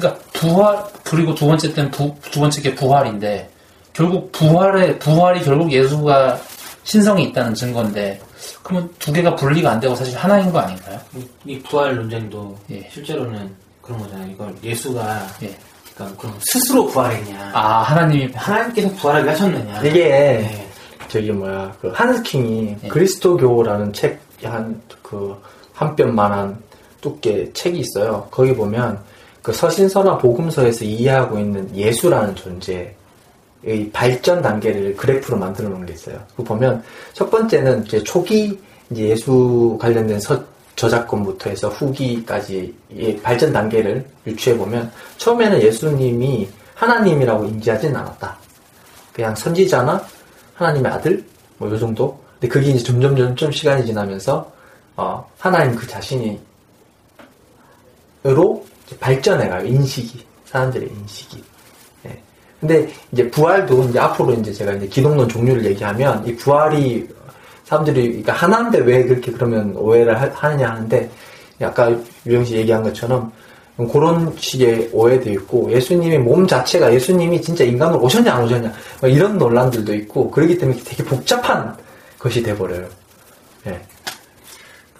그러니까 0.00 0.22
부활 0.32 0.82
그리고 1.04 1.34
두 1.34 1.46
번째 1.46 1.72
때는 1.74 1.90
부, 1.90 2.14
두 2.30 2.40
번째 2.40 2.60
게 2.62 2.74
부활인데 2.74 3.50
결국 3.92 4.32
부활에 4.32 4.98
부활이 4.98 5.42
결국 5.42 5.70
예수가 5.70 6.40
신성이 6.84 7.24
있다는 7.24 7.54
증거인데 7.54 8.20
그러면 8.62 8.90
두 8.98 9.12
개가 9.12 9.36
분리가 9.36 9.70
안 9.72 9.80
되고 9.80 9.94
사실 9.94 10.16
하나인 10.16 10.50
거 10.50 10.58
아닌가요? 10.60 10.98
이, 11.16 11.26
이 11.44 11.58
부활 11.60 11.94
논쟁도 11.96 12.56
예. 12.70 12.88
실제로는 12.90 13.54
그런 13.82 13.98
거잖아요. 14.00 14.30
이걸 14.30 14.54
예수가 14.62 15.26
예. 15.42 15.56
그러니까 15.94 16.20
그럼 16.20 16.36
스스로 16.40 16.86
부활했냐? 16.86 17.50
아 17.54 17.82
하나님이 17.82 18.32
하나님께서 18.34 18.88
부활하게 18.96 19.28
하셨느냐? 19.30 19.80
이게 19.82 20.08
네. 20.08 20.68
저기 21.08 21.30
뭐야 21.32 21.74
그 21.80 21.88
한스킹이 21.94 22.76
예. 22.84 22.88
그리스도교라는 22.88 23.92
책 23.92 24.20
한 24.42 24.80
그 25.02 25.36
한 25.74 25.96
뼘만한 25.96 26.62
두께 27.00 27.50
책이 27.54 27.78
있어요. 27.78 28.28
거기 28.30 28.54
보면 28.54 29.02
그 29.42 29.52
서신서나 29.52 30.18
복음서에서 30.18 30.84
이해하고 30.84 31.38
있는 31.38 31.74
예수라는 31.74 32.34
존재의 32.34 32.94
발전 33.92 34.42
단계를 34.42 34.96
그래프로 34.96 35.38
만들어 35.38 35.68
놓은 35.68 35.86
게 35.86 35.94
있어요. 35.94 36.20
그 36.36 36.44
보면 36.44 36.82
첫 37.12 37.30
번째는 37.30 37.86
이제 37.86 38.02
초기 38.02 38.58
이제 38.90 39.04
예수 39.04 39.78
관련된 39.80 40.20
서, 40.20 40.42
저작권부터 40.76 41.50
해서 41.50 41.68
후기까지 41.68 42.74
이 42.90 43.16
발전 43.22 43.52
단계를 43.52 44.04
유추해 44.26 44.56
보면 44.56 44.90
처음에는 45.18 45.60
예수님이 45.62 46.48
하나님이라고 46.74 47.44
인지하진 47.44 47.94
않았다. 47.94 48.36
그냥 49.12 49.34
선지자나 49.34 50.02
하나님의 50.54 50.92
아들 50.92 51.24
뭐 51.58 51.68
요 51.70 51.78
정도. 51.78 52.18
근데 52.40 52.48
그게 52.48 52.70
이제 52.70 52.82
점점 52.82 53.16
점점 53.16 53.52
시간이 53.52 53.84
지나면서 53.84 54.50
어, 54.96 55.26
하나님 55.38 55.76
그 55.76 55.86
자신이 55.86 56.40
으로 58.26 58.64
이제 58.64 58.69
발전해가요 58.98 59.66
인식이 59.66 60.24
사람들의 60.46 60.88
인식이. 60.88 61.42
예. 62.06 62.22
근데 62.60 62.88
이제 63.12 63.30
부활도 63.30 63.84
이제 63.84 63.98
앞으로 63.98 64.32
이제 64.34 64.52
제가 64.52 64.72
이제 64.72 64.86
기독론 64.86 65.28
종류를 65.28 65.64
얘기하면 65.66 66.26
이 66.26 66.34
부활이 66.34 67.08
사람들이 67.64 68.08
그러니까 68.08 68.32
하나인데 68.32 68.78
왜 68.80 69.04
그렇게 69.04 69.30
그러면 69.30 69.74
오해를 69.76 70.20
하, 70.20 70.48
느냐 70.48 70.70
하는데 70.70 71.10
아까 71.62 71.94
유영 72.26 72.44
씨 72.44 72.56
얘기한 72.56 72.82
것처럼 72.82 73.30
그런 73.92 74.34
식의 74.36 74.90
오해도 74.92 75.30
있고 75.30 75.70
예수님의 75.72 76.18
몸 76.18 76.46
자체가 76.46 76.92
예수님이 76.92 77.40
진짜 77.40 77.64
인간으로 77.64 78.00
오셨냐 78.02 78.34
안 78.34 78.44
오셨냐 78.44 78.72
뭐 79.00 79.08
이런 79.08 79.38
논란들도 79.38 79.94
있고 79.94 80.30
그렇기 80.30 80.58
때문에 80.58 80.78
되게 80.84 81.04
복잡한 81.04 81.74
것이 82.18 82.42
돼버려요. 82.42 82.88
예. 83.68 83.80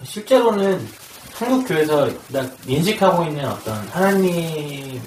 실제로는 0.03 0.79
한국 1.41 1.67
교회에서 1.67 2.07
나 2.29 2.47
인식하고 2.67 3.23
있는 3.23 3.43
어떤 3.45 3.75
하나님의 3.87 5.01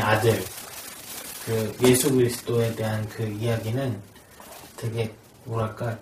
아들 0.00 0.40
그 1.44 1.76
예수 1.82 2.14
그리스도에 2.14 2.72
대한 2.76 3.04
그 3.08 3.24
이야기는 3.24 4.00
되게 4.76 5.12
뭐랄까 5.42 5.98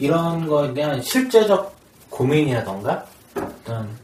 이런 0.00 0.48
거에 0.48 0.74
대한 0.74 1.00
실제적 1.00 1.72
고민이라던가 2.10 3.06
어떤 3.36 3.96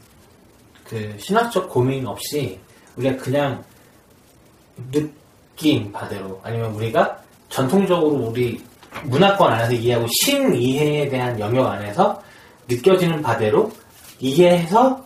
그 0.85 1.13
신학적 1.19 1.69
고민 1.69 2.07
없이 2.07 2.57
우리가 2.95 3.17
그냥 3.17 3.61
느낌 4.89 5.91
바대로 5.91 6.39
아니면 6.43 6.71
우리가 6.71 7.21
전통적으로 7.49 8.27
우리 8.27 8.63
문화권 9.03 9.51
안에서 9.51 9.73
이해하고 9.73 10.07
신이해에 10.23 11.09
대한 11.09 11.37
영역 11.41 11.67
안에서 11.67 12.23
느껴지는 12.69 13.21
바대로 13.21 13.69
이해해서 14.19 15.03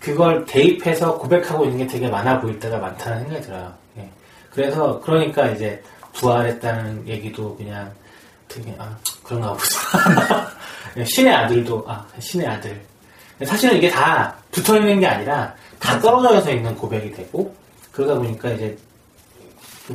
그걸 0.00 0.44
대입해서 0.44 1.16
고백하고 1.16 1.64
있는 1.64 1.78
게 1.78 1.86
되게 1.86 2.08
많아 2.08 2.40
보일 2.40 2.58
때가 2.58 2.78
많다는 2.78 3.20
생각이 3.20 3.42
들어요. 3.42 3.72
예. 3.98 4.10
그래서 4.50 5.00
그러니까 5.00 5.46
이제 5.48 5.80
부활했다는 6.14 7.06
얘기도 7.06 7.56
그냥 7.56 7.92
되게 8.48 8.74
아 8.78 8.96
그런가 9.22 9.52
보다. 9.52 10.48
예, 10.98 11.04
신의 11.04 11.32
아들도 11.32 11.84
아 11.86 12.04
신의 12.18 12.46
아들. 12.46 12.80
사실은 13.44 13.76
이게 13.76 13.88
다 13.88 14.36
붙어 14.50 14.76
있는 14.76 15.00
게 15.00 15.06
아니라 15.06 15.54
다 15.78 15.98
떨어져서 16.00 16.50
있는 16.50 16.74
고백이 16.76 17.12
되고 17.12 17.54
그러다 17.92 18.14
보니까 18.14 18.50
이제 18.50 18.76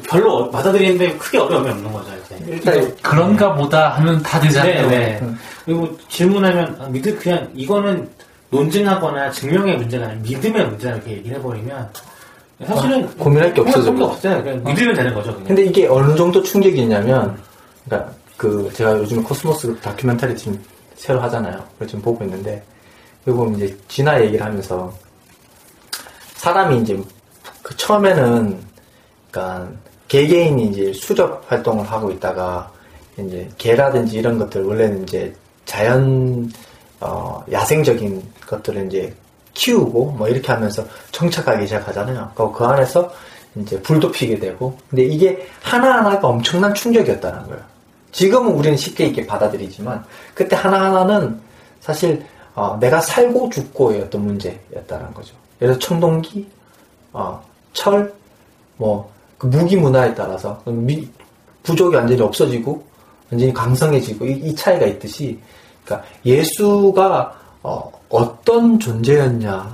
별로 0.03 0.49
받아들이는데 0.51 1.17
크게 1.17 1.37
어려움이 1.37 1.69
없는 1.69 1.91
거죠 1.91 2.11
이제. 2.25 2.43
일단 2.47 2.95
그런가 3.01 3.53
보다 3.55 3.89
하면 3.89 4.21
다 4.21 4.39
되잖아요. 4.39 4.89
네, 4.89 5.19
네. 5.19 5.33
그리고 5.65 5.97
질문하면 6.09 6.77
아, 6.79 6.87
믿을 6.87 7.17
그냥 7.17 7.49
이거는 7.55 8.09
논증하거나 8.49 9.31
증명의 9.31 9.77
문제가 9.77 10.05
아니라 10.05 10.21
믿음의 10.21 10.67
문제다 10.67 10.95
이렇게 10.95 11.11
얘기를 11.11 11.37
해버리면 11.37 11.89
사실은 12.65 13.05
아, 13.05 13.09
고민할 13.17 13.53
게 13.53 13.61
없어져. 13.61 13.91
고민할 13.91 14.09
게 14.09 14.13
없어요. 14.15 14.43
그냥 14.43 14.63
믿으면 14.63 14.95
되는 14.95 15.13
거죠. 15.13 15.31
그냥. 15.31 15.47
근데 15.47 15.63
이게 15.65 15.87
어느 15.87 16.15
정도 16.15 16.41
충격이냐면, 16.41 17.39
그러니까 17.85 18.11
그 18.35 18.69
제가 18.73 18.97
요즘 18.97 19.23
코스모스 19.23 19.75
다큐멘터리 19.79 20.35
지금 20.35 20.59
새로 20.95 21.21
하잖아요. 21.21 21.63
그걸 21.73 21.87
지금 21.87 22.01
보고 22.01 22.23
있는데, 22.23 22.63
그리고 23.23 23.53
이제 23.55 23.77
진화 23.87 24.19
얘기를 24.21 24.43
하면서 24.43 24.91
사람이 26.35 26.79
이제 26.81 26.99
그 27.61 27.75
처음에는 27.77 28.66
그러니까 29.37 29.69
개개인이 30.07 30.65
이제 30.67 30.91
수렵 30.93 31.43
활동을 31.47 31.85
하고 31.85 32.09
있다가 32.11 32.71
이제 33.17 33.47
개라든지 33.57 34.17
이런 34.17 34.39
것들 34.39 34.63
원래는 34.63 35.03
이제 35.03 35.33
자연 35.65 36.51
어, 36.99 37.43
야생적인 37.51 38.23
것들을 38.47 38.87
이제 38.87 39.13
키우고 39.53 40.11
뭐 40.11 40.27
이렇게 40.27 40.51
하면서 40.51 40.83
정착하기 41.11 41.67
시작하잖아요. 41.67 42.31
그그 42.35 42.65
안에서 42.65 43.11
이제 43.55 43.79
불도 43.81 44.11
피게 44.11 44.39
되고 44.39 44.77
근데 44.89 45.03
이게 45.03 45.47
하나하나가 45.61 46.27
엄청난 46.27 46.73
충격이었다는 46.73 47.47
거예요. 47.47 47.61
지금은 48.11 48.53
우리는 48.53 48.77
쉽게 48.77 49.05
이렇게 49.05 49.25
받아들이지만 49.25 50.03
그때 50.33 50.55
하나하나는 50.55 51.39
사실 51.79 52.25
어, 52.55 52.77
내가 52.79 53.01
살고 53.01 53.49
죽고의 53.49 54.01
어떤 54.01 54.25
문제였다는 54.25 55.13
거죠. 55.13 55.35
들어 55.59 55.77
청동기, 55.77 56.47
어, 57.13 57.43
철, 57.73 58.13
뭐, 58.77 59.11
그 59.37 59.47
무기 59.47 59.75
문화에 59.75 60.13
따라서 60.15 60.61
미- 60.65 61.07
부족이 61.63 61.95
완전히 61.95 62.21
없어지고 62.21 62.83
완전히 63.31 63.53
강성해지고 63.53 64.25
이, 64.25 64.31
이 64.31 64.55
차이가 64.55 64.85
있듯이 64.85 65.39
그러니까 65.85 66.07
예수가 66.25 67.39
어, 67.63 67.91
어떤 68.09 68.79
존재였냐에 68.79 69.73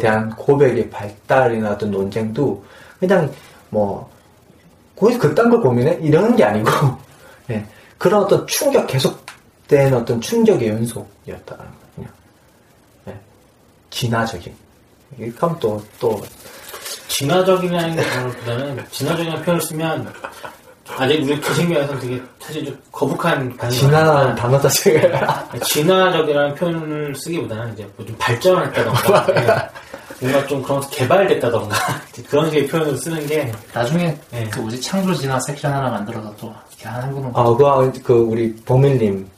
대한 0.00 0.30
고백의 0.36 0.88
발달이나 0.90 1.72
어떤 1.72 1.90
논쟁도 1.90 2.64
그냥 2.98 3.30
뭐 3.70 4.10
거기서 4.98 5.18
그딴 5.18 5.50
걸 5.50 5.60
고민해? 5.60 5.98
이러는 6.02 6.36
게 6.36 6.44
아니고 6.44 6.70
예, 7.50 7.66
그런 7.98 8.22
어떤 8.24 8.46
충격 8.46 8.86
계속된 8.86 9.92
어떤 9.94 10.20
충격의 10.20 10.68
연속이었다는 10.68 11.64
거예요. 11.96 12.10
예, 13.08 13.16
진화적인. 13.90 14.54
하면 15.38 15.58
또, 15.60 15.82
또 16.00 16.20
진화적이라는 17.22 17.94
게 17.94 18.02
보다는 18.02 18.84
진화적인 18.90 19.42
표현을 19.42 19.60
쓰면 19.60 20.12
아직 20.98 21.22
우리 21.22 21.40
교생님에서 21.40 21.98
되게 22.00 22.20
사실 22.40 22.64
좀 22.64 22.76
거북한 22.90 23.56
진화라는 23.70 24.12
많지만 24.12 24.34
단어 24.34 24.60
자체가 24.60 25.48
진화적이라는 25.64 26.54
표현을 26.56 27.14
쓰기보다는 27.14 27.74
이제 27.74 27.88
뭐 27.96 28.04
좀 28.04 28.16
발전했다던가 28.18 29.26
예. 29.36 29.70
뭔가 30.26 30.46
좀 30.48 30.62
그런 30.62 30.80
개발됐다던가 30.90 31.76
그런 32.28 32.50
식의 32.50 32.66
표현을 32.66 32.96
쓰는 32.96 33.24
게 33.26 33.52
나중에 33.72 34.16
네. 34.30 34.48
그 34.50 34.58
뭐지 34.58 34.80
창조 34.80 35.14
진화 35.14 35.38
섹션 35.40 35.72
하나 35.72 35.90
만들어서 35.90 36.34
또 36.40 36.52
이렇게 36.70 36.88
한 36.88 37.14
분은 37.14 37.30
아, 37.34 37.44
그, 37.44 38.02
그, 38.02 38.14
우리 38.14 38.52
보밀님 38.64 39.28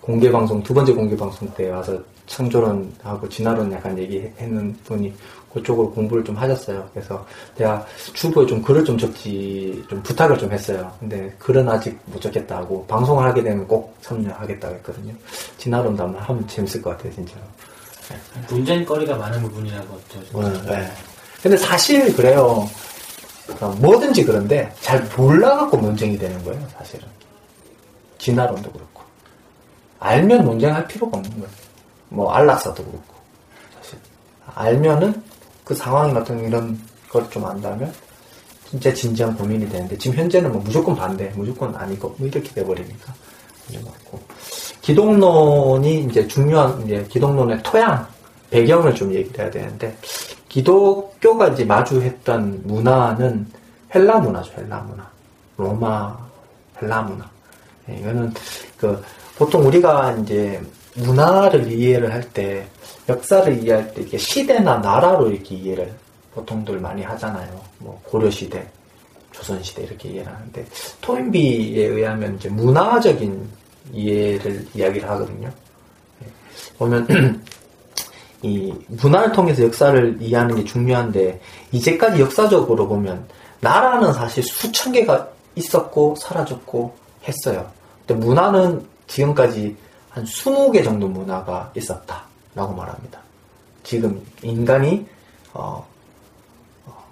공개 0.00 0.30
방송, 0.30 0.62
두 0.62 0.72
번째 0.72 0.92
공개 0.92 1.16
방송 1.16 1.48
때 1.54 1.68
와서 1.70 1.98
창조론하고 2.26 3.28
진화론 3.28 3.72
약간 3.72 3.98
얘기했는 3.98 4.76
분이 4.84 5.12
그쪽으로 5.54 5.90
공부를 5.92 6.24
좀 6.24 6.34
하셨어요. 6.36 6.86
그래서 6.92 7.24
내가 7.56 7.86
주부에 8.12 8.44
좀 8.46 8.60
글을 8.60 8.84
좀 8.84 8.98
적지, 8.98 9.84
좀 9.88 10.02
부탁을 10.02 10.36
좀 10.36 10.52
했어요. 10.52 10.92
근데 11.00 11.32
글은 11.38 11.68
아직 11.68 11.98
못 12.06 12.20
적겠다고 12.20 12.86
방송을 12.86 13.24
하게 13.24 13.42
되면 13.42 13.66
꼭 13.66 13.96
참여하겠다고 14.02 14.74
했거든요. 14.76 15.14
진화론도 15.58 16.02
한번 16.02 16.22
하면 16.22 16.46
재밌을 16.48 16.82
것 16.82 16.90
같아요, 16.90 17.12
진짜로. 17.14 17.40
논쟁거리가 18.50 19.16
많은 19.16 19.40
부분이라고 19.42 20.00
저- 20.12 20.20
오늘, 20.38 20.52
네. 20.66 20.90
근데 21.42 21.56
사실 21.56 22.14
그래요. 22.14 22.68
그러니까 23.46 23.68
뭐든지 23.80 24.24
그런데 24.24 24.72
잘 24.80 25.02
몰라갖고 25.16 25.76
논쟁이 25.76 26.18
되는 26.18 26.42
거예요, 26.44 26.66
사실은. 26.76 27.06
진화론도 28.18 28.72
그렇고. 28.72 29.02
알면 30.00 30.44
논쟁할 30.44 30.86
필요가 30.88 31.18
없는 31.18 31.30
거예요. 31.32 31.48
뭐, 32.08 32.32
안락사도 32.32 32.82
그렇고. 32.84 33.14
사실. 33.80 33.98
알면은 34.54 35.22
그 35.64 35.74
상황이 35.74 36.12
어떤 36.16 36.38
이런 36.44 36.78
걸 37.08 37.28
좀 37.30 37.44
안다면 37.44 37.92
진짜 38.68 38.92
진지한 38.92 39.36
고민이 39.36 39.68
되는데 39.68 39.96
지금 39.98 40.16
현재는 40.18 40.50
뭐 40.52 40.60
무조건 40.60 40.96
반대, 40.96 41.32
무조건 41.36 41.74
아니고 41.76 42.14
뭐 42.18 42.26
이렇게 42.26 42.48
돼버리니까. 42.52 43.14
맞고. 43.84 44.20
기독론이 44.82 46.04
이제 46.04 46.26
중요한 46.28 46.82
이제 46.84 47.06
기독론의 47.08 47.62
토양, 47.62 48.06
배경을 48.50 48.94
좀 48.94 49.12
얘기를 49.14 49.40
해야 49.40 49.50
되는데 49.50 49.96
기독교가 50.48 51.48
이제 51.48 51.64
마주했던 51.64 52.62
문화는 52.64 53.46
헬라 53.94 54.18
문화죠, 54.18 54.52
헬라 54.58 54.80
문화. 54.80 55.08
로마 55.56 56.16
헬라 56.82 57.02
문화. 57.02 57.24
예, 57.88 57.96
이거는 57.96 58.34
그 58.76 59.00
보통 59.36 59.66
우리가 59.66 60.12
이제 60.12 60.60
문화를 60.94 61.70
이해를 61.72 62.12
할 62.12 62.22
때 62.32 62.66
역사를 63.08 63.62
이해할 63.62 63.92
때 63.92 64.02
이게 64.02 64.16
시대나 64.16 64.78
나라로 64.78 65.30
이렇게 65.30 65.54
이해를 65.54 65.92
보통들 66.34 66.78
많이 66.80 67.02
하잖아요. 67.02 67.60
뭐 67.78 68.00
고려 68.04 68.30
시대, 68.30 68.66
조선 69.30 69.62
시대 69.62 69.82
이렇게 69.82 70.08
이해를 70.08 70.32
하는데 70.32 70.64
토인비에 71.00 71.86
의하면 71.86 72.36
이제 72.36 72.48
문화적인 72.48 73.48
이해를 73.92 74.66
이야기를 74.74 75.08
하거든요. 75.10 75.50
예, 76.22 76.26
보면 76.78 77.06
이 78.42 78.72
문화를 78.88 79.32
통해서 79.32 79.62
역사를 79.62 80.16
이해하는 80.20 80.56
게 80.56 80.64
중요한데 80.64 81.40
이제까지 81.72 82.20
역사적으로 82.20 82.88
보면 82.88 83.26
나라는 83.60 84.12
사실 84.12 84.42
수천 84.42 84.92
개가 84.92 85.28
있었고 85.56 86.16
사라졌고 86.16 86.94
했어요. 87.26 87.70
근데 88.06 88.24
문화는 88.24 88.84
지금까지 89.06 89.76
한 90.14 90.24
20개 90.24 90.84
정도 90.84 91.08
문화가 91.08 91.72
있었다라고 91.74 92.72
말합니다. 92.72 93.18
지금 93.82 94.24
인간이 94.42 95.04
어, 95.52 95.84
어, 96.86 97.04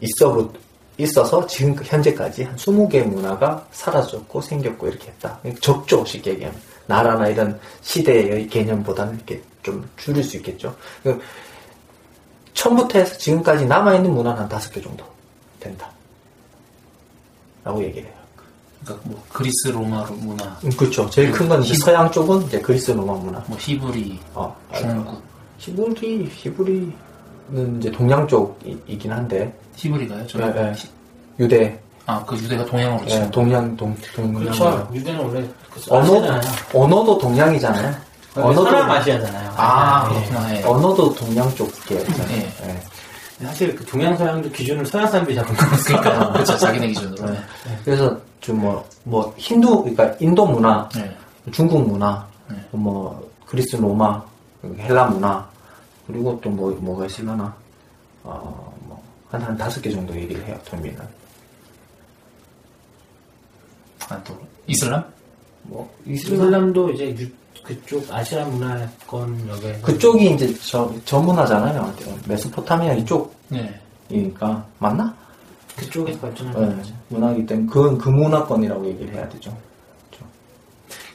있어 0.00 0.48
있어서 0.96 1.44
지금 1.48 1.74
현재까지 1.74 2.44
한 2.44 2.54
20개 2.54 3.02
문화가 3.04 3.66
사라졌고 3.72 4.40
생겼고 4.40 4.86
이렇게 4.86 5.08
했다. 5.08 5.40
적죠 5.60 6.04
쉽게 6.04 6.30
얘기하면 6.30 6.58
나라나 6.86 7.26
이런 7.28 7.58
시대의 7.82 8.46
개념보다는 8.46 9.16
이렇게 9.16 9.42
좀 9.64 9.86
줄일 9.96 10.22
수 10.22 10.36
있겠죠. 10.36 10.74
그 11.02 11.20
처음부터 12.54 13.00
해서 13.00 13.18
지금까지 13.18 13.66
남아있는 13.66 14.08
문화는 14.14 14.42
한 14.42 14.48
다섯 14.48 14.72
개 14.72 14.80
정도 14.80 15.04
된다. 15.58 15.90
라고 17.64 17.82
얘기를 17.82 18.08
해요. 18.08 18.15
그러니까 18.86 19.08
뭐 19.08 19.22
그리스 19.32 19.68
로마 19.68 20.04
문화, 20.10 20.44
음, 20.64 20.70
그렇죠. 20.76 21.10
제일 21.10 21.32
큰건 21.32 21.62
서양 21.64 22.10
쪽은 22.10 22.42
이제 22.46 22.60
그리스 22.60 22.92
로마 22.92 23.14
문화. 23.14 23.42
뭐 23.46 23.58
히브리, 23.60 24.18
어, 24.34 24.56
중국, 24.72 25.20
히브리, 25.58 26.30
히브리는 26.32 27.78
이제 27.80 27.90
동양 27.90 28.26
쪽이긴 28.28 29.10
한데, 29.12 29.52
히브리가요? 29.74 30.26
저 30.28 30.38
예, 30.40 30.44
예. 30.56 30.74
유대, 31.40 31.78
아 32.06 32.22
그 32.24 32.36
유대가 32.36 32.64
동양으로 32.64 33.04
예, 33.06 33.08
치면 33.08 33.30
동양, 33.32 33.76
동, 33.76 33.96
동양. 34.14 34.34
그렇죠. 34.44 34.88
유대는 34.94 35.20
원래 35.24 35.48
그 35.70 35.80
언어, 35.90 36.02
아시잖아요. 36.04 36.40
언어도 36.72 37.18
동양이잖아요. 37.18 37.94
언어도 38.36 38.48
언어도, 38.60 38.64
사람 38.70 38.90
아시아잖아요. 38.92 39.52
아 39.56 40.08
예. 40.10 40.14
그렇구나. 40.14 40.56
예. 40.56 40.62
언어도 40.62 41.14
동양 41.14 41.52
쪽 41.56 41.68
계열이잖아요. 41.86 42.36
예. 42.36 42.52
예. 42.68 42.82
사실 43.44 43.74
그 43.74 43.84
동양 43.84 44.16
서양도 44.16 44.50
기준을 44.50 44.86
서양 44.86 45.08
사람들이 45.08 45.34
잡은 45.36 45.54
거니까. 45.56 46.32
그렇죠 46.32 46.56
자기네 46.56 46.86
기준으로. 46.88 47.30
네. 47.30 47.38
그래서 47.84 48.16
좀 48.46 48.60
뭐, 48.60 48.88
뭐, 49.02 49.34
힌두, 49.36 49.82
그러니까 49.82 50.14
인도 50.20 50.46
문화, 50.46 50.88
네. 50.94 51.16
중국 51.50 51.84
문화, 51.84 52.24
네. 52.48 52.54
뭐, 52.70 53.28
그리스 53.44 53.74
로마, 53.74 54.22
헬라 54.78 55.06
문화, 55.06 55.44
그리고 56.06 56.40
또 56.40 56.48
뭐, 56.48 56.70
뭐가 56.80 57.06
있을라나, 57.06 57.52
어, 58.22 58.72
뭐, 58.86 59.02
한, 59.32 59.42
한 59.42 59.56
다섯 59.56 59.80
개 59.80 59.90
정도 59.90 60.14
얘기를 60.14 60.46
해요, 60.46 60.56
토미는. 60.64 60.96
아또 64.08 64.38
이슬람? 64.68 65.04
뭐, 65.64 65.92
이슬람, 66.06 66.34
이슬람 66.36 66.72
도 66.72 66.88
이제 66.92 67.16
유- 67.18 67.28
그쪽 67.64 68.08
아시아 68.12 68.44
문화권 68.44 69.48
역에 69.48 69.80
그쪽이 69.80 70.34
이제 70.34 70.54
저, 70.60 70.88
저 71.04 71.18
문화잖아요. 71.18 71.92
메소포타미아 72.28 72.94
네. 72.94 73.00
이쪽이니까, 74.08 74.64
맞나? 74.78 75.12
그쪽에서 75.76 76.18
발전한 76.20 76.68
네, 76.70 76.76
거죠. 76.76 76.94
문화이기 77.08 77.46
때문에, 77.46 77.68
그, 77.70 77.98
그 77.98 78.08
문화권이라고 78.08 78.86
얘기를 78.86 79.14
해야 79.14 79.28
되죠. 79.28 79.56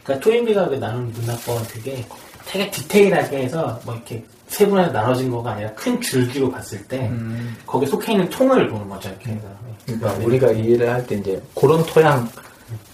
그러니까 0.04 0.24
토인비가 0.26 0.68
그 0.70 0.76
나눈 0.76 1.12
문화권 1.14 1.64
그게 1.68 2.04
되게 2.48 2.70
디테일하게 2.72 3.44
해서 3.44 3.80
뭐 3.86 3.94
이렇게 3.96 4.24
세 4.48 4.68
분야로 4.68 4.92
나눠진 4.92 5.30
거가 5.30 5.52
아니라 5.52 5.72
큰 5.74 6.00
줄기로 6.02 6.52
봤을 6.52 6.84
때 6.88 7.08
음. 7.10 7.56
거기에 7.66 7.88
속해 7.88 8.14
있는 8.14 8.30
통을 8.30 8.68
보는 8.68 8.90
거죠. 8.90 9.10
이렇게 9.10 9.32
해서. 9.32 9.48
그러니까 9.86 10.14
우리가 10.26 10.52
이해를 10.52 10.90
할 10.92 11.06
때 11.06 11.16
이제 11.16 11.42
그런 11.56 11.86
토양, 11.86 12.28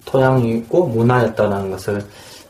토양이 0.06 0.58
있고 0.58 0.88
문화였다는 0.88 1.72
것을 1.72 2.06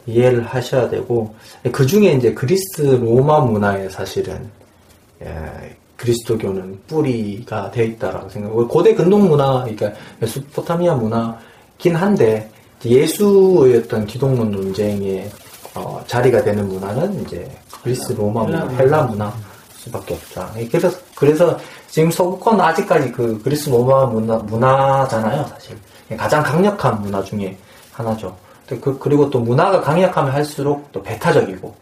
이해를 0.06 0.44
하셔야 0.46 0.90
되고 0.90 1.36
그 1.72 1.86
중에 1.86 2.14
이제 2.14 2.34
그리스 2.34 2.82
로마 2.82 3.40
문화에 3.42 3.90
사실은 3.90 4.50
예, 5.22 5.77
그리스도교는 5.98 6.80
뿌리가 6.88 7.72
돼 7.72 7.86
있다라고 7.86 8.30
생각하고 8.30 8.68
고대 8.68 8.94
근동 8.94 9.28
문화, 9.28 9.64
그러니까 9.64 9.92
메소포타미아 10.20 10.96
문화긴 10.96 11.96
한데 11.96 12.50
예수의 12.86 13.78
어떤 13.80 14.06
기독론 14.06 14.52
논쟁에 14.52 15.30
어, 15.74 16.02
자리가 16.08 16.44
되는 16.44 16.68
문화는 16.68 17.22
이제 17.24 17.50
그리스 17.84 18.14
로마 18.14 18.44
문화, 18.44 18.68
헬라 18.70 19.04
문화 19.04 19.34
수밖에 19.74 20.14
없다. 20.14 20.52
그래서 20.72 20.92
그래서 21.16 21.58
지금 21.90 22.12
서구권 22.12 22.60
아직까지 22.62 23.12
그 23.12 23.42
그리스 23.42 23.70
로마 23.70 24.06
문화 24.06 24.38
문화잖아요, 24.38 25.46
사실 25.46 25.78
가장 26.16 26.44
강력한 26.44 27.02
문화 27.02 27.24
중에 27.24 27.58
하나죠. 27.92 28.36
그 28.82 28.98
그리고 29.00 29.30
또 29.30 29.40
문화가 29.40 29.82
강력하면 29.82 30.32
할수록 30.32 30.92
또 30.92 31.02
배타적이고. 31.02 31.74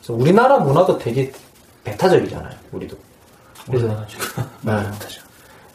그래서 0.00 0.12
우리나라 0.12 0.58
문화도 0.58 0.98
되게 0.98 1.32
배타적이잖아요, 1.84 2.54
우리도. 2.72 2.96
그래서 3.68 3.88
네. 4.62 4.72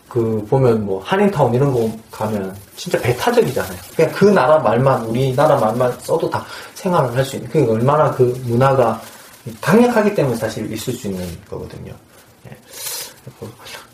그 0.10 0.46
보면 0.50 0.86
뭐 0.86 1.02
한인타운 1.04 1.54
이런 1.56 1.74
거 1.74 1.90
가면 2.12 2.56
진짜 2.76 3.00
배타적이잖아요. 3.00 3.78
그냥 3.96 4.12
그 4.12 4.26
나라 4.26 4.60
말만 4.60 5.06
우리나라 5.06 5.58
말만 5.58 5.92
써도 6.02 6.30
다 6.30 6.46
생활을 6.76 7.16
할 7.16 7.26
수 7.26 7.36
있는. 7.38 7.50
그게 7.50 7.66
얼마나 7.72 8.12
그 8.12 8.40
문화가 8.46 9.02
강력하기 9.60 10.14
때문에 10.14 10.36
사실 10.36 10.72
있을 10.72 10.94
수 10.94 11.08
있는 11.08 11.28
거거든요. 11.50 11.94
예. 12.46 12.58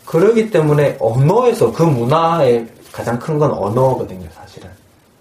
그러기 0.04 0.50
때문에 0.50 0.96
언어에서 1.00 1.72
그 1.72 1.82
문화의 1.84 2.68
가장 2.92 3.18
큰 3.18 3.38
건 3.38 3.52
언어거든요, 3.52 4.28
사실은. 4.34 4.68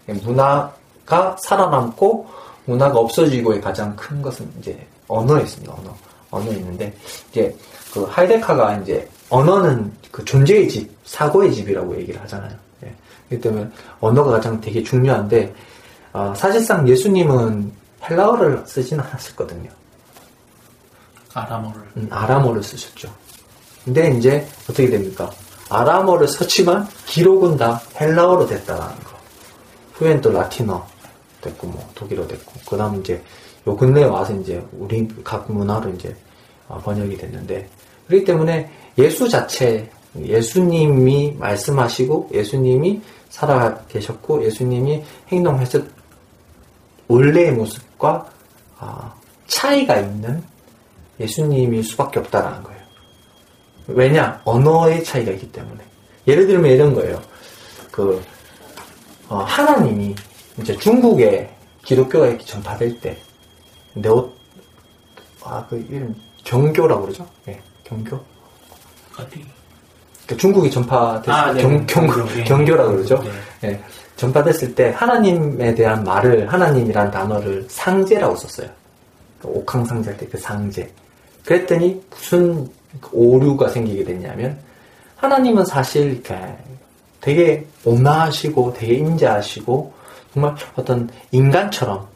문화가 0.07 1.37
살아남고 1.43 2.27
문화가 2.65 2.99
없어지고의 2.99 3.61
가장 3.61 3.95
큰 3.95 4.21
것은 4.21 4.51
이제 4.59 4.85
언어에 5.07 5.43
있습니다, 5.43 5.71
언어. 5.71 5.95
언어에 6.31 6.55
있는데, 6.55 6.95
이제 7.31 7.55
그 7.93 8.03
하이데카가 8.03 8.77
이제 8.77 9.07
언어는 9.29 9.91
그 10.11 10.23
존재의 10.25 10.67
집, 10.69 10.91
사고의 11.05 11.53
집이라고 11.53 11.97
얘기를 11.97 12.19
하잖아요. 12.21 12.55
예. 12.83 12.93
그렇기 13.29 13.43
때문에 13.43 13.69
언어가 13.99 14.31
가장 14.31 14.59
되게 14.61 14.83
중요한데, 14.83 15.53
어, 16.13 16.33
사실상 16.35 16.87
예수님은 16.87 17.71
헬라어를 18.09 18.63
쓰지는 18.65 19.03
않았었거든요. 19.03 19.69
아람어를. 21.33 21.81
음, 21.97 22.07
아람어를 22.09 22.63
쓰셨죠. 22.63 23.13
근데 23.85 24.11
이제 24.11 24.47
어떻게 24.63 24.89
됩니까? 24.89 25.29
아람어를 25.69 26.27
썼지만 26.27 26.87
기록은 27.05 27.57
다 27.57 27.81
헬라어로 27.99 28.47
됐다라는 28.47 28.95
거. 29.03 29.17
후엔 29.93 30.21
또 30.21 30.31
라틴어 30.31 30.85
됐고 31.41 31.67
뭐 31.67 31.89
독일어 31.95 32.27
됐고 32.27 32.53
그다음 32.67 32.99
이제 32.99 33.21
요 33.69 33.75
근래에 33.75 34.05
와서 34.05 34.33
이제 34.33 34.65
우리 34.73 35.07
각 35.23 35.51
문화로 35.51 35.91
이제 35.91 36.15
어, 36.67 36.79
번역이 36.83 37.17
됐는데 37.17 37.69
그렇기 38.07 38.25
때문에 38.25 38.69
예수 38.97 39.29
자체 39.29 39.87
예수님이 40.17 41.35
말씀하시고 41.37 42.31
예수님이 42.33 42.99
살아 43.29 43.77
계셨고 43.87 44.43
예수님이 44.43 45.03
행동했을 45.27 45.87
원래의 47.07 47.51
모습과 47.51 48.27
아, 48.79 49.13
차이가 49.45 49.97
있는 49.99 50.41
예수님일 51.19 51.83
수밖에 51.83 52.19
없다라는 52.19 52.63
거예요. 52.63 52.79
왜냐 53.87 54.41
언어의 54.45 55.03
차이가 55.03 55.31
있기 55.33 55.51
때문에 55.51 55.83
예를 56.27 56.47
들면 56.47 56.71
이런 56.71 56.95
거예요. 56.95 57.21
그 57.91 58.19
어, 59.27 59.37
하나님이 59.37 60.15
이제 60.59 60.75
중국에 60.75 61.55
기독교가 61.83 62.27
이렇게 62.27 62.45
전파될 62.45 62.99
때 62.99 63.17
네오 64.01 64.29
아그 65.43 65.85
이름 65.89 66.15
경교라고 66.43 67.01
그러죠? 67.03 67.27
예, 67.47 67.59
경교. 67.83 68.15
어디? 69.17 69.45
그러니까 70.25 70.37
중국이 70.37 70.69
전파됐을 70.71 71.31
아, 71.31 71.53
때 71.53 71.53
네. 71.53 71.61
경, 71.61 71.85
경, 71.85 72.07
경교, 72.07 72.39
예. 72.39 72.43
경교라고 72.43 72.91
그러죠? 72.91 73.23
네. 73.61 73.69
예, 73.69 73.83
전파됐을 74.15 74.75
때 74.75 74.91
하나님에 74.95 75.73
대한 75.75 76.03
말을 76.03 76.51
하나님이란 76.51 77.11
단어를 77.11 77.65
상제라고 77.69 78.35
썼어요. 78.35 78.69
그러니까 79.39 79.59
옥황상제 79.61 80.09
할 80.11 80.17
때 80.17 80.27
그 80.27 80.37
상제. 80.37 80.91
그랬더니 81.45 82.01
무슨 82.09 82.69
오류가 83.11 83.69
생기게 83.69 84.03
됐냐면 84.03 84.59
하나님은 85.15 85.65
사실 85.65 86.11
이렇게 86.11 86.35
되게 87.21 87.65
온화하시고 87.85 88.73
되게 88.77 88.95
인자하시고 88.95 89.93
정말 90.33 90.55
어떤 90.75 91.09
인간처럼 91.31 92.07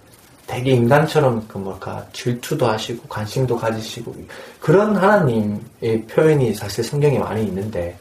되게 0.46 0.72
인간처럼 0.72 1.48
그 1.48 1.58
뭘까 1.58 2.06
질투도 2.14 2.68
하시고 2.68 3.08
관심도 3.08 3.56
가지시고 3.56 4.14
그런 4.60 4.96
하나님의 4.96 6.06
표현이 6.10 6.54
사실 6.54 6.84
성경에 6.84 7.18
많이 7.20 7.46
있는데 7.46 7.98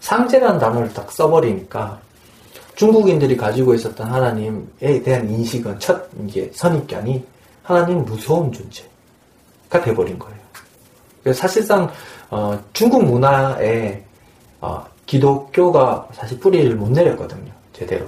상제라는 0.00 0.58
단어를 0.58 0.92
딱 0.92 1.10
써버리니까 1.12 2.00
중국인들이 2.74 3.36
가지고 3.36 3.74
있었던 3.74 4.06
하나님에 4.06 5.02
대한 5.02 5.28
인식은 5.30 5.78
첫 5.78 6.08
이게 6.26 6.50
선입견이 6.52 7.24
하나님 7.62 8.04
무서운 8.04 8.50
존재가 8.50 9.84
돼버린 9.84 10.18
거예요. 10.18 10.38
그래서 11.22 11.40
사실상 11.40 11.90
어, 12.30 12.58
중국 12.72 13.04
문화에 13.04 14.02
어, 14.60 14.84
기독교가 15.06 16.08
사실 16.12 16.38
뿌리를 16.40 16.74
못 16.74 16.90
내렸거든요. 16.90 17.52
제대로. 17.72 18.06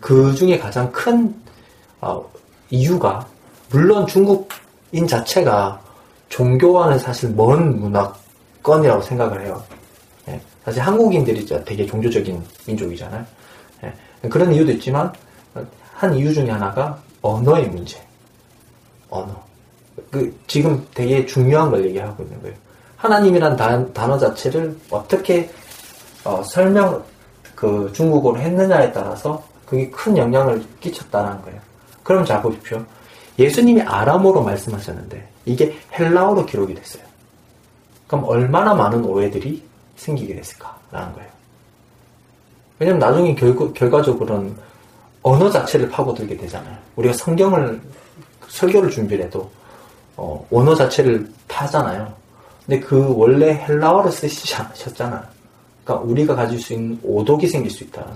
그 0.00 0.34
중에 0.34 0.58
가장 0.58 0.90
큰 0.92 1.34
어, 2.00 2.22
이유가 2.72 3.26
물론 3.70 4.06
중국인 4.06 5.06
자체가 5.06 5.80
종교와는 6.30 6.98
사실 6.98 7.30
먼 7.30 7.78
문화권이라고 7.78 9.02
생각을 9.02 9.44
해요. 9.44 9.62
예, 10.28 10.40
사실 10.64 10.80
한국인들이 10.80 11.44
되게 11.64 11.84
종교적인 11.86 12.42
민족이잖아요. 12.66 13.24
예, 13.84 14.28
그런 14.28 14.52
이유도 14.52 14.72
있지만 14.72 15.12
한 15.94 16.14
이유 16.14 16.32
중에 16.32 16.50
하나가 16.50 16.98
언어의 17.20 17.68
문제. 17.68 18.02
언어. 19.10 19.36
그 20.10 20.34
지금 20.46 20.84
되게 20.94 21.26
중요한 21.26 21.70
걸 21.70 21.84
얘기하고 21.84 22.22
있는 22.22 22.40
거예요. 22.40 22.56
하나님이란 22.96 23.56
단, 23.56 23.92
단어 23.92 24.18
자체를 24.18 24.74
어떻게 24.90 25.50
어, 26.24 26.42
설명 26.44 27.04
그 27.54 27.90
중국어로 27.92 28.38
했느냐에 28.38 28.92
따라서 28.92 29.44
그게 29.66 29.90
큰 29.90 30.16
영향을 30.16 30.64
끼쳤다는 30.80 31.42
거예요. 31.42 31.60
그럼 32.02 32.24
잘 32.24 32.42
보십시오. 32.42 32.84
예수님이 33.38 33.82
아람어로 33.82 34.42
말씀하셨는데 34.42 35.28
이게 35.46 35.76
헬라어로 35.98 36.46
기록이 36.46 36.74
됐어요. 36.74 37.02
그럼 38.06 38.24
얼마나 38.24 38.74
많은 38.74 39.04
오해들이 39.04 39.62
생기게 39.96 40.34
됐을까라는 40.34 41.14
거예요. 41.14 41.30
왜냐면 42.78 42.98
나중에 42.98 43.34
결국, 43.34 43.72
결과적으로는 43.74 44.56
언어 45.22 45.48
자체를 45.50 45.88
파고들게 45.88 46.36
되잖아요. 46.36 46.76
우리가 46.96 47.14
성경을, 47.14 47.80
설교를 48.48 48.90
준비를 48.90 49.26
해도, 49.26 49.50
어, 50.16 50.44
언어 50.50 50.74
자체를 50.74 51.30
파잖아요. 51.48 52.12
근데 52.66 52.80
그 52.80 53.14
원래 53.16 53.54
헬라어로 53.54 54.10
쓰시지 54.10 54.54
않으셨잖아요. 54.56 55.22
그러니까 55.84 56.06
우리가 56.06 56.34
가질 56.34 56.60
수 56.60 56.72
있는 56.72 56.98
오독이 57.02 57.46
생길 57.46 57.70
수 57.70 57.84
있다는. 57.84 58.12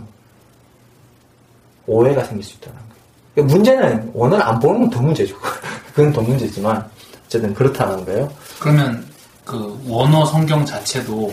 오해가 1.86 2.24
생길 2.24 2.44
수 2.44 2.56
있다는. 2.56 2.76
그러니까 2.78 2.95
문제는 3.42 4.10
원어를 4.14 4.42
안 4.44 4.58
보는 4.58 4.80
건 4.82 4.90
더 4.90 5.00
문제죠. 5.02 5.36
그건 5.94 6.12
더 6.12 6.20
문제지만, 6.22 6.84
어쨌든 7.26 7.52
그렇다는 7.54 8.04
거예요. 8.04 8.30
그러면 8.58 9.06
그 9.44 9.78
원어 9.86 10.24
성경 10.26 10.64
자체도 10.64 11.32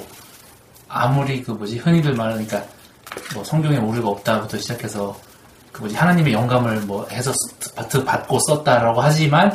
아무리 0.87 1.41
그 1.43 1.51
뭐지 1.51 1.77
흔히들 1.77 2.13
말하니까 2.13 2.63
뭐 3.33 3.43
성경에 3.43 3.77
오류가 3.77 4.09
없다부터 4.09 4.57
시작해서 4.57 5.15
그 5.71 5.81
뭐지 5.81 5.95
하나님의 5.95 6.33
영감을 6.33 6.81
뭐 6.81 7.07
해서 7.11 7.31
쓰- 7.33 7.73
받- 7.73 7.89
받고 8.05 8.37
썼다라고 8.47 9.01
하지만 9.01 9.51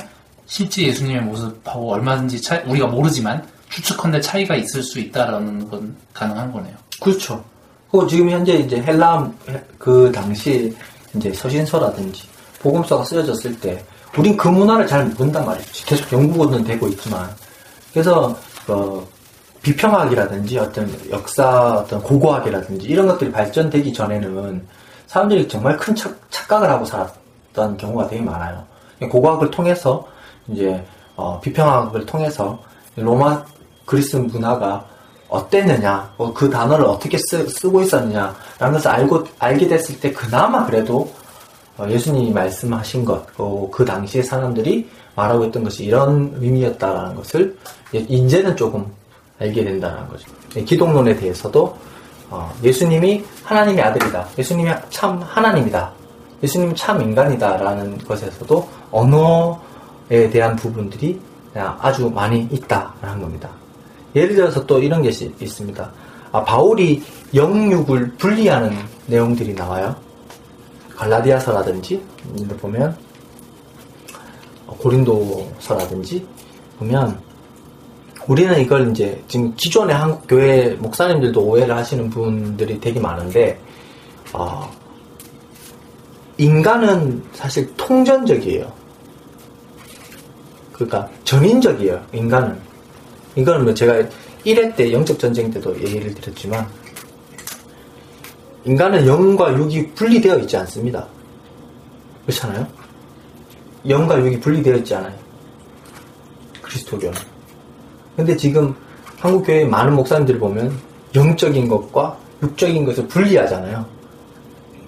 실제 0.47 0.83
예수님의 0.83 1.23
모습하고 1.23 1.93
얼마든지 1.93 2.41
차 2.43 2.61
우리가 2.67 2.87
모르지만 2.87 3.47
추측컨대 3.69 4.21
차이가 4.21 4.57
있을 4.57 4.83
수 4.83 4.99
있다라는 4.99 5.69
건 5.69 5.95
가능한 6.15 6.53
거네요. 6.53 6.75
그렇죠. 7.01 7.45
그리고 7.91 8.07
지금 8.07 8.31
현재 8.31 8.55
이제 8.55 8.81
헬라 8.83 9.31
그 9.79 10.11
당시 10.13 10.75
이제 11.15 11.33
서신서라든지 11.33 12.23
복음서가 12.61 13.05
쓰여졌을 13.05 13.59
때 13.61 13.85
우린 14.17 14.37
그 14.37 14.49
문화를 14.49 14.87
잘 14.87 15.07
모른단 15.07 15.47
말이죠. 15.47 15.87
계속 15.87 16.13
연구는 16.13 16.65
되고 16.65 16.89
있지만 16.89 17.29
그래서 17.93 18.37
어, 18.67 19.07
비평학이라든지 19.63 20.59
어떤 20.59 20.91
역사 21.11 21.79
어떤 21.79 22.03
고고학이라든지 22.03 22.87
이런 22.87 23.07
것들이 23.07 23.31
발전되기 23.31 23.93
전에는 23.93 24.67
사람들이 25.07 25.49
정말 25.49 25.77
큰 25.77 25.95
착, 25.95 26.15
착각을 26.31 26.69
하고 26.69 26.85
살았던 26.85 27.77
경우가 27.77 28.09
되게 28.09 28.23
많아요. 28.23 28.65
고고학을 29.01 29.51
통해서 29.51 30.07
이제 30.49 30.85
어, 31.17 31.41
비평학을 31.41 32.07
통해서 32.07 32.59
로마 32.97 33.45
그리스 33.85 34.17
문화가 34.17 34.85
어땠느냐, 35.29 36.13
어, 36.17 36.33
그 36.33 36.49
단어를 36.49 36.85
어떻게 36.87 37.19
쓰, 37.19 37.71
고 37.71 37.83
있었느냐라는 37.83 38.73
것을 38.73 38.89
알고 38.89 39.25
알게 39.39 39.69
됐을 39.69 40.01
때 40.01 40.13
그나마 40.13 40.65
그래도 40.65 41.01
어, 41.01 41.13
예수님이 41.89 42.33
말씀하신 42.33 43.05
것, 43.05 43.25
어, 43.39 43.69
그 43.71 43.85
당시에 43.85 44.23
사람들이 44.23 44.89
말하고 45.15 45.45
있던 45.47 45.65
것이 45.65 45.85
이런 45.85 46.33
의미였다라는 46.41 47.15
것을 47.17 47.57
이제 47.93 48.05
이제는 48.09 48.57
조금 48.57 48.87
알게 49.39 49.65
된다는 49.65 50.09
거죠. 50.09 50.27
예, 50.57 50.63
기독론에 50.65 51.15
대해서도 51.17 51.77
어, 52.31 52.53
예수님이 52.63 53.25
하나님의 53.45 53.83
아들이다. 53.85 54.27
예수님이 54.39 54.71
참 54.91 55.21
하나님이다. 55.23 55.91
예수님이 56.43 56.75
참 56.75 57.01
인간이다라는 57.01 57.99
것에서도 57.99 58.69
언어에 58.91 60.29
대한 60.31 60.55
부분들이 60.57 61.21
아주 61.55 62.09
많이 62.11 62.47
있다라는 62.51 63.21
겁니다. 63.21 63.49
예를 64.15 64.35
들어서 64.37 64.65
또 64.67 64.79
이런 64.79 65.03
게 65.03 65.09
있- 65.09 65.43
있습니다. 65.43 65.91
아, 66.33 66.45
바울이 66.45 67.03
영육을 67.35 68.13
분리하는 68.19 68.73
내용들이 69.07 69.55
나와요. 69.55 69.95
갈라디아서라든지 70.99 72.03
보면 72.61 72.97
어, 74.67 74.77
고린도서라든지 74.79 76.27
보면 76.79 77.21
우리는 78.27 78.61
이걸 78.61 78.91
이제 78.91 79.23
지금 79.29 79.55
기존의 79.55 79.95
한국 79.95 80.27
교회 80.27 80.75
목사님들도 80.75 81.41
오해를 81.41 81.75
하시는 81.75 82.11
분들이 82.11 82.79
되게 82.81 82.99
많은데 82.99 83.59
어, 84.33 84.69
인간은 86.37 87.23
사실 87.33 87.73
통전적이에요. 87.77 88.71
그러니까 90.73 91.09
전인적이에요. 91.25 92.05
인간은 92.13 92.59
이거는 93.37 93.65
뭐 93.65 93.75
제가 93.75 94.03
1회 94.45 94.77
때 94.77 94.93
영적 94.93 95.19
전쟁 95.19 95.51
때도 95.51 95.77
얘기를 95.81 96.13
드렸지만 96.15 96.69
인간은 98.69 99.07
영과 99.07 99.51
육이 99.57 99.95
분리되어 99.95 100.41
있지 100.41 100.59
않습니다. 100.59 101.07
그렇잖아요? 102.27 102.67
영과 103.89 104.19
육이 104.19 104.39
분리되어 104.41 104.77
있지 104.77 104.95
않아요. 104.95 105.15
그리스도교는. 106.61 107.17
근데 108.15 108.37
지금 108.37 108.75
한국 109.19 109.47
교회 109.47 109.65
많은 109.65 109.95
목사님들을 109.95 110.39
보면 110.39 110.77
영적인 111.15 111.67
것과 111.67 112.19
육적인 112.43 112.85
것을 112.85 113.09
분리하잖아요. 113.09 113.87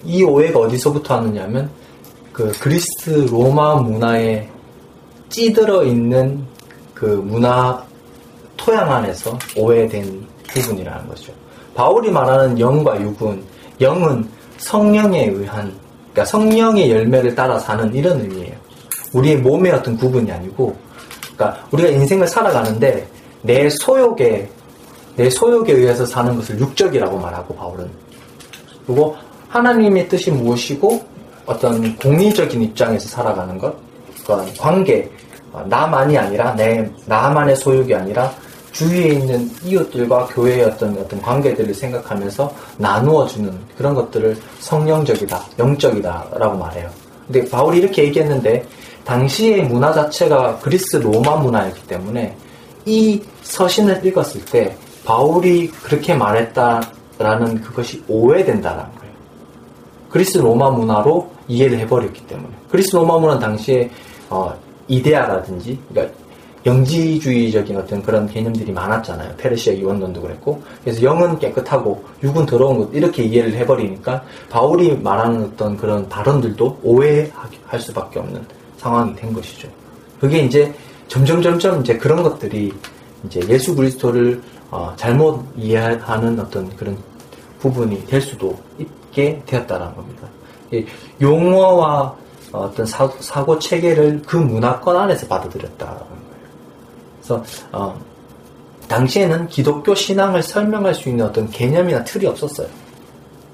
이 0.04 0.22
오해가 0.24 0.58
어디서부터 0.58 1.14
왔느냐면 1.14 1.70
그 2.34 2.52
그리스 2.60 3.26
로마 3.30 3.76
문화에 3.76 4.46
찌들어 5.30 5.84
있는 5.84 6.44
그 6.92 7.06
문화 7.06 7.82
토양 8.58 8.92
안에서 8.92 9.38
오해된 9.56 10.26
부분이라는 10.48 11.08
거죠. 11.08 11.32
바울이 11.74 12.10
말하는 12.10 12.60
영과 12.60 13.00
육은 13.00 13.42
영은 13.80 14.28
성령에 14.58 15.26
의한 15.26 15.72
그러니까 16.12 16.24
성령의 16.24 16.90
열매를 16.90 17.34
따라 17.34 17.58
사는 17.58 17.94
이런 17.94 18.20
의미예요. 18.20 18.54
우리의 19.12 19.36
몸의 19.38 19.72
어떤 19.72 19.96
구분이 19.96 20.30
아니고, 20.30 20.76
그러니까 21.34 21.64
우리가 21.70 21.88
인생을 21.88 22.26
살아가는데 22.26 23.06
내 23.42 23.68
소욕에 23.70 24.48
내 25.16 25.30
소욕에 25.30 25.72
의해서 25.72 26.04
사는 26.06 26.34
것을 26.36 26.58
육적이라고 26.58 27.18
말하고 27.18 27.54
바울은 27.54 27.90
그리고 28.86 29.16
하나님의 29.48 30.08
뜻이 30.08 30.30
무엇이고 30.30 31.04
어떤 31.46 31.96
공의적인 31.96 32.62
입장에서 32.62 33.08
살아가는 33.08 33.58
것, 33.58 33.74
그러니까 34.24 34.62
관계, 34.62 35.10
나만이 35.66 36.16
아니라 36.16 36.54
내 36.54 36.88
나만의 37.06 37.56
소욕이 37.56 37.94
아니라 37.94 38.32
주위에 38.72 39.08
있는 39.08 39.50
이웃들과 39.64 40.26
교회의 40.26 40.64
어떤 40.64 40.96
어떤 40.98 41.20
관계들을 41.20 41.74
생각하면서 41.74 42.54
나누어 42.78 43.26
주는 43.26 43.52
그런 43.76 43.94
것들을 43.94 44.36
성령적이다, 44.60 45.42
영적이다라고 45.58 46.58
말해요. 46.58 46.90
근데 47.26 47.48
바울이 47.48 47.78
이렇게 47.78 48.04
얘기했는데 48.04 48.66
당시의 49.04 49.64
문화 49.64 49.92
자체가 49.92 50.58
그리스 50.58 50.96
로마 50.96 51.36
문화였기 51.36 51.86
때문에 51.86 52.36
이 52.86 53.22
서신을 53.42 54.04
읽었을 54.06 54.44
때 54.44 54.76
바울이 55.04 55.68
그렇게 55.68 56.14
말했다라는 56.14 57.60
그것이 57.62 58.02
오해된다라는 58.08 58.94
거예요. 58.94 59.14
그리스 60.10 60.38
로마 60.38 60.70
문화로 60.70 61.30
이해를 61.48 61.78
해버렸기 61.80 62.26
때문에 62.26 62.50
그리스 62.70 62.94
로마 62.94 63.18
문화는 63.18 63.40
당시에 63.40 63.90
어, 64.28 64.54
이데아라든지 64.88 65.78
그러니까 65.88 66.14
영지주의적인 66.66 67.76
어떤 67.76 68.02
그런 68.02 68.28
개념들이 68.28 68.70
많았잖아요. 68.72 69.36
페르시아 69.36 69.72
이원론도 69.72 70.20
그랬고 70.20 70.62
그래서 70.84 71.02
영은 71.02 71.38
깨끗하고 71.38 72.04
육은 72.22 72.46
더러운 72.46 72.78
것 72.78 72.90
이렇게 72.92 73.22
이해를 73.22 73.54
해버리니까 73.54 74.22
바울이 74.50 74.96
말하는 74.96 75.44
어떤 75.44 75.76
그런 75.76 76.08
발언들도 76.08 76.80
오해할 76.82 77.80
수밖에 77.80 78.18
없는 78.18 78.44
상황이 78.76 79.14
된 79.16 79.32
것이죠. 79.32 79.68
그게 80.20 80.40
이제 80.40 80.72
점점 81.08 81.40
점점 81.42 81.80
이제 81.80 81.96
그런 81.96 82.22
것들이 82.22 82.72
이제 83.24 83.40
예수 83.48 83.74
그리스도를 83.74 84.42
어, 84.70 84.92
잘못 84.96 85.44
이해하는 85.56 86.38
어떤 86.38 86.74
그런 86.76 86.96
부분이 87.58 88.06
될 88.06 88.20
수도 88.20 88.56
있게 88.78 89.42
되었다는 89.46 89.94
겁니다. 89.94 90.28
용어와 91.20 92.14
어떤 92.52 92.86
사고, 92.86 93.58
체계를 93.58 94.22
그 94.26 94.36
문화권 94.36 94.96
안에서 94.96 95.26
받아들였다는 95.26 95.94
거예요. 95.98 96.09
그래서 97.30 97.44
어, 97.70 97.96
당시에는 98.88 99.46
기독교 99.46 99.94
신앙을 99.94 100.42
설명할 100.42 100.94
수 100.94 101.08
있는 101.08 101.26
어떤 101.26 101.48
개념이나 101.48 102.02
틀이 102.02 102.26
없었어요. 102.26 102.66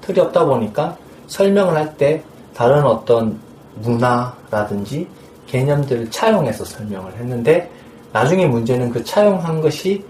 틀이 0.01 0.19
없다 0.19 0.45
보니까 0.45 0.97
설명을 1.27 1.75
할 1.75 1.95
때 1.97 2.23
다른 2.55 2.83
어떤 2.83 3.37
문화라든지 3.81 5.07
개념들을 5.45 6.09
차용해서 6.09 6.65
설명을 6.65 7.13
했는데 7.17 7.69
나중에 8.11 8.47
문제는 8.47 8.89
그 8.89 9.03
차용한 9.03 9.61
것이 9.61 10.03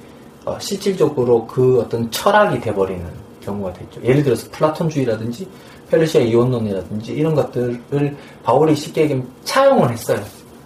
어, 0.45 0.57
실질적으로 0.59 1.45
그 1.45 1.81
어떤 1.81 2.09
철학이 2.09 2.61
돼버리는 2.61 3.05
경우가 3.41 3.73
됐죠. 3.73 4.01
예를 4.03 4.23
들어서 4.23 4.47
플라톤주의라든지 4.51 5.47
페르시아 5.89 6.21
이원론이라든지 6.21 7.11
이런 7.13 7.35
것들을 7.35 8.15
바울이 8.43 8.75
쉽게 8.75 9.01
얘기하면 9.01 9.27
차용을 9.43 9.91
했어요. 9.91 10.21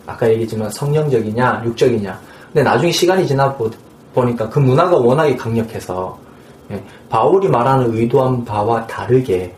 아까 0.06 0.30
얘기했지만 0.30 0.70
성령적이냐 0.70 1.64
육적이냐. 1.66 2.31
근데 2.54 2.64
나중에 2.64 2.92
시간이 2.92 3.26
지나 3.28 3.56
보니까 4.14 4.50
그 4.50 4.60
문화가 4.60 4.98
워낙에 4.98 5.36
강력해서 5.38 6.18
예, 6.72 6.84
바울이 7.10 7.48
말하는 7.48 7.94
의도한 7.94 8.44
바와 8.44 8.86
다르게 8.88 9.54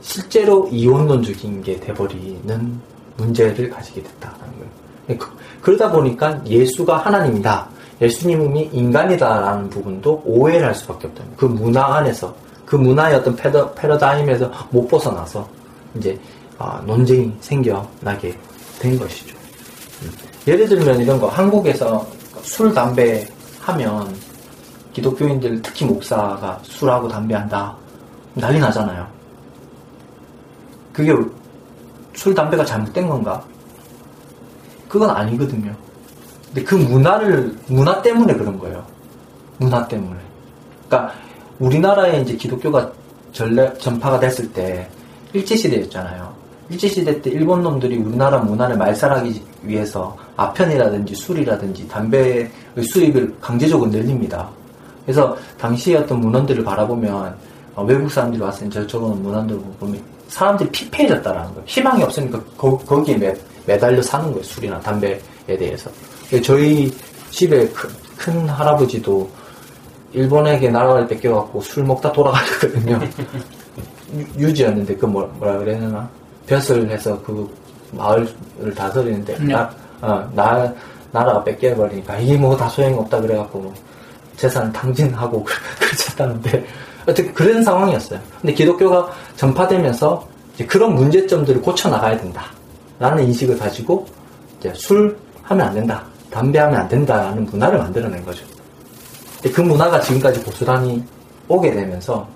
실제로 0.00 0.68
이원론적인 0.68 1.62
게 1.62 1.78
돼버리는 1.80 2.80
문제를 3.16 3.70
가지게 3.70 4.02
됐다는 4.02 4.38
거예요. 4.38 4.70
예, 5.10 5.16
그, 5.16 5.28
그러다 5.60 5.90
보니까 5.90 6.40
예수가 6.46 6.96
하나님이다. 6.98 7.68
예수님이 8.00 8.70
인간이다라는 8.72 9.70
부분도 9.70 10.22
오해를 10.24 10.66
할 10.66 10.74
수밖에 10.74 11.06
없다. 11.08 11.24
그 11.36 11.44
문화 11.44 11.96
안에서 11.96 12.34
그 12.66 12.76
문화의 12.76 13.16
어떤 13.16 13.36
패러, 13.36 13.70
패러다임에서 13.74 14.50
못 14.70 14.88
벗어나서 14.88 15.46
이제 15.96 16.18
아, 16.58 16.82
논쟁이 16.86 17.32
생겨나게 17.40 18.36
된 18.80 18.98
것이죠. 18.98 19.31
음. 20.46 20.48
예를 20.48 20.68
들면 20.68 21.00
이런 21.00 21.20
거 21.20 21.28
한국에서 21.28 22.06
술 22.42 22.72
담배 22.72 23.26
하면 23.60 24.14
기독교인들 24.92 25.62
특히 25.62 25.84
목사가 25.86 26.58
술하고 26.62 27.08
담배 27.08 27.34
한다 27.34 27.74
난리 28.34 28.58
나잖아요. 28.58 29.06
그게 30.92 31.14
술 32.14 32.34
담배가 32.34 32.64
잘못된 32.64 33.08
건가? 33.08 33.42
그건 34.88 35.10
아니거든요. 35.10 35.74
근데 36.46 36.62
그 36.64 36.74
문화를 36.74 37.56
문화 37.66 38.02
때문에 38.02 38.34
그런 38.34 38.58
거예요. 38.58 38.84
문화 39.56 39.86
때문에. 39.88 40.20
그러니까 40.86 41.14
우리나라에 41.58 42.20
이제 42.20 42.36
기독교가 42.36 42.92
전래, 43.32 43.72
전파가 43.78 44.20
됐을 44.20 44.52
때 44.52 44.88
일제 45.32 45.56
시대였잖아요. 45.56 46.34
일제 46.68 46.88
시대 46.88 47.20
때 47.20 47.30
일본 47.30 47.62
놈들이 47.62 47.96
우리나라 47.98 48.38
문화를 48.38 48.76
말살하기 48.76 49.42
위해서 49.62 50.16
아편이라든지 50.36 51.14
술이라든지 51.14 51.88
담배의 51.88 52.50
수입을 52.92 53.34
강제적으로 53.40 53.90
늘립니다. 53.90 54.48
그래서 55.04 55.36
당시의 55.58 55.98
어떤 55.98 56.20
문헌들을 56.20 56.64
바라보면 56.64 57.36
어, 57.74 57.84
외국 57.84 58.10
사람들이 58.10 58.42
왔을 58.42 58.68
때 58.68 58.86
저런 58.86 59.22
문헌들을 59.22 59.60
보면 59.80 60.00
사람들이 60.28 60.70
피폐해졌다라는 60.70 61.50
거예요. 61.50 61.62
희망이 61.66 62.02
없으니까 62.02 62.40
거, 62.56 63.02
기에 63.02 63.16
매, 63.16 63.34
매달려 63.66 64.00
사는 64.00 64.26
거예요. 64.30 64.42
술이나 64.42 64.80
담배에 64.80 65.18
대해서. 65.46 65.90
저희 66.42 66.90
집에 67.30 67.68
큰, 67.68 67.90
큰 68.16 68.48
할아버지도 68.48 69.28
일본에게 70.12 70.70
나라를 70.70 71.06
뺏겨갖고 71.08 71.60
술 71.60 71.84
먹다 71.84 72.12
돌아가셨거든요. 72.12 73.00
유지였는데 74.38 74.96
그 74.96 75.06
뭐, 75.06 75.26
뭐라 75.38 75.58
그래야 75.58 75.80
되나? 75.80 76.08
벼슬 76.46 76.88
해서 76.90 77.20
그 77.22 77.48
마을을 77.92 78.74
다스리는데 78.74 79.38
나, 79.44 79.70
어, 80.02 80.28
나, 80.34 80.72
나라가 81.12 81.42
뺏겨버리니까 81.44 82.18
이게 82.18 82.36
뭐 82.36 82.56
다 82.56 82.68
소용없다 82.68 83.20
그래갖고 83.20 83.60
뭐 83.60 83.74
재산을 84.36 84.72
탕진하고 84.72 85.44
그러셨다는데 85.80 86.66
어떻게 87.02 87.32
그런 87.32 87.62
상황이었어요. 87.62 88.20
근데 88.40 88.52
기독교가 88.52 89.10
전파되면서 89.36 90.26
그런 90.68 90.94
문제점들을 90.94 91.62
고쳐나가야 91.62 92.18
된다. 92.18 92.44
라는 92.98 93.24
인식을 93.24 93.58
가지고 93.58 94.06
술 94.74 95.16
하면 95.42 95.66
안 95.68 95.74
된다. 95.74 96.04
담배 96.30 96.58
하면 96.58 96.80
안 96.80 96.88
된다는 96.88 97.44
문화를 97.46 97.78
만들어낸 97.78 98.24
거죠. 98.24 98.44
그 99.52 99.60
문화가 99.60 100.00
지금까지 100.00 100.40
고스란히 100.42 101.02
오게 101.48 101.72
되면서 101.72 102.26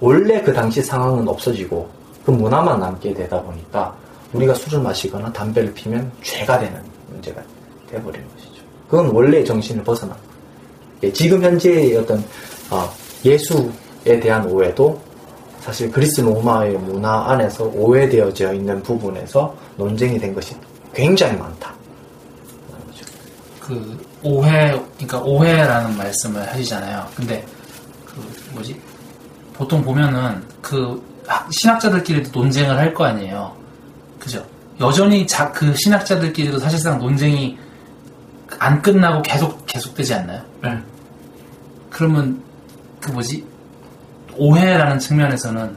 원래 0.00 0.42
그 0.42 0.52
당시 0.52 0.82
상황은 0.82 1.28
없어지고 1.28 1.88
그 2.24 2.30
문화만 2.32 2.80
남게 2.80 3.14
되다 3.14 3.40
보니까 3.40 3.94
우리가 4.32 4.54
술을 4.54 4.80
마시거나 4.80 5.32
담배를 5.32 5.72
피면 5.74 6.10
죄가 6.22 6.58
되는 6.58 6.89
문제가 7.20 7.42
되어버리는 7.90 8.26
것이죠. 8.34 8.62
그건 8.88 9.08
원래의 9.08 9.44
정신을 9.44 9.84
벗어난 9.84 10.16
거예요. 10.16 10.30
예, 11.04 11.12
지금 11.12 11.42
현재의 11.42 11.96
어떤 11.96 12.24
어, 12.70 12.90
예수에 13.24 14.18
대한 14.20 14.44
오해도 14.46 15.00
사실 15.60 15.90
그리스 15.90 16.20
로마의 16.22 16.78
문화 16.78 17.30
안에서 17.30 17.64
오해되어져 17.64 18.54
있는 18.54 18.82
부분에서 18.82 19.54
논쟁이 19.76 20.18
된 20.18 20.34
것이 20.34 20.56
굉장히 20.94 21.36
많다. 21.36 21.74
그 23.60 24.04
오해, 24.22 24.70
그러니까 24.96 25.20
오해라는 25.20 25.96
말씀을 25.96 26.46
하시잖아요. 26.48 27.06
근데 27.14 27.44
그 28.04 28.20
뭐지? 28.52 28.80
보통 29.54 29.82
보면은 29.82 30.42
그 30.60 31.00
신학자들끼리도 31.50 32.30
논쟁을 32.36 32.76
할 32.76 32.92
거 32.92 33.04
아니에요. 33.04 33.54
그죠? 34.18 34.44
여전히 34.80 35.26
자, 35.26 35.50
그 35.52 35.74
신학자들끼리도 35.74 36.58
사실상 36.58 36.98
논쟁이 36.98 37.58
안 38.58 38.80
끝나고 38.80 39.22
계속 39.22 39.64
계속되지 39.66 40.14
않나요? 40.14 40.42
네. 40.62 40.78
그러면 41.90 42.42
그 43.00 43.10
뭐지? 43.10 43.44
오해라는 44.36 44.98
측면에서는 44.98 45.76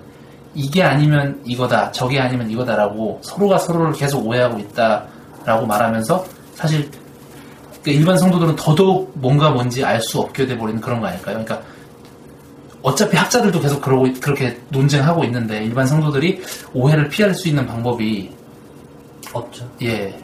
이게 0.55 0.83
아니면 0.83 1.41
이거다, 1.45 1.91
저게 1.91 2.19
아니면 2.19 2.49
이거다라고 2.49 3.19
서로가 3.23 3.57
서로를 3.57 3.93
계속 3.93 4.25
오해하고 4.25 4.59
있다라고 4.59 5.65
말하면서 5.65 6.25
사실 6.55 6.89
그러니까 7.81 7.91
일반 7.91 8.17
성도들은 8.17 8.55
더더욱 8.55 9.11
뭔가 9.15 9.49
뭔지 9.49 9.83
알 9.83 9.99
수 10.01 10.19
없게 10.19 10.45
돼버리는 10.45 10.79
그런 10.79 11.01
거 11.01 11.07
아닐까요? 11.07 11.43
그러니까 11.43 11.61
어차피 12.81 13.17
학자들도 13.17 13.59
계속 13.59 13.81
그러고 13.81 14.07
그렇게 14.21 14.59
논쟁하고 14.69 15.23
있는데 15.25 15.63
일반 15.63 15.87
성도들이 15.87 16.41
오해를 16.73 17.09
피할 17.09 17.33
수 17.33 17.49
있는 17.49 17.65
방법이 17.65 18.31
없죠. 19.33 19.65
예. 19.81 20.17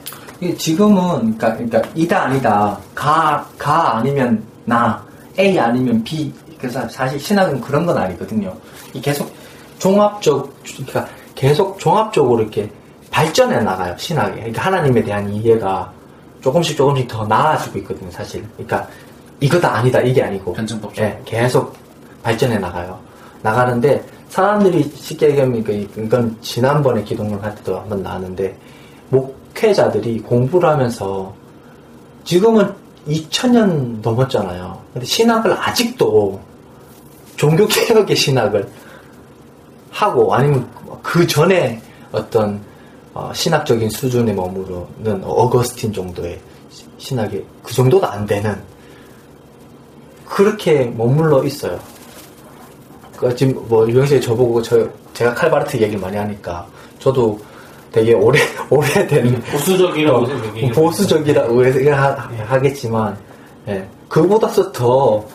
지금은 0.58 1.38
그러니까, 1.38 1.54
그러니까 1.54 1.82
이다 1.96 2.24
아니다 2.24 2.78
가가 2.96 3.98
아니면 3.98 4.42
나 4.66 5.04
A 5.38 5.60
아니면 5.60 6.02
B 6.04 6.34
그래서 6.58 6.88
사실 6.88 7.20
신학은 7.20 7.60
그런 7.62 7.86
건 7.86 7.98
아니거든요. 7.98 8.56
이 8.94 9.02
계속 9.02 9.30
종합적 9.80 10.54
그러니까 10.64 11.08
계속 11.36 11.78
종합적으로 11.80 12.42
이렇게 12.42 12.70
발전해 13.12 13.60
나가요 13.60 13.96
신학에. 13.98 14.36
그러니까 14.36 14.62
하나님에 14.64 15.04
대한 15.04 15.30
이해가 15.30 15.92
조금씩 16.42 16.78
조금씩 16.78 17.08
더 17.08 17.26
나아지고 17.26 17.80
있거든요 17.80 18.10
사실. 18.12 18.46
그러니까 18.54 18.88
이거다 19.42 19.74
아니다 19.76 20.00
이게 20.02 20.24
아니고 20.24 20.54
변증법적. 20.54 21.04
예, 21.04 21.20
계속 21.26 21.76
발전해 22.24 22.58
나가요. 22.58 22.98
나가는데 23.42 24.04
사람들이 24.30 24.84
쉽게 24.96 25.30
얘기하면 25.32 25.64
그- 25.64 25.72
이건 25.98 26.36
지난번에 26.42 27.04
기독론 27.04 27.42
할 27.42 27.54
때도 27.56 27.80
한번 27.80 28.04
나왔는데 28.04 28.56
목회자들이 29.10 30.20
공부를 30.22 30.70
하면서 30.70 31.34
지금은 32.24 32.72
2000년 33.08 34.02
넘었잖아요. 34.02 34.80
근데 34.94 35.06
신학을 35.06 35.54
아직도 35.54 36.40
종교개혁의 37.38 38.16
신학을 38.16 38.68
하고 39.92 40.34
아니면 40.34 40.70
그 41.02 41.26
전에 41.26 41.82
어떤 42.12 42.60
어, 43.14 43.32
신학적인 43.34 43.90
수준에 43.90 44.32
머무르는 44.34 45.24
어거스틴 45.24 45.92
정도의 45.92 46.40
시- 46.70 46.86
신학이 46.98 47.44
그 47.64 47.74
정도도 47.74 48.06
안 48.06 48.26
되는 48.26 48.56
그렇게 50.26 50.86
머물러 50.86 51.44
있어요. 51.44 51.80
그 53.18 53.34
지금 53.36 53.66
뭐 53.68 53.88
유영씨 53.90 54.22
저보고 54.22 54.62
저 54.62 54.88
제가 55.14 55.34
칼바르트 55.34 55.78
얘기를 55.78 56.00
많이 56.00 56.16
하니까 56.18 56.66
저도 57.00 57.40
되게 57.92 58.14
오래 58.14 58.40
오래된 58.70 59.42
보수적이라고 59.52 60.20
어, 60.20 60.26
생각해요. 60.26 60.72
보수적이라고 60.74 61.66
하, 61.96 62.60
겠지만 62.60 63.18
그보다도 64.08 64.72
더 64.72 65.26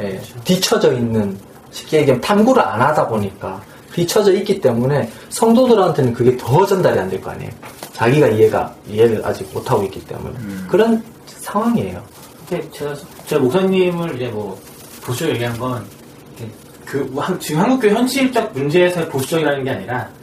예, 0.00 0.20
뒤쳐져 0.44 0.92
있는 0.92 1.36
쉽게 1.70 1.98
얘기하면 2.00 2.20
탐구를 2.20 2.62
안 2.62 2.80
하다 2.80 3.08
보니까 3.08 3.60
뒤쳐져 3.92 4.32
있기 4.34 4.60
때문에 4.60 5.10
성도들한테는 5.30 6.12
그게 6.14 6.36
더 6.36 6.64
전달이 6.64 6.98
안 6.98 7.08
될 7.10 7.20
거 7.20 7.30
아니에요. 7.30 7.50
자기가 7.92 8.28
이해가 8.28 8.72
이해를 8.88 9.20
아직 9.24 9.48
못 9.52 9.68
하고 9.70 9.82
있기 9.84 10.04
때문에 10.06 10.34
그런 10.68 11.02
상황이에요. 11.26 12.00
근데 12.48 12.70
제가 12.70 12.94
제가 13.26 13.42
목사님을 13.42 14.14
이제 14.16 14.28
뭐 14.28 14.58
보수적 15.02 15.30
얘기한 15.30 15.58
건 15.58 15.84
그, 16.84 16.98
뭐 17.10 17.22
한- 17.22 17.38
지금 17.40 17.60
한국교 17.60 17.88
현실적 17.88 18.52
문제에서의 18.54 19.08
보수적이라는 19.10 19.64
게 19.64 19.70
아니라 19.70 20.08
그 20.08 20.17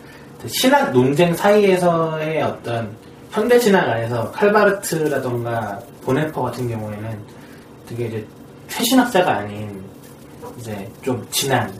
신학 0.47 0.91
논쟁 0.91 1.33
사이에서의 1.33 2.41
어떤 2.41 2.89
현대 3.31 3.59
신학 3.59 3.87
안에서 3.89 4.31
칼바르트라던가 4.31 5.79
보네퍼 6.03 6.41
같은 6.41 6.67
경우에는 6.69 7.17
되게 7.87 8.05
이제 8.07 8.25
최신학자가 8.69 9.31
아닌 9.39 9.83
이제 10.59 10.89
좀 11.01 11.25
지난 11.31 11.71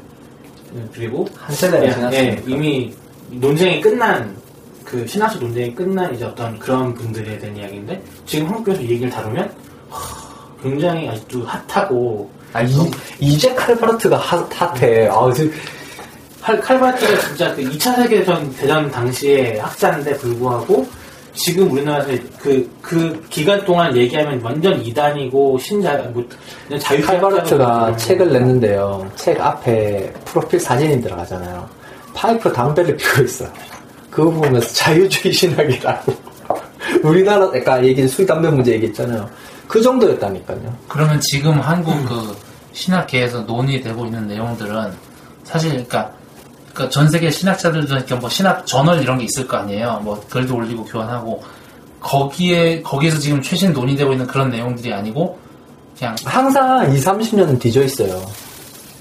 그리고 0.94 1.26
한 1.38 1.56
세대가 1.56 1.86
예, 1.86 1.92
지났으니까. 1.94 2.18
예, 2.18 2.44
이미 2.48 2.94
논쟁이 3.32 3.80
끝난 3.82 4.36
그 4.84 5.08
신학적 5.08 5.42
논쟁이 5.42 5.74
끝난 5.74 6.14
이제 6.14 6.26
어떤 6.26 6.60
그런 6.60 6.94
분들에 6.94 7.40
대한 7.40 7.56
이야기인데 7.58 8.02
지금 8.26 8.48
한국에서 8.48 8.82
이 8.82 8.90
얘기를 8.92 9.10
다루면 9.10 9.52
하, 9.90 10.62
굉장히 10.62 11.08
아직도 11.10 11.46
핫하고 11.46 12.30
아, 12.54 12.62
이, 12.62 12.74
이제 13.20 13.54
칼바르트가 13.54 14.18
핫, 14.18 14.48
핫해. 14.62 15.08
아, 15.08 15.32
저- 15.36 15.44
칼, 16.46 16.62
칼바르트가 16.62 17.20
진짜 17.22 17.56
그 17.56 17.64
2차 17.64 17.96
세계대전 17.96 18.56
대전 18.56 18.92
당시에 18.92 19.58
학자인데 19.58 20.16
불구하고 20.18 20.88
지금 21.34 21.72
우리나라에서 21.72 22.22
그, 22.40 22.70
그 22.84 23.26
기간 23.32 23.66
동안 23.66 23.98
얘기하면 23.98 24.40
완전 24.44 24.80
이단이고 24.80 25.58
신자, 25.58 25.98
뭐, 26.14 26.24
자유주의 26.70 27.02
칼바르트가 27.02 27.98
책을 27.98 28.32
냈는데요. 28.32 29.12
책 29.16 29.42
앞에 29.42 30.14
프로필 30.24 30.60
사진이 30.60 31.02
들어가잖아요. 31.02 31.68
파이프 32.14 32.54
담배를 32.54 32.96
피고 32.96 33.24
있어요. 33.24 33.52
그거 34.12 34.30
보면서 34.30 34.72
자유주의 34.76 35.34
신학이라고. 35.34 36.14
우리나라, 37.04 37.46
아까 37.46 37.84
얘기한 37.84 38.08
술, 38.08 38.24
담배 38.28 38.50
문제 38.50 38.72
얘기했잖아요. 38.74 39.28
그 39.68 39.82
정도였다니까요. 39.82 40.78
그러면 40.88 41.20
지금 41.22 41.60
한국 41.60 41.92
그 42.06 42.38
신학계에서 42.72 43.42
논의되고 43.42 44.06
있는 44.06 44.28
내용들은 44.28 44.94
사실 45.44 45.72
그러니까, 45.72 46.14
그러니까 46.76 46.90
전 46.90 47.10
세계 47.10 47.32
신학자들도 47.32 47.88
그러니까 47.88 48.16
뭐 48.18 48.30
신학 48.30 48.68
저널 48.68 49.02
이런 49.02 49.18
게 49.18 49.24
있을 49.24 49.48
거 49.48 49.58
아니에요. 49.58 50.02
뭐 50.04 50.22
글도 50.30 50.56
올리고 50.56 50.84
교환하고 50.84 51.42
거기에 52.02 52.82
거기에서 52.82 53.18
지금 53.18 53.42
최신 53.42 53.72
논의되고 53.72 54.12
있는 54.12 54.28
그런 54.28 54.50
내용들이 54.50 54.94
아니고 54.94 55.40
그냥 55.98 56.16
항상 56.26 56.94
2, 56.94 57.00
30년은 57.00 57.60
뒤져 57.60 57.82
있어요. 57.82 58.22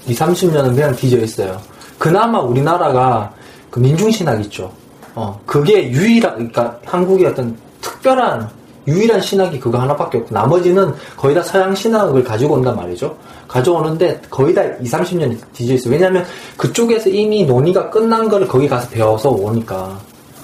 2, 0.07 0.15
30년은 0.15 0.73
그냥 0.73 0.95
뒤져 0.95 1.19
있어요. 1.19 1.61
그나마 1.99 2.39
우리나라가 2.39 3.33
그 3.69 3.79
민중신학 3.79 4.39
있죠. 4.45 4.71
어, 5.13 5.39
그게 5.45 5.89
유일한, 5.89 6.33
그러니까 6.35 6.79
한국의 6.85 7.27
어떤 7.27 7.57
특별한, 7.81 8.49
유일한 8.87 9.19
신학이 9.19 9.59
그거 9.59 9.79
하나밖에 9.79 10.19
없고, 10.19 10.33
나머지는 10.33 10.93
거의 11.17 11.35
다 11.35 11.41
서양 11.41 11.75
신학을 11.75 12.23
가지고 12.23 12.55
온단 12.55 12.75
말이죠. 12.75 13.17
가져오는데 13.55 14.21
거의 14.29 14.53
다 14.53 14.61
2, 14.63 14.83
30년이 14.83 15.37
뒤져 15.53 15.75
있어요. 15.75 15.93
왜냐면 15.93 16.25
그쪽에서 16.57 17.09
이미 17.09 17.45
논의가 17.45 17.89
끝난 17.89 18.27
거를 18.27 18.47
거기 18.47 18.67
가서 18.67 18.89
배워서 18.89 19.29
오니까. 19.29 19.97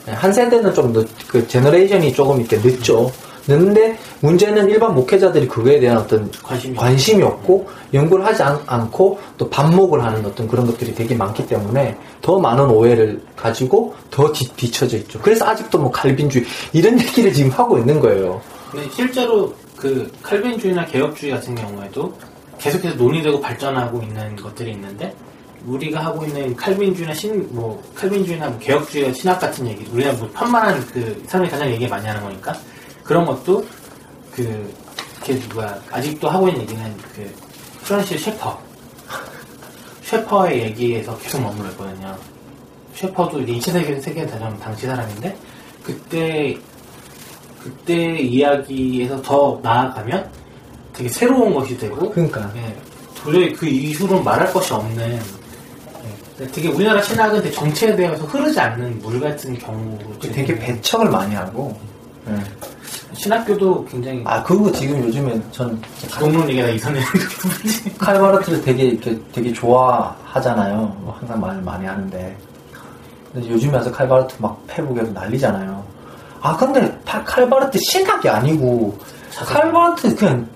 한 0.07 0.32
세대는 0.32 0.74
좀 0.74 0.93
늦, 0.93 1.07
그 1.28 1.45
generation이 1.47 2.13
조금 2.14 2.39
이렇게 2.39 2.57
늦죠. 2.57 3.12
늦는데 3.47 3.97
문제는 4.22 4.70
일반 4.70 4.93
목회자들이 4.93 5.47
그거에 5.47 5.80
대한 5.80 5.97
어떤 5.97 6.32
관심이 6.43 6.76
관심이 6.76 7.24
없고 7.24 7.68
연구를 7.93 8.26
하지 8.26 8.43
않, 8.43 8.89
고또 8.91 9.49
반목을 9.49 10.03
하는 10.03 10.26
어떤 10.26 10.47
그런 10.47 10.66
것들이 10.66 10.93
되게 10.93 11.16
많기 11.16 11.45
때문에 11.47 11.97
더 12.22 12.39
많은 12.39 12.70
오해를 12.70 13.20
가지고 13.36 13.93
더 14.09 14.32
뒤, 14.32 14.47
뒤쳐져 14.55 14.97
있죠. 14.97 15.20
그래서 15.22 15.45
아직도 15.45 15.80
뭐 15.80 15.91
칼빈주의 15.91 16.45
이런 16.72 16.97
얘기를 17.01 17.34
지금 17.34 17.51
하고 17.51 17.78
있는 17.78 17.99
거예요. 17.99 18.39
근데 18.72 18.88
실제로 18.91 19.53
그 19.76 20.09
칼빈주의나 20.22 20.86
개혁주의 20.86 21.32
같은 21.32 21.55
경우에도 21.55 22.14
계속해서 22.62 22.95
논의되고 22.95 23.41
발전하고 23.41 24.01
있는 24.03 24.36
것들이 24.36 24.72
있는데 24.72 25.14
우리가 25.66 26.03
하고 26.05 26.26
있는 26.26 26.55
칼빈주의나 26.55 27.14
신, 27.14 27.47
뭐, 27.53 27.82
칼빈주의나 27.95 28.49
뭐 28.49 28.59
개혁주의, 28.59 29.14
신학 29.14 29.39
같은 29.39 29.68
얘기, 29.68 29.86
우리가 29.91 30.14
뭐 30.14 30.30
편만한 30.34 30.86
그, 30.88 31.24
사람이 31.28 31.49
가장 31.49 31.70
얘기 31.70 31.88
많이 31.88 32.07
하는 32.07 32.22
거니까, 32.22 32.55
그런 33.03 33.26
것도, 33.26 33.64
그, 34.34 34.74
걔 35.24 35.38
누가, 35.39 35.80
아직도 35.91 36.30
하고 36.30 36.47
있는 36.47 36.62
얘기는 36.64 36.97
그, 37.14 37.32
프란시스 37.84 38.24
셰퍼. 38.26 38.59
셰퍼의 40.01 40.64
얘기에서 40.64 41.16
계속 41.20 41.41
머물러 41.41 41.70
있거든요. 41.72 42.18
셰퍼도 42.95 43.41
이제 43.41 43.53
2차 43.53 43.74
세계, 43.74 44.01
세계대전 44.01 44.59
당시 44.59 44.88
사람인데, 44.88 45.38
그때, 45.84 46.57
그때 47.62 48.20
이야기에서 48.20 49.22
더 49.22 49.59
나아가면 49.62 50.40
되게 51.02 51.10
새로운 51.10 51.52
것이 51.56 51.76
되고, 51.80 52.12
그러니까 52.12 52.47
예, 52.56 52.76
도저히 53.24 53.52
그 53.54 53.66
이후로 53.66 54.22
말할 54.22 54.54
것이 54.54 54.72
없는 54.72 55.20
예, 56.39 56.47
되게 56.47 56.70
우리나라 56.70 57.02
신학은 57.02 57.41
되게 57.41 57.52
정체되어서 57.56 58.24
흐르지 58.26 58.60
않는 58.60 58.99
물 58.99 59.20
같은 59.20 59.58
경우로 59.58 60.20
되게 60.20 60.58
배척을 60.60 61.10
많이 61.10 61.34
하고. 61.34 61.76
예. 62.30 62.36
신학교도 63.14 63.86
굉장히 63.86 64.22
아 64.26 64.41
그거 64.43 64.72
지금 64.72 65.04
요즘에 65.04 65.41
전 65.52 65.80
동론 66.20 66.47
얘기가 66.49 66.70
이선해 66.70 67.02
칼바르트를 67.97 68.62
되게 68.64 68.84
이렇게 68.84 69.20
되게 69.34 69.52
좋아하잖아요. 69.52 70.76
뭐 71.02 71.18
항상 71.20 71.39
말 71.39 71.60
많이 71.64 71.86
하는데. 71.86 72.38
근데 73.34 73.49
요즘에 73.49 73.74
와서 73.78 73.91
칼바르트 73.91 74.36
막 74.38 74.62
페북에서 74.68 75.12
난리잖아요. 75.14 75.84
아 76.41 76.56
근데 76.58 76.95
파- 77.04 77.24
칼바르트 77.24 77.80
신학이 77.91 78.30
아니고 78.30 78.97
칼바르트 79.36 80.16
그냥 80.16 80.47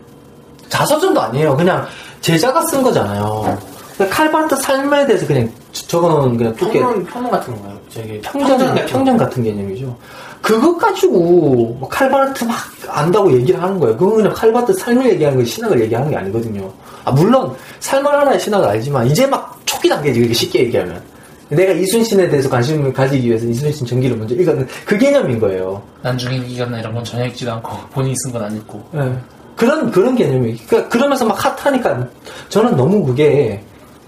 자서전도 0.69 1.21
아니에요. 1.21 1.55
그냥 1.55 1.85
제자가 2.21 2.61
쓴 2.63 2.81
거잖아요. 2.83 3.57
그러니까 3.95 4.15
칼바르트 4.17 4.55
삶에 4.57 5.05
대해서 5.05 5.25
그냥 5.25 5.49
저- 5.71 5.87
적어놓은 5.87 6.37
그냥 6.37 6.55
두께 6.55 6.79
평론 6.79 7.05
평론 7.05 7.31
같은 7.31 7.61
거예요. 7.61 7.77
저기 7.89 8.19
평전, 8.21 8.57
같은 8.57 8.85
평전 8.87 9.17
같은 9.17 9.43
개념이죠. 9.43 9.95
그것 10.41 10.77
가지고 10.77 11.75
뭐 11.79 11.87
칼바르트 11.89 12.43
막 12.43 12.57
안다고 12.89 13.31
얘기를 13.33 13.61
하는 13.61 13.79
거예요. 13.79 13.95
그건 13.97 14.17
그냥 14.17 14.33
칼바르트 14.33 14.73
삶을 14.73 15.05
얘기하는 15.11 15.37
거 15.39 15.45
신학을 15.45 15.79
얘기하는 15.81 16.09
게 16.09 16.17
아니거든요. 16.17 16.69
아, 17.05 17.11
물론 17.11 17.53
삶을 17.79 18.11
하나의 18.11 18.39
신학을 18.39 18.67
알지만 18.67 19.07
이제 19.07 19.25
막 19.27 19.59
초기 19.65 19.87
단계지, 19.87 20.19
그렇게 20.19 20.33
쉽게 20.33 20.59
얘기하면. 20.65 21.01
내가 21.49 21.71
이순신에 21.73 22.27
대해서 22.27 22.49
관심을 22.49 22.91
가지기 22.91 23.27
위해서 23.27 23.45
이순신 23.45 23.85
전기를 23.85 24.17
먼저 24.17 24.33
읽었는 24.35 24.67
그 24.83 24.97
개념인 24.97 25.39
거예요. 25.39 25.81
난중에 26.01 26.39
기간나 26.39 26.79
이런 26.79 26.93
건 26.95 27.03
전혀 27.03 27.25
읽지도 27.25 27.51
않고 27.53 27.69
본인이 27.93 28.15
쓴 28.17 28.31
건 28.33 28.43
안 28.43 28.55
읽고 28.57 28.83
예. 28.95 29.13
그런, 29.55 29.91
그런 29.91 30.15
개념이. 30.15 30.57
그러니까 30.57 30.89
그러면서 30.89 31.25
막 31.25 31.43
핫하니까 31.43 32.07
저는 32.49 32.75
너무 32.75 33.05
그게, 33.05 33.63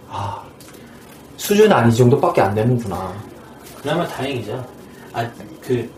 아, 0.10 0.42
수준이 1.38 1.72
아니 1.74 1.94
정도밖에 1.96 2.42
안 2.42 2.54
되는구나. 2.54 3.14
그나마 3.82 4.06
다행이죠. 4.08 4.66
아, 5.14 5.30
그, 5.62 5.90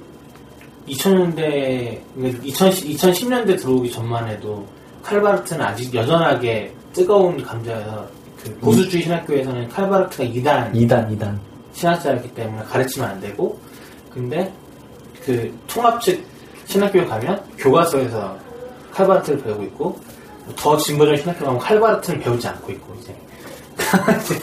2000년대, 0.87 1.99
2010년대 2.17 3.59
들어오기 3.59 3.91
전만 3.91 4.27
해도 4.27 4.65
칼바르트는 5.03 5.63
아직 5.63 5.93
여전하게 5.93 6.73
뜨거운 6.93 7.41
감자여서 7.43 8.07
그 8.43 8.55
보수주의 8.59 9.03
신학교에서는 9.03 9.69
칼바르트가 9.69 10.23
2단 10.23 10.73
2단, 10.73 11.09
2단. 11.11 11.37
신학자였기 11.73 12.33
때문에 12.33 12.63
가르치면 12.63 13.09
안 13.09 13.21
되고 13.21 13.59
근데 14.11 14.51
그 15.23 15.55
통합 15.67 16.01
측 16.01 16.23
신학교에 16.65 17.05
가면 17.05 17.41
교과서에서 17.57 18.37
칼바르트를 18.91 19.41
배우고 19.43 19.63
있고 19.63 19.99
더 20.55 20.77
진보적인 20.77 21.21
신학교 21.21 21.45
가면 21.45 21.59
칼바르트를 21.59 22.19
배우지 22.19 22.47
않고 22.47 22.71
있고 22.73 22.93
이제. 23.01 23.15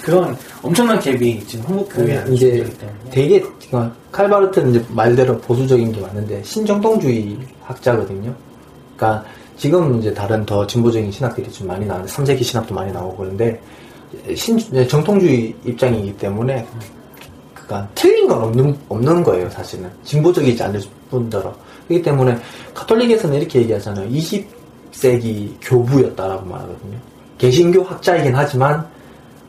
그런 0.03 0.37
엄청난 0.63 0.99
갭이 0.99 1.47
지금 1.47 1.67
한국 1.67 1.89
교회에 1.89 2.23
그 2.25 2.35
이제 2.35 2.67
되게 3.11 3.41
그러니까 3.41 3.95
칼바르트는 4.11 4.71
이제 4.71 4.85
말대로 4.89 5.39
보수적인 5.39 5.93
게 5.93 6.01
맞는데 6.01 6.43
신정통주의 6.43 7.39
학자거든요. 7.63 8.35
그러니까 8.97 9.25
지금 9.57 9.99
이제 9.99 10.13
다른 10.13 10.45
더 10.45 10.67
진보적인 10.67 11.11
신학들이 11.13 11.51
좀 11.51 11.67
많이 11.67 11.87
나오는데 11.87 12.11
삼세기 12.11 12.43
신학도 12.43 12.75
많이 12.75 12.93
나오고 12.93 13.17
그런데 13.17 13.61
신 14.35 14.59
정통주의 14.89 15.55
입장이기 15.65 16.17
때문에 16.17 16.67
그러니까 17.55 17.89
틀린 17.95 18.29
건 18.29 18.43
없는 18.43 18.77
없는 18.89 19.23
거예요 19.23 19.49
사실은. 19.51 19.91
진보적이지 20.05 20.63
않을 20.63 20.81
뿐더러 21.11 21.55
그렇기 21.89 22.03
때문에 22.03 22.37
가톨릭에서는 22.75 23.37
이렇게 23.39 23.61
얘기하잖아요. 23.61 24.09
20세기 24.11 25.55
교부였다라고 25.61 26.47
말하거든요. 26.47 26.99
개신교 27.39 27.83
학자이긴 27.85 28.35
하지만 28.35 28.87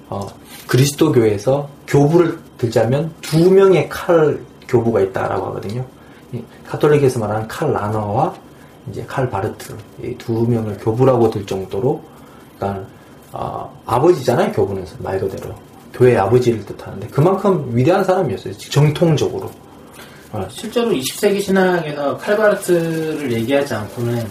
어, 0.10 0.28
그리스도교에서 0.68 1.68
교부를 1.88 2.38
들자면 2.58 3.12
두 3.22 3.50
명의 3.52 3.88
칼 3.90 4.40
교부가 4.68 5.02
있다라고 5.02 5.48
하거든요. 5.48 5.86
이 6.34 6.42
가톨릭에서 6.66 7.20
말하는 7.20 7.48
칼 7.48 7.72
라너와 7.72 8.34
이제 8.90 9.04
칼 9.08 9.30
바르트 9.30 9.76
이 10.04 10.16
두 10.18 10.46
명을 10.48 10.78
교부라고 10.78 11.30
들 11.30 11.46
정도로 11.46 12.02
그러니까 12.58 12.86
어, 13.32 13.82
아버지잖아요 13.86 14.52
교부는. 14.52 14.86
말 15.00 15.20
그대로. 15.20 15.54
교회의 15.94 16.18
아버지를 16.18 16.64
뜻하는데 16.66 17.08
그만큼 17.08 17.70
위대한 17.74 18.04
사람이었어요 18.04 18.54
정통적으로 18.58 19.50
어, 20.32 20.46
실제로 20.50 20.92
20세기 20.92 21.42
신학에서 21.42 22.18
칼바르트를 22.18 23.32
얘기하지 23.32 23.74
않고는 23.74 24.26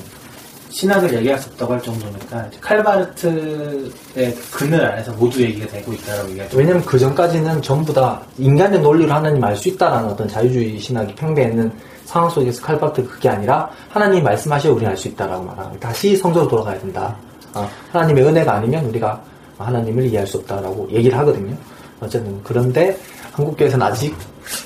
신학을 0.69 1.15
얘기할 1.15 1.39
수 1.39 1.49
없다고 1.51 1.73
할 1.73 1.83
정도니까 1.83 2.51
칼바르트의 2.61 4.35
그늘 4.51 4.85
안에서 4.85 5.13
모두 5.13 5.41
얘기가 5.41 5.67
되고 5.69 5.93
있다고 5.93 6.29
얘기하죠. 6.31 6.59
왜냐면 6.59 6.85
그 6.85 6.99
전까지는 6.99 7.63
전부 7.63 7.95
다 7.95 8.21
인간의 8.37 8.81
논리로 8.81 9.11
하나님 9.13 9.43
알 9.43 9.57
수 9.57 9.69
있다라는 9.69 10.11
어떤 10.11 10.29
자유주의 10.29 10.79
신학이 10.79 11.15
팽배했는 11.15 11.73
상황 12.05 12.29
속에서 12.29 12.61
칼바르트 12.63 13.07
그게 13.07 13.29
아니라 13.29 13.71
하나님 13.89 14.23
말씀하셔 14.23 14.71
우리는 14.73 14.91
알 14.91 14.97
수 14.97 15.09
있다라고 15.09 15.45
말하는 15.45 15.81
다시 15.81 16.15
성서로 16.17 16.47
돌아가야 16.47 16.79
된다. 16.79 17.17
어, 17.55 17.67
하나님의 17.93 18.25
은혜가 18.25 18.53
아니면 18.53 18.85
우리가 18.87 19.23
하나님을 19.57 20.05
이해할 20.05 20.27
수 20.27 20.37
없다라고 20.39 20.89
얘기를 20.93 21.17
하거든요. 21.19 21.57
어쨌든 22.01 22.39
그런데 22.45 22.99
한국 23.33 23.57
교회에서는 23.57 23.87
아직 23.87 24.15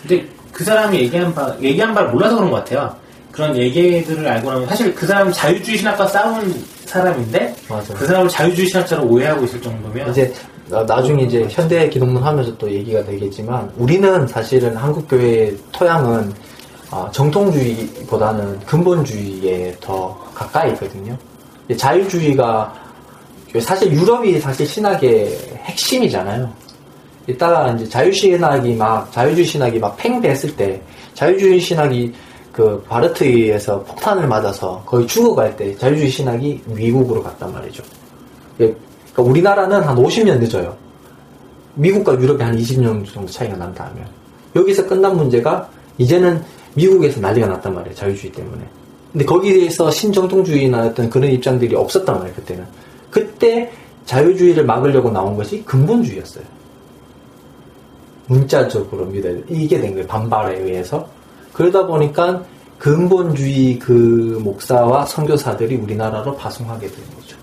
근데 0.03 0.26
그 0.53 0.65
사람이 0.65 0.99
얘기한 0.99 1.35
바, 1.35 1.55
얘기한 1.61 1.95
바를 1.95 2.11
몰라서 2.11 2.37
그런 2.37 2.51
것 2.51 2.57
같아요. 2.59 2.95
그런 3.33 3.57
얘기들을 3.57 4.27
알고 4.27 4.51
나면 4.51 4.69
사실 4.69 4.95
그 4.95 5.07
사람은 5.07 5.33
자유주의 5.33 5.79
신학과 5.79 6.07
싸운 6.07 6.65
사람인데 6.85 7.55
맞아요. 7.69 7.85
그 7.95 8.07
사람을 8.07 8.29
자유주의 8.29 8.69
신학자로 8.69 9.05
오해하고 9.07 9.45
있을 9.45 9.63
정도면 9.63 10.11
이제 10.11 10.33
나- 10.69 10.83
나중에 10.83 11.23
이제 11.25 11.47
현대 11.49 11.89
기독론 11.89 12.23
하면서 12.23 12.57
또 12.59 12.71
얘기가 12.71 13.05
되겠지만 13.05 13.71
우리는 13.77 14.27
사실은 14.27 14.77
한국 14.77 15.09
교회의 15.09 15.57
토양은 15.73 16.33
어, 16.91 17.09
정통주의보다는 17.13 18.61
근본주의에 18.67 19.77
더 19.81 20.19
가까이 20.35 20.73
있거든요. 20.73 21.17
자유주의가 21.77 22.75
사실 23.61 23.93
유럽이 23.93 24.41
사실 24.41 24.67
신학의 24.67 25.39
핵심이잖아요. 25.65 26.53
이따가 27.31 27.72
이제 27.72 27.89
자유주의 27.89 28.35
신학이 28.35 28.74
막 28.74 29.11
자유주의 29.12 29.47
신학이 29.47 29.78
막 29.78 29.97
팽배했을 29.97 30.57
때 30.57 30.81
자유주의 31.14 31.61
신학이 31.61 32.12
그 32.53 32.83
바르트에서 32.89 33.83
폭탄을 33.85 34.26
맞아서 34.26 34.83
거의 34.85 35.07
죽어갈 35.07 35.57
때 35.57 35.76
자유주의 35.76 36.11
신학이 36.11 36.62
미국으로 36.66 37.22
갔단 37.22 37.53
말이죠. 37.53 37.83
예, 38.61 38.74
그러니까 39.12 39.22
우리나라는 39.22 39.83
한 39.83 39.97
50년 39.97 40.39
늦어요. 40.39 40.76
미국과 41.74 42.20
유럽이 42.20 42.43
한 42.43 42.57
20년 42.57 43.11
정도 43.12 43.31
차이가 43.31 43.57
난다면 43.57 44.07
여기서 44.57 44.87
끝난 44.87 45.16
문제가 45.16 45.68
이제는 45.99 46.43
미국에서 46.74 47.20
난리가 47.20 47.47
났단 47.47 47.74
말이에요. 47.74 47.95
자유주의 47.95 48.33
때문에. 48.33 48.62
근데 49.12 49.24
거기에서 49.24 49.91
신정통주의나 49.91 50.87
어떤 50.87 51.11
그런 51.11 51.31
입장들이 51.31 51.74
없었단 51.74 52.16
말이에요. 52.16 52.35
그때는. 52.37 52.64
그때 53.11 53.72
자유주의를 54.07 54.64
막으려고 54.64 55.11
나온 55.11 55.37
것이 55.37 55.64
근본주의였어요. 55.64 56.45
문자적으로 58.31 59.07
믿어야 59.07 59.35
돼. 59.35 59.43
이게 59.49 59.81
된 59.81 59.93
거예요. 59.93 60.07
반발에 60.07 60.59
의해서. 60.61 61.07
그러다 61.53 61.85
보니까 61.87 62.43
근본주의 62.78 63.78
그 63.78 64.41
목사와 64.43 65.05
선교사들이 65.05 65.74
우리나라로 65.76 66.37
파송하게 66.37 66.87
된 66.87 67.05
거죠. 67.16 67.37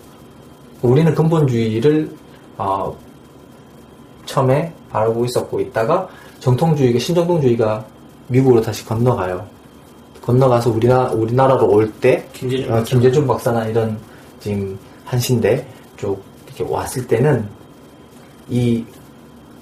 우리는 0.81 1.13
근본주의를 1.13 2.09
어, 2.57 2.95
처음에 4.25 4.73
바라고 4.89 5.25
있었고 5.25 5.59
있다가 5.59 6.07
정통주의가 6.39 6.99
신정통주의가 6.99 7.85
미국으로 8.27 8.61
다시 8.61 8.85
건너가요. 8.85 9.45
건너가서 10.21 10.71
우리나 10.71 11.11
우리나라로 11.11 11.69
올 11.69 11.91
때 11.99 12.25
김재준 12.33 12.73
어, 12.73 12.83
김재준 12.83 13.27
박사나 13.27 13.65
이런 13.65 13.97
지금 14.39 14.77
한신대 15.05 15.65
쪽 15.97 16.23
이렇게 16.45 16.63
왔을 16.73 17.05
때는 17.07 17.47
이 18.49 18.83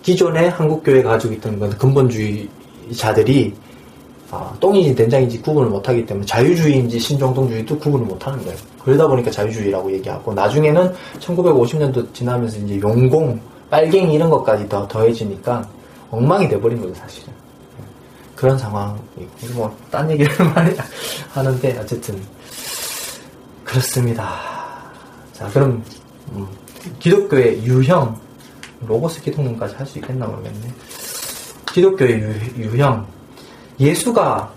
기존의 0.06 0.52
한국 0.52 0.84
교회가 0.84 1.10
가지고 1.10 1.34
있던 1.34 1.58
건 1.58 1.72
근본주의자들이 1.72 3.54
아, 4.30 4.54
똥인지 4.60 4.94
된장인지 4.94 5.42
구분을 5.42 5.70
못하기 5.70 6.06
때문에 6.06 6.26
자유주의인지 6.28 7.00
신정통주의도 7.00 7.80
구분을 7.80 8.06
못하는 8.06 8.44
거예요. 8.44 8.56
그러다 8.84 9.08
보니까 9.08 9.32
자유주의라고 9.32 9.92
얘기하고 9.94 10.32
나중에는 10.34 10.94
1950년도 11.20 12.14
지나면서 12.14 12.58
이제 12.60 12.80
용공, 12.80 13.40
빨갱이 13.72 14.14
이런 14.14 14.30
것까지 14.30 14.70
더 14.70 14.88
더해지니까 14.88 15.68
엉망이 16.12 16.48
돼버린 16.50 16.80
거죠 16.80 16.94
사실은. 16.94 17.34
그런 18.36 18.58
상황이고 18.58 19.00
뭐딴 19.56 20.12
얘기를 20.12 20.32
많이 20.54 20.76
하는데 21.34 21.78
어쨌든 21.80 22.22
그렇습니다. 23.64 24.36
자 25.34 25.48
그럼 25.48 25.84
음, 26.34 26.48
기독교의 27.00 27.64
유형 27.64 28.16
로고스 28.82 29.22
기독론까지 29.22 29.76
할 29.76 29.86
수 29.88 30.00
있겠나 30.00 30.26
모르겠네. 30.28 30.68
기독교의 31.74 32.20
유, 32.20 32.64
유형 32.64 33.06
예수가 33.80 34.52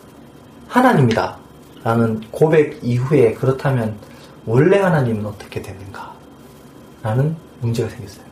하나님이다 0.68 1.36
라는 1.84 2.20
고백 2.30 2.78
이후에 2.82 3.32
그렇다면 3.34 3.96
원래 4.46 4.78
하나님은 4.78 5.26
어떻게 5.26 5.60
되는가 5.62 6.12
라는 7.02 7.34
문제가 7.60 7.88
생겼어요. 7.88 8.28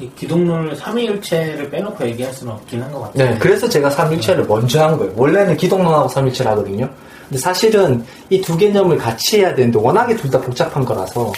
이 0.00 0.10
기독론을 0.16 0.74
삼위일체를 0.76 1.70
빼놓고 1.70 2.04
얘기할 2.08 2.32
수는 2.32 2.52
없긴 2.54 2.82
한 2.82 2.92
것 2.92 3.00
같아요. 3.02 3.30
네, 3.30 3.38
그래서 3.38 3.68
제가 3.68 3.88
삼일체를 3.90 4.46
먼저 4.46 4.82
한 4.82 4.96
거예요. 4.98 5.12
원래는 5.16 5.56
기독론하고 5.56 6.08
삼일체를 6.08 6.50
하거든요. 6.52 6.88
근데 7.28 7.38
사실은 7.38 8.04
이 8.30 8.40
두 8.40 8.56
개념을 8.56 8.98
같이 8.98 9.38
해야 9.40 9.54
되는데 9.54 9.78
워낙에 9.78 10.16
둘 10.16 10.30
다 10.30 10.40
복잡한 10.40 10.84
거라서 10.84 11.32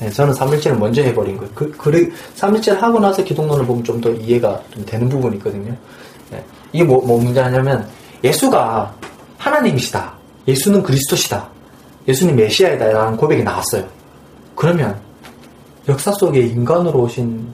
네, 0.00 0.10
저는 0.10 0.32
삼일체를 0.32 0.78
먼저 0.78 1.02
해버린 1.02 1.36
거예요. 1.36 1.50
그, 1.54 1.70
그, 1.72 2.12
삼일체를 2.34 2.80
하고 2.82 3.00
나서 3.00 3.22
기독론을 3.24 3.66
보면 3.66 3.82
좀 3.84 4.00
더 4.00 4.10
이해가 4.10 4.62
좀 4.70 4.84
되는 4.84 5.08
부분이 5.08 5.36
있거든요. 5.38 5.74
네, 6.30 6.44
이게 6.72 6.84
뭐, 6.84 7.04
뭐 7.04 7.20
문제냐면 7.20 7.88
예수가 8.22 8.94
하나님이시다. 9.38 10.12
예수는 10.46 10.82
그리스도시다. 10.82 11.48
예수님 12.06 12.36
메시아이다. 12.36 12.86
라는 12.86 13.16
고백이 13.16 13.42
나왔어요. 13.42 13.86
그러면 14.54 15.00
역사 15.88 16.12
속에 16.12 16.40
인간으로 16.40 17.00
오신 17.02 17.46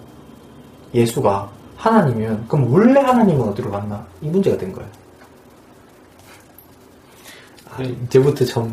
예수가 0.95 1.51
하나님이면 1.77 2.47
그럼 2.49 2.73
원래 2.73 3.01
하나님은 3.01 3.49
어디로 3.49 3.71
갔나? 3.71 4.07
이 4.23 4.29
문제가 4.29 4.57
된 4.57 4.73
거예요. 4.73 4.89
아, 7.71 7.83
이제부터 7.83 8.45
좀 8.45 8.73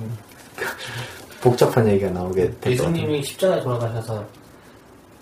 복잡한 1.41 1.88
얘기가 1.88 2.09
나오게 2.11 2.47
같아요. 2.47 2.73
예수님이 2.73 3.23
십자가에 3.23 3.61
돌아가셔서 3.61 4.23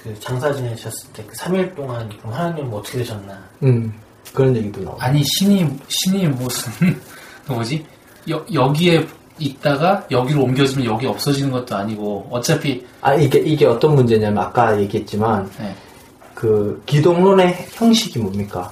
그 0.04 0.18
장사 0.20 0.54
지내셨을 0.54 1.12
때 1.14 1.24
그 1.26 1.36
3일 1.36 1.76
동안 1.76 2.08
그럼 2.20 2.34
하나님은 2.34 2.74
어떻게 2.74 3.00
되셨나? 3.00 3.38
음, 3.64 3.94
그런 4.34 4.56
얘기도 4.56 4.82
나오고. 4.82 5.02
아니 5.02 5.24
신이 5.24 5.68
신이 5.88 6.28
무슨 6.28 6.72
그 7.46 7.52
뭐지 7.54 7.86
여, 8.30 8.46
여기에 8.54 9.06
있다가 9.40 10.06
여기로 10.12 10.44
옮겨지면 10.44 10.86
여기 10.86 11.08
없어지는 11.08 11.52
것도 11.52 11.76
아니고 11.76 12.28
어차피 12.30 12.86
아, 13.02 13.14
이게, 13.16 13.40
이게 13.40 13.66
어떤 13.66 13.96
문제냐면 13.96 14.44
아까 14.44 14.80
얘기했지만 14.82 15.50
네. 15.58 15.74
그 16.36 16.82
기독론의 16.86 17.68
형식이 17.72 18.20
뭡니까? 18.20 18.72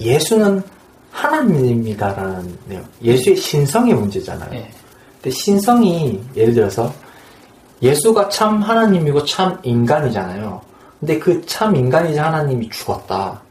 예수는 0.00 0.62
하나님이다라는 1.10 2.58
내용. 2.66 2.84
예수의 3.02 3.36
신성의 3.36 3.94
문제잖아요. 3.94 4.50
네. 4.50 4.70
근데 5.26 5.34
신성이 5.34 6.20
예를 6.36 6.54
들어서 6.54 6.92
예수가 7.82 8.28
참 8.28 8.62
하나님이고 8.62 9.24
참 9.24 9.58
인간이잖아요. 9.64 10.60
근데 11.00 11.18
그 11.18 11.44
참 11.46 11.74
인간이자 11.74 12.26
하나님이 12.26 12.70
죽었다. 12.70 13.42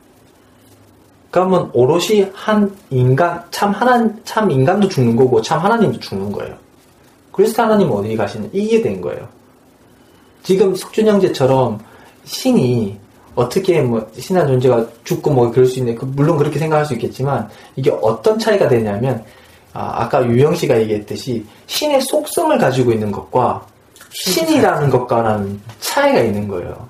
그러면 1.30 1.70
오롯이 1.74 2.32
한 2.34 2.74
인간, 2.92 3.44
참 3.52 3.72
하나, 3.72 4.10
참 4.24 4.50
인간도 4.50 4.88
죽는 4.88 5.18
거고 5.18 5.42
참 5.42 5.60
하나님도 5.60 6.00
죽는 6.00 6.32
거예요. 6.32 6.56
그리스도 7.34 7.64
하나님은 7.64 7.92
어디 7.92 8.16
가시는 8.16 8.52
이게 8.54 8.82
된 8.82 9.02
거예요. 9.02 9.28
지금 10.44 10.74
석준 10.74 11.08
형제처럼 11.08 11.80
신이 12.24 12.98
어떻게 13.36 13.82
뭐 13.82 14.10
신한 14.18 14.48
존재가 14.48 14.88
죽고 15.04 15.30
뭐 15.30 15.52
그럴 15.52 15.66
수 15.66 15.80
있네. 15.80 15.96
그 15.96 16.06
물론 16.06 16.38
그렇게 16.38 16.58
생각할 16.58 16.86
수 16.86 16.94
있겠지만 16.94 17.50
이게 17.76 17.92
어떤 18.02 18.40
차이가 18.40 18.70
되냐면 18.70 19.26
아, 19.78 20.08
까 20.08 20.26
유영 20.26 20.56
씨가 20.56 20.80
얘기했듯이 20.82 21.46
신의 21.68 22.02
속성을 22.02 22.58
가지고 22.58 22.94
있는 22.94 23.12
것과 23.12 23.66
신이라는 24.12 24.90
것과는 24.90 25.60
차이가 25.82 26.22
있는 26.22 26.48
거예요. 26.48 26.88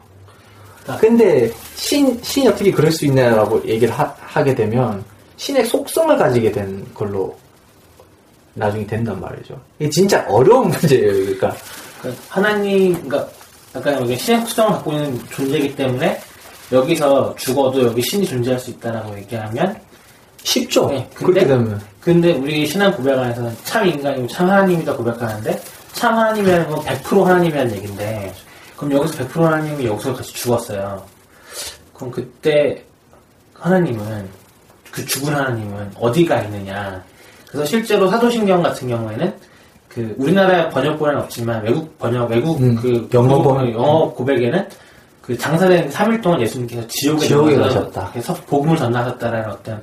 근데 1.00 1.52
신, 1.74 2.22
신이 2.22 2.48
어떻게 2.48 2.72
그럴 2.72 2.92
수 2.92 3.08
있냐라고 3.08 3.60
얘기를 3.68 3.92
하, 3.92 4.44
게 4.44 4.54
되면 4.54 5.04
신의 5.38 5.66
속성을 5.66 6.16
가지게 6.16 6.52
된 6.52 6.86
걸로 6.94 7.36
나중에 8.54 8.86
된단 8.86 9.20
말이죠. 9.20 9.60
이게 9.80 9.90
진짜 9.90 10.24
어려운 10.30 10.70
문제예요, 10.70 11.12
그러니까. 11.12 11.56
그러니까 12.00 12.24
하나님, 12.30 12.94
그러니까 12.94 13.28
약간 13.76 14.00
여기 14.00 14.16
신의 14.16 14.42
속성을 14.42 14.72
갖고 14.74 14.94
있는 14.94 15.20
존재이기 15.32 15.76
때문에 15.76 16.20
여기서 16.72 17.34
죽어도 17.36 17.82
여기 17.82 18.02
신이 18.04 18.28
존재할 18.28 18.60
수 18.60 18.70
있다라고 18.70 19.18
얘기하면 19.18 19.76
쉽죠. 20.50 20.88
네, 20.88 21.10
근데, 21.14 21.26
그렇게 21.34 21.48
되면. 21.48 21.82
근데 22.00 22.32
우리 22.34 22.66
신앙 22.68 22.92
고백 22.96 23.18
안에서는 23.18 23.56
참 23.64 23.86
인간이고 23.88 24.28
참 24.28 24.50
하나님이다 24.50 24.96
고백하는데 24.96 25.62
참 25.94 26.16
하나님이라는 26.18 26.70
건 26.70 26.80
100% 26.86 27.24
하나님이라는 27.24 27.76
얘기인데 27.76 28.34
그럼 28.78 28.94
여기서 28.94 29.26
100% 29.28 29.42
하나님이 29.42 29.86
여기서 29.88 30.14
같이 30.14 30.34
죽었어요. 30.34 31.04
그럼 31.94 32.12
그때 32.12 32.84
하나님은 33.56 34.30
그 34.92 35.06
죽은 35.06 35.34
하나님은 35.34 35.92
어디가 36.00 36.42
있느냐? 36.44 37.04
그래서 37.50 37.66
실제로 37.66 38.08
사도신경 38.10 38.62
같은 38.62 38.88
경우에는 38.88 39.34
그 39.90 40.14
우리나라 40.18 40.70
번역본은 40.70 41.18
없지만 41.22 41.64
외국 41.64 41.98
번역 41.98 42.30
외국 42.30 42.62
음, 42.62 42.76
그 42.76 43.10
영어 43.14 43.42
번 43.42 43.56
번- 43.56 43.74
영어 43.74 44.12
고백에는 44.12 44.68
그 45.22 45.36
장사된 45.38 45.90
3일 45.90 46.22
동안 46.22 46.40
예수님께서 46.42 46.86
지옥에, 46.88 47.26
지옥에 47.28 47.56
가셨다. 47.56 48.10
그래서 48.12 48.34
복음을 48.46 48.78
전하셨다라는 48.78 49.50
어떤 49.50 49.82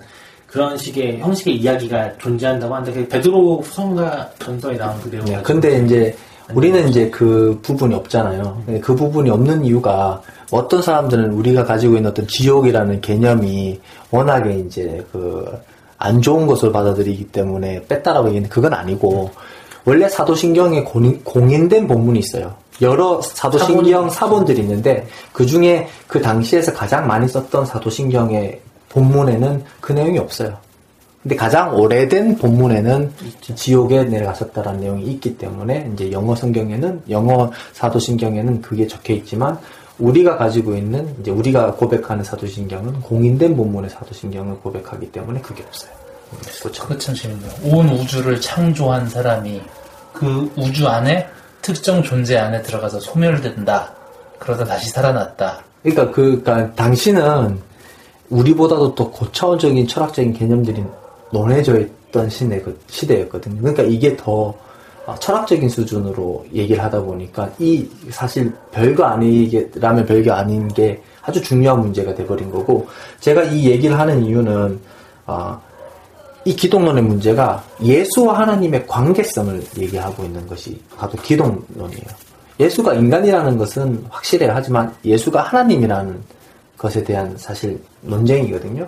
그런 0.53 0.77
식의 0.77 1.21
형식의 1.21 1.57
이야기가 1.57 2.19
존재한다고 2.19 2.75
하는데 2.75 2.93
그 2.93 3.09
베드로 3.09 3.61
후성가 3.61 4.31
전서에 4.39 4.77
나온 4.77 5.01
그 5.01 5.11
내용. 5.11 5.25
네, 5.25 5.41
근데 5.43 5.83
이제 5.83 6.15
우리는 6.55 6.89
이제 6.89 7.09
그 7.09 7.59
부분이 7.63 7.95
없잖아요. 7.95 8.63
그 8.83 8.95
부분이 8.95 9.31
없는 9.31 9.65
이유가 9.65 10.21
어떤 10.51 10.83
사람들은 10.83 11.33
우리가 11.33 11.65
가지고 11.65 11.97
있는 11.97 12.11
어떤 12.11 12.27
지옥이라는 12.27 13.01
개념이 13.01 13.81
워낙에 14.11 14.59
이제 14.59 15.05
그 15.11 15.73
안 16.03 16.21
좋은 16.21 16.49
것을 16.49 16.73
받아들이기 16.73 17.29
때문에 17.29 17.85
뺐다라고 17.87 18.27
얘기했는데 18.29 18.53
그건 18.53 18.75
아니고 18.75 19.31
원래 19.85 20.09
사도신경에 20.09 20.83
공인, 20.83 21.23
공인된 21.23 21.87
본문이 21.87 22.19
있어요. 22.19 22.55
여러 22.81 23.21
사도신경 23.23 24.11
사본들이 24.11 24.61
있는데 24.63 25.07
그 25.33 25.47
중에 25.47 25.87
그 26.09 26.21
당시에서 26.21 26.73
가장 26.73 27.07
많이 27.07 27.29
썼던 27.29 27.67
사도신경의 27.67 28.61
본문에는 28.93 29.65
그 29.81 29.93
내용이 29.93 30.19
없어요. 30.19 30.57
근데 31.23 31.37
가장 31.37 31.75
오래된 31.77 32.37
본문에는 32.37 33.13
지옥에 33.55 34.05
내려가셨다라는 34.05 34.81
내용이 34.81 35.05
있기 35.13 35.39
때문에 35.39 35.91
이제 35.95 36.11
영어 36.11 36.35
성경에는 36.35 37.03
영어 37.11 37.51
사도신경에는 37.75 38.61
그게 38.61 38.87
적혀 38.89 39.15
있지만 39.15 39.57
우리가 39.99 40.37
가지고 40.37 40.75
있는 40.75 41.15
이제 41.21 41.31
우리가 41.31 41.75
고백하는 41.75 42.25
사도신경은 42.25 43.03
공인된 43.03 43.57
본문의 43.57 43.91
사도신경을 43.91 44.57
고백하기 44.57 45.13
때문에 45.13 45.41
그게 45.41 45.63
없어요. 45.63 45.93
그렇죠. 46.61 46.83
그거 46.83 46.99
참 46.99 47.15
재밌네요. 47.15 47.51
온 47.65 47.89
우주를 47.91 48.41
창조한 48.41 49.09
사람이 49.09 49.63
그 50.13 50.51
우주 50.57 50.89
안에 50.89 51.29
특정 51.61 52.03
존재 52.03 52.37
안에 52.37 52.63
들어가서 52.63 52.99
소멸된다. 52.99 53.93
그러다 54.41 54.65
다시 54.65 54.91
살아났다. 54.91 55.63
그러니까 55.83 56.11
그 56.11 56.43
그러니까 56.43 56.75
당신은 56.75 57.61
우리보다도 58.33 58.95
더 58.95 59.11
고차원적인 59.11 59.87
철학적인 59.87 60.33
개념들이 60.33 60.83
논해져 61.31 61.79
있던 61.79 62.29
시대, 62.29 62.63
시대였거든요. 62.89 63.61
그러니까 63.61 63.83
이게 63.83 64.17
더 64.17 64.55
어, 65.05 65.17
철학적인 65.19 65.69
수준으로 65.69 66.47
얘기를 66.55 66.83
하다 66.83 67.03
보니까 67.03 67.51
이 67.59 67.89
사실 68.11 68.53
별거 68.71 69.05
아니라면 69.05 70.07
별거 70.07 70.33
아닌 70.33 70.69
게 70.69 71.03
아주 71.23 71.43
중요한 71.43 71.81
문제가 71.81 72.15
돼버린 72.15 72.51
거고 72.51 72.87
제가 73.21 73.43
이 73.45 73.67
얘기를 73.67 73.99
하는 73.99 74.25
이유는 74.25 74.81
어, 75.27 75.61
이 76.45 76.55
기독론의 76.55 77.03
문제가 77.03 77.63
예수와 77.83 78.41
하나님의 78.41 78.87
관계성을 78.87 79.63
얘기하고 79.79 80.25
있는 80.25 80.47
것이 80.47 80.81
바로 80.97 81.13
기독론이에요. 81.23 82.07
예수가 82.61 82.95
인간이라는 82.95 83.59
것은 83.59 84.05
확실해요. 84.09 84.53
하지만 84.55 84.95
예수가 85.05 85.41
하나님이라는 85.43 86.21
것에 86.83 87.05
대한 87.05 87.37
사실 87.39 87.81
논쟁이거든요. 88.01 88.87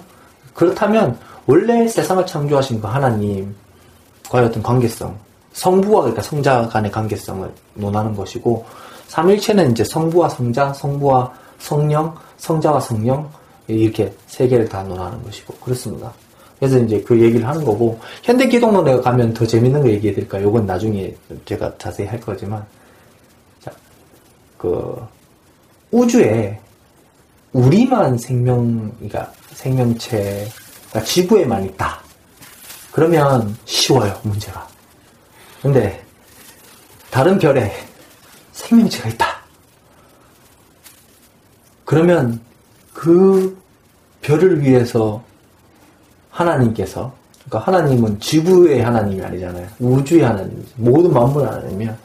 그렇다면 0.53 1.16
원래 1.47 1.87
세상을 1.87 2.27
창조하신 2.27 2.81
그 2.81 2.89
하나님과의 2.89 4.47
어떤 4.47 4.62
관계성, 4.62 5.16
성부와 5.53 6.01
그러니까 6.03 6.23
성자 6.23 6.69
간의 6.69 6.91
관계성을 6.91 7.49
논하는 7.75 8.15
것이고 8.16 8.65
삼일체는 9.07 9.71
이제 9.71 9.85
성부와 9.85 10.29
성자, 10.29 10.73
성부와 10.73 11.33
성령, 11.61 12.12
성자와 12.39 12.81
성령 12.81 13.31
이렇게 13.69 14.12
세 14.27 14.49
개를 14.49 14.69
다 14.69 14.83
논하는 14.83 15.23
것이고 15.23 15.55
그렇습니다. 15.55 16.12
그래서 16.59 16.79
이제 16.79 17.01
그 17.01 17.21
얘기를 17.21 17.47
하는 17.47 17.65
거고 17.65 18.01
현대 18.23 18.49
기독론에 18.49 19.01
가면 19.01 19.35
더 19.35 19.47
재밌는 19.47 19.83
거 19.83 19.89
얘기해 19.89 20.15
드릴까요? 20.15 20.49
이건 20.49 20.66
나중에 20.66 21.15
제가 21.45 21.73
자세히 21.79 22.09
할 22.09 22.21
거지만 22.21 22.65
자, 23.61 23.71
그 24.59 25.01
우주에 25.93 26.59
우리만 27.55 28.18
생명, 28.18 28.93
그러니까 28.97 29.32
생명체, 29.52 30.48
그러니까 30.90 31.05
지구에만 31.05 31.64
있다. 31.64 32.01
그러면 32.93 33.56
쉬워요, 33.64 34.18
문제가. 34.24 34.66
근데, 35.62 36.05
다른 37.10 37.39
별에 37.39 37.72
생명체가 38.52 39.09
있다. 39.10 39.26
그러면 41.85 42.40
그 42.93 43.56
별을 44.20 44.60
위해서 44.60 45.22
하나님께서, 46.31 47.14
그러니까 47.44 47.70
하나님은 47.70 48.18
지구의 48.18 48.82
하나님이 48.82 49.22
아니잖아요. 49.22 49.68
우주의 49.78 50.22
하나님, 50.22 50.66
모든 50.74 51.12
만물 51.12 51.47
하나님이면 51.47 51.97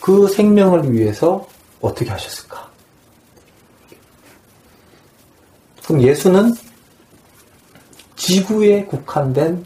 그 0.00 0.28
생명을 0.28 0.92
위해서 0.92 1.48
어떻게 1.80 2.10
하셨을까? 2.10 2.63
그럼 5.86 6.02
예수는 6.02 6.54
지구에 8.16 8.84
국한된 8.84 9.64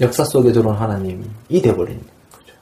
역사 0.00 0.24
속에 0.24 0.52
들어온 0.52 0.76
하나님이 0.76 1.60
돼버린 1.62 2.00
거죠. 2.30 2.52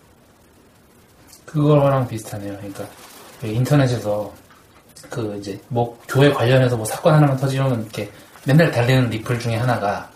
그거랑 1.44 2.08
비슷하네요. 2.08 2.56
그러니까 2.56 2.86
그 3.40 3.46
인터넷에서 3.48 4.32
그 5.10 5.36
이제 5.38 5.58
뭐 5.68 5.98
교회 6.08 6.32
관련해서 6.32 6.76
뭐 6.76 6.86
사건 6.86 7.14
하나만 7.14 7.36
터지면 7.36 7.82
이렇게 7.82 8.10
맨날 8.44 8.70
달리는 8.70 9.10
리플 9.10 9.38
중에 9.38 9.56
하나가 9.56 10.10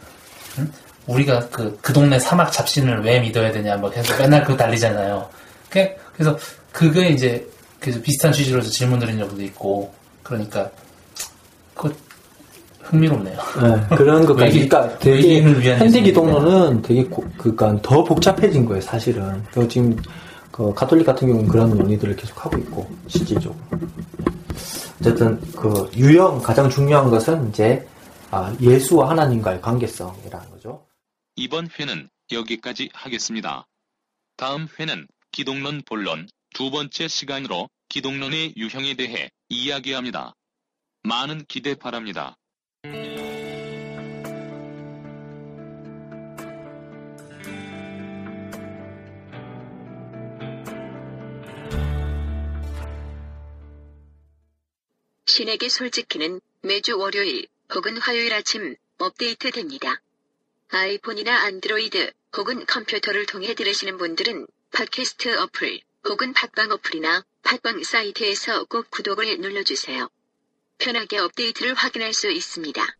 응? 0.58 0.72
우리가 1.06 1.48
그, 1.48 1.78
그 1.82 1.92
동네 1.92 2.18
사막 2.18 2.50
잡신을 2.52 3.02
왜 3.04 3.20
믿어야 3.20 3.52
되냐 3.52 3.76
뭐 3.76 3.90
계속 3.90 4.16
맨날 4.18 4.42
그거 4.42 4.56
달리잖아요. 4.56 5.28
그- 5.68 5.88
그래서 6.14 6.38
그게 6.72 7.08
이제 7.08 7.46
그래서 7.78 8.00
비슷한 8.00 8.32
취지로 8.32 8.60
질문 8.62 8.98
드린 8.98 9.18
적도 9.18 9.42
있고 9.42 9.92
그러니까 10.22 10.70
그 11.80 11.96
흥미롭네요. 12.82 13.36
네, 13.62 13.96
그런 13.96 14.26
것까지. 14.26 14.58
외계- 14.58 14.68
그러니까 14.68 14.98
되게 14.98 15.16
외계인을 15.16 15.60
위한 15.62 15.80
현대. 15.80 16.02
기독론은 16.02 16.82
되게 16.82 17.04
고- 17.04 17.24
그러니까 17.38 17.80
더 17.82 18.04
복잡해진 18.04 18.66
거예요, 18.66 18.80
사실은. 18.82 19.42
그리고 19.52 19.66
지금 19.68 19.96
그 20.50 20.74
가톨릭 20.74 21.06
같은 21.06 21.28
경우는 21.28 21.48
그런 21.48 21.70
논의들을 21.70 22.16
계속 22.16 22.44
하고 22.44 22.58
있고 22.58 22.90
실질적으로. 23.08 23.58
어쨌든 25.00 25.40
그 25.52 25.90
유형 25.96 26.40
가장 26.42 26.68
중요한 26.68 27.08
것은 27.08 27.48
이제 27.48 27.86
아, 28.30 28.54
예수와 28.60 29.10
하나님과의 29.10 29.60
관계성이라는 29.62 30.50
거죠. 30.50 30.84
이번 31.36 31.68
회는 31.78 32.08
여기까지 32.30 32.90
하겠습니다. 32.92 33.66
다음 34.36 34.68
회는 34.78 35.06
기독론 35.32 35.82
본론 35.86 36.28
두 36.54 36.70
번째 36.70 37.08
시간으로 37.08 37.68
기독론의 37.88 38.54
유형에 38.56 38.94
대해 38.94 39.30
이야기합니다. 39.48 40.34
많은 41.02 41.44
기대 41.46 41.74
바랍니다. 41.74 42.36
신에게 55.26 55.68
솔직히는 55.70 56.40
매주 56.62 56.98
월요일 56.98 57.46
혹은 57.74 57.96
화요일 57.96 58.34
아침 58.34 58.76
업데이트 58.98 59.50
됩니다. 59.50 60.00
아이폰이나 60.68 61.44
안드로이드 61.44 62.12
혹은 62.36 62.66
컴퓨터를 62.66 63.24
통해 63.26 63.54
들으시는 63.54 63.96
분들은 63.96 64.46
팟캐스트 64.72 65.38
어플 65.38 65.80
혹은 66.08 66.32
팟빵 66.34 66.70
어플이나 66.72 67.24
팟빵 67.42 67.82
사이트에서 67.82 68.64
꼭 68.64 68.90
구독을 68.90 69.38
눌러주세요. 69.40 70.08
편하게 70.80 71.18
업데이트를 71.18 71.74
확인할 71.74 72.12
수 72.12 72.30
있습니다. 72.30 72.99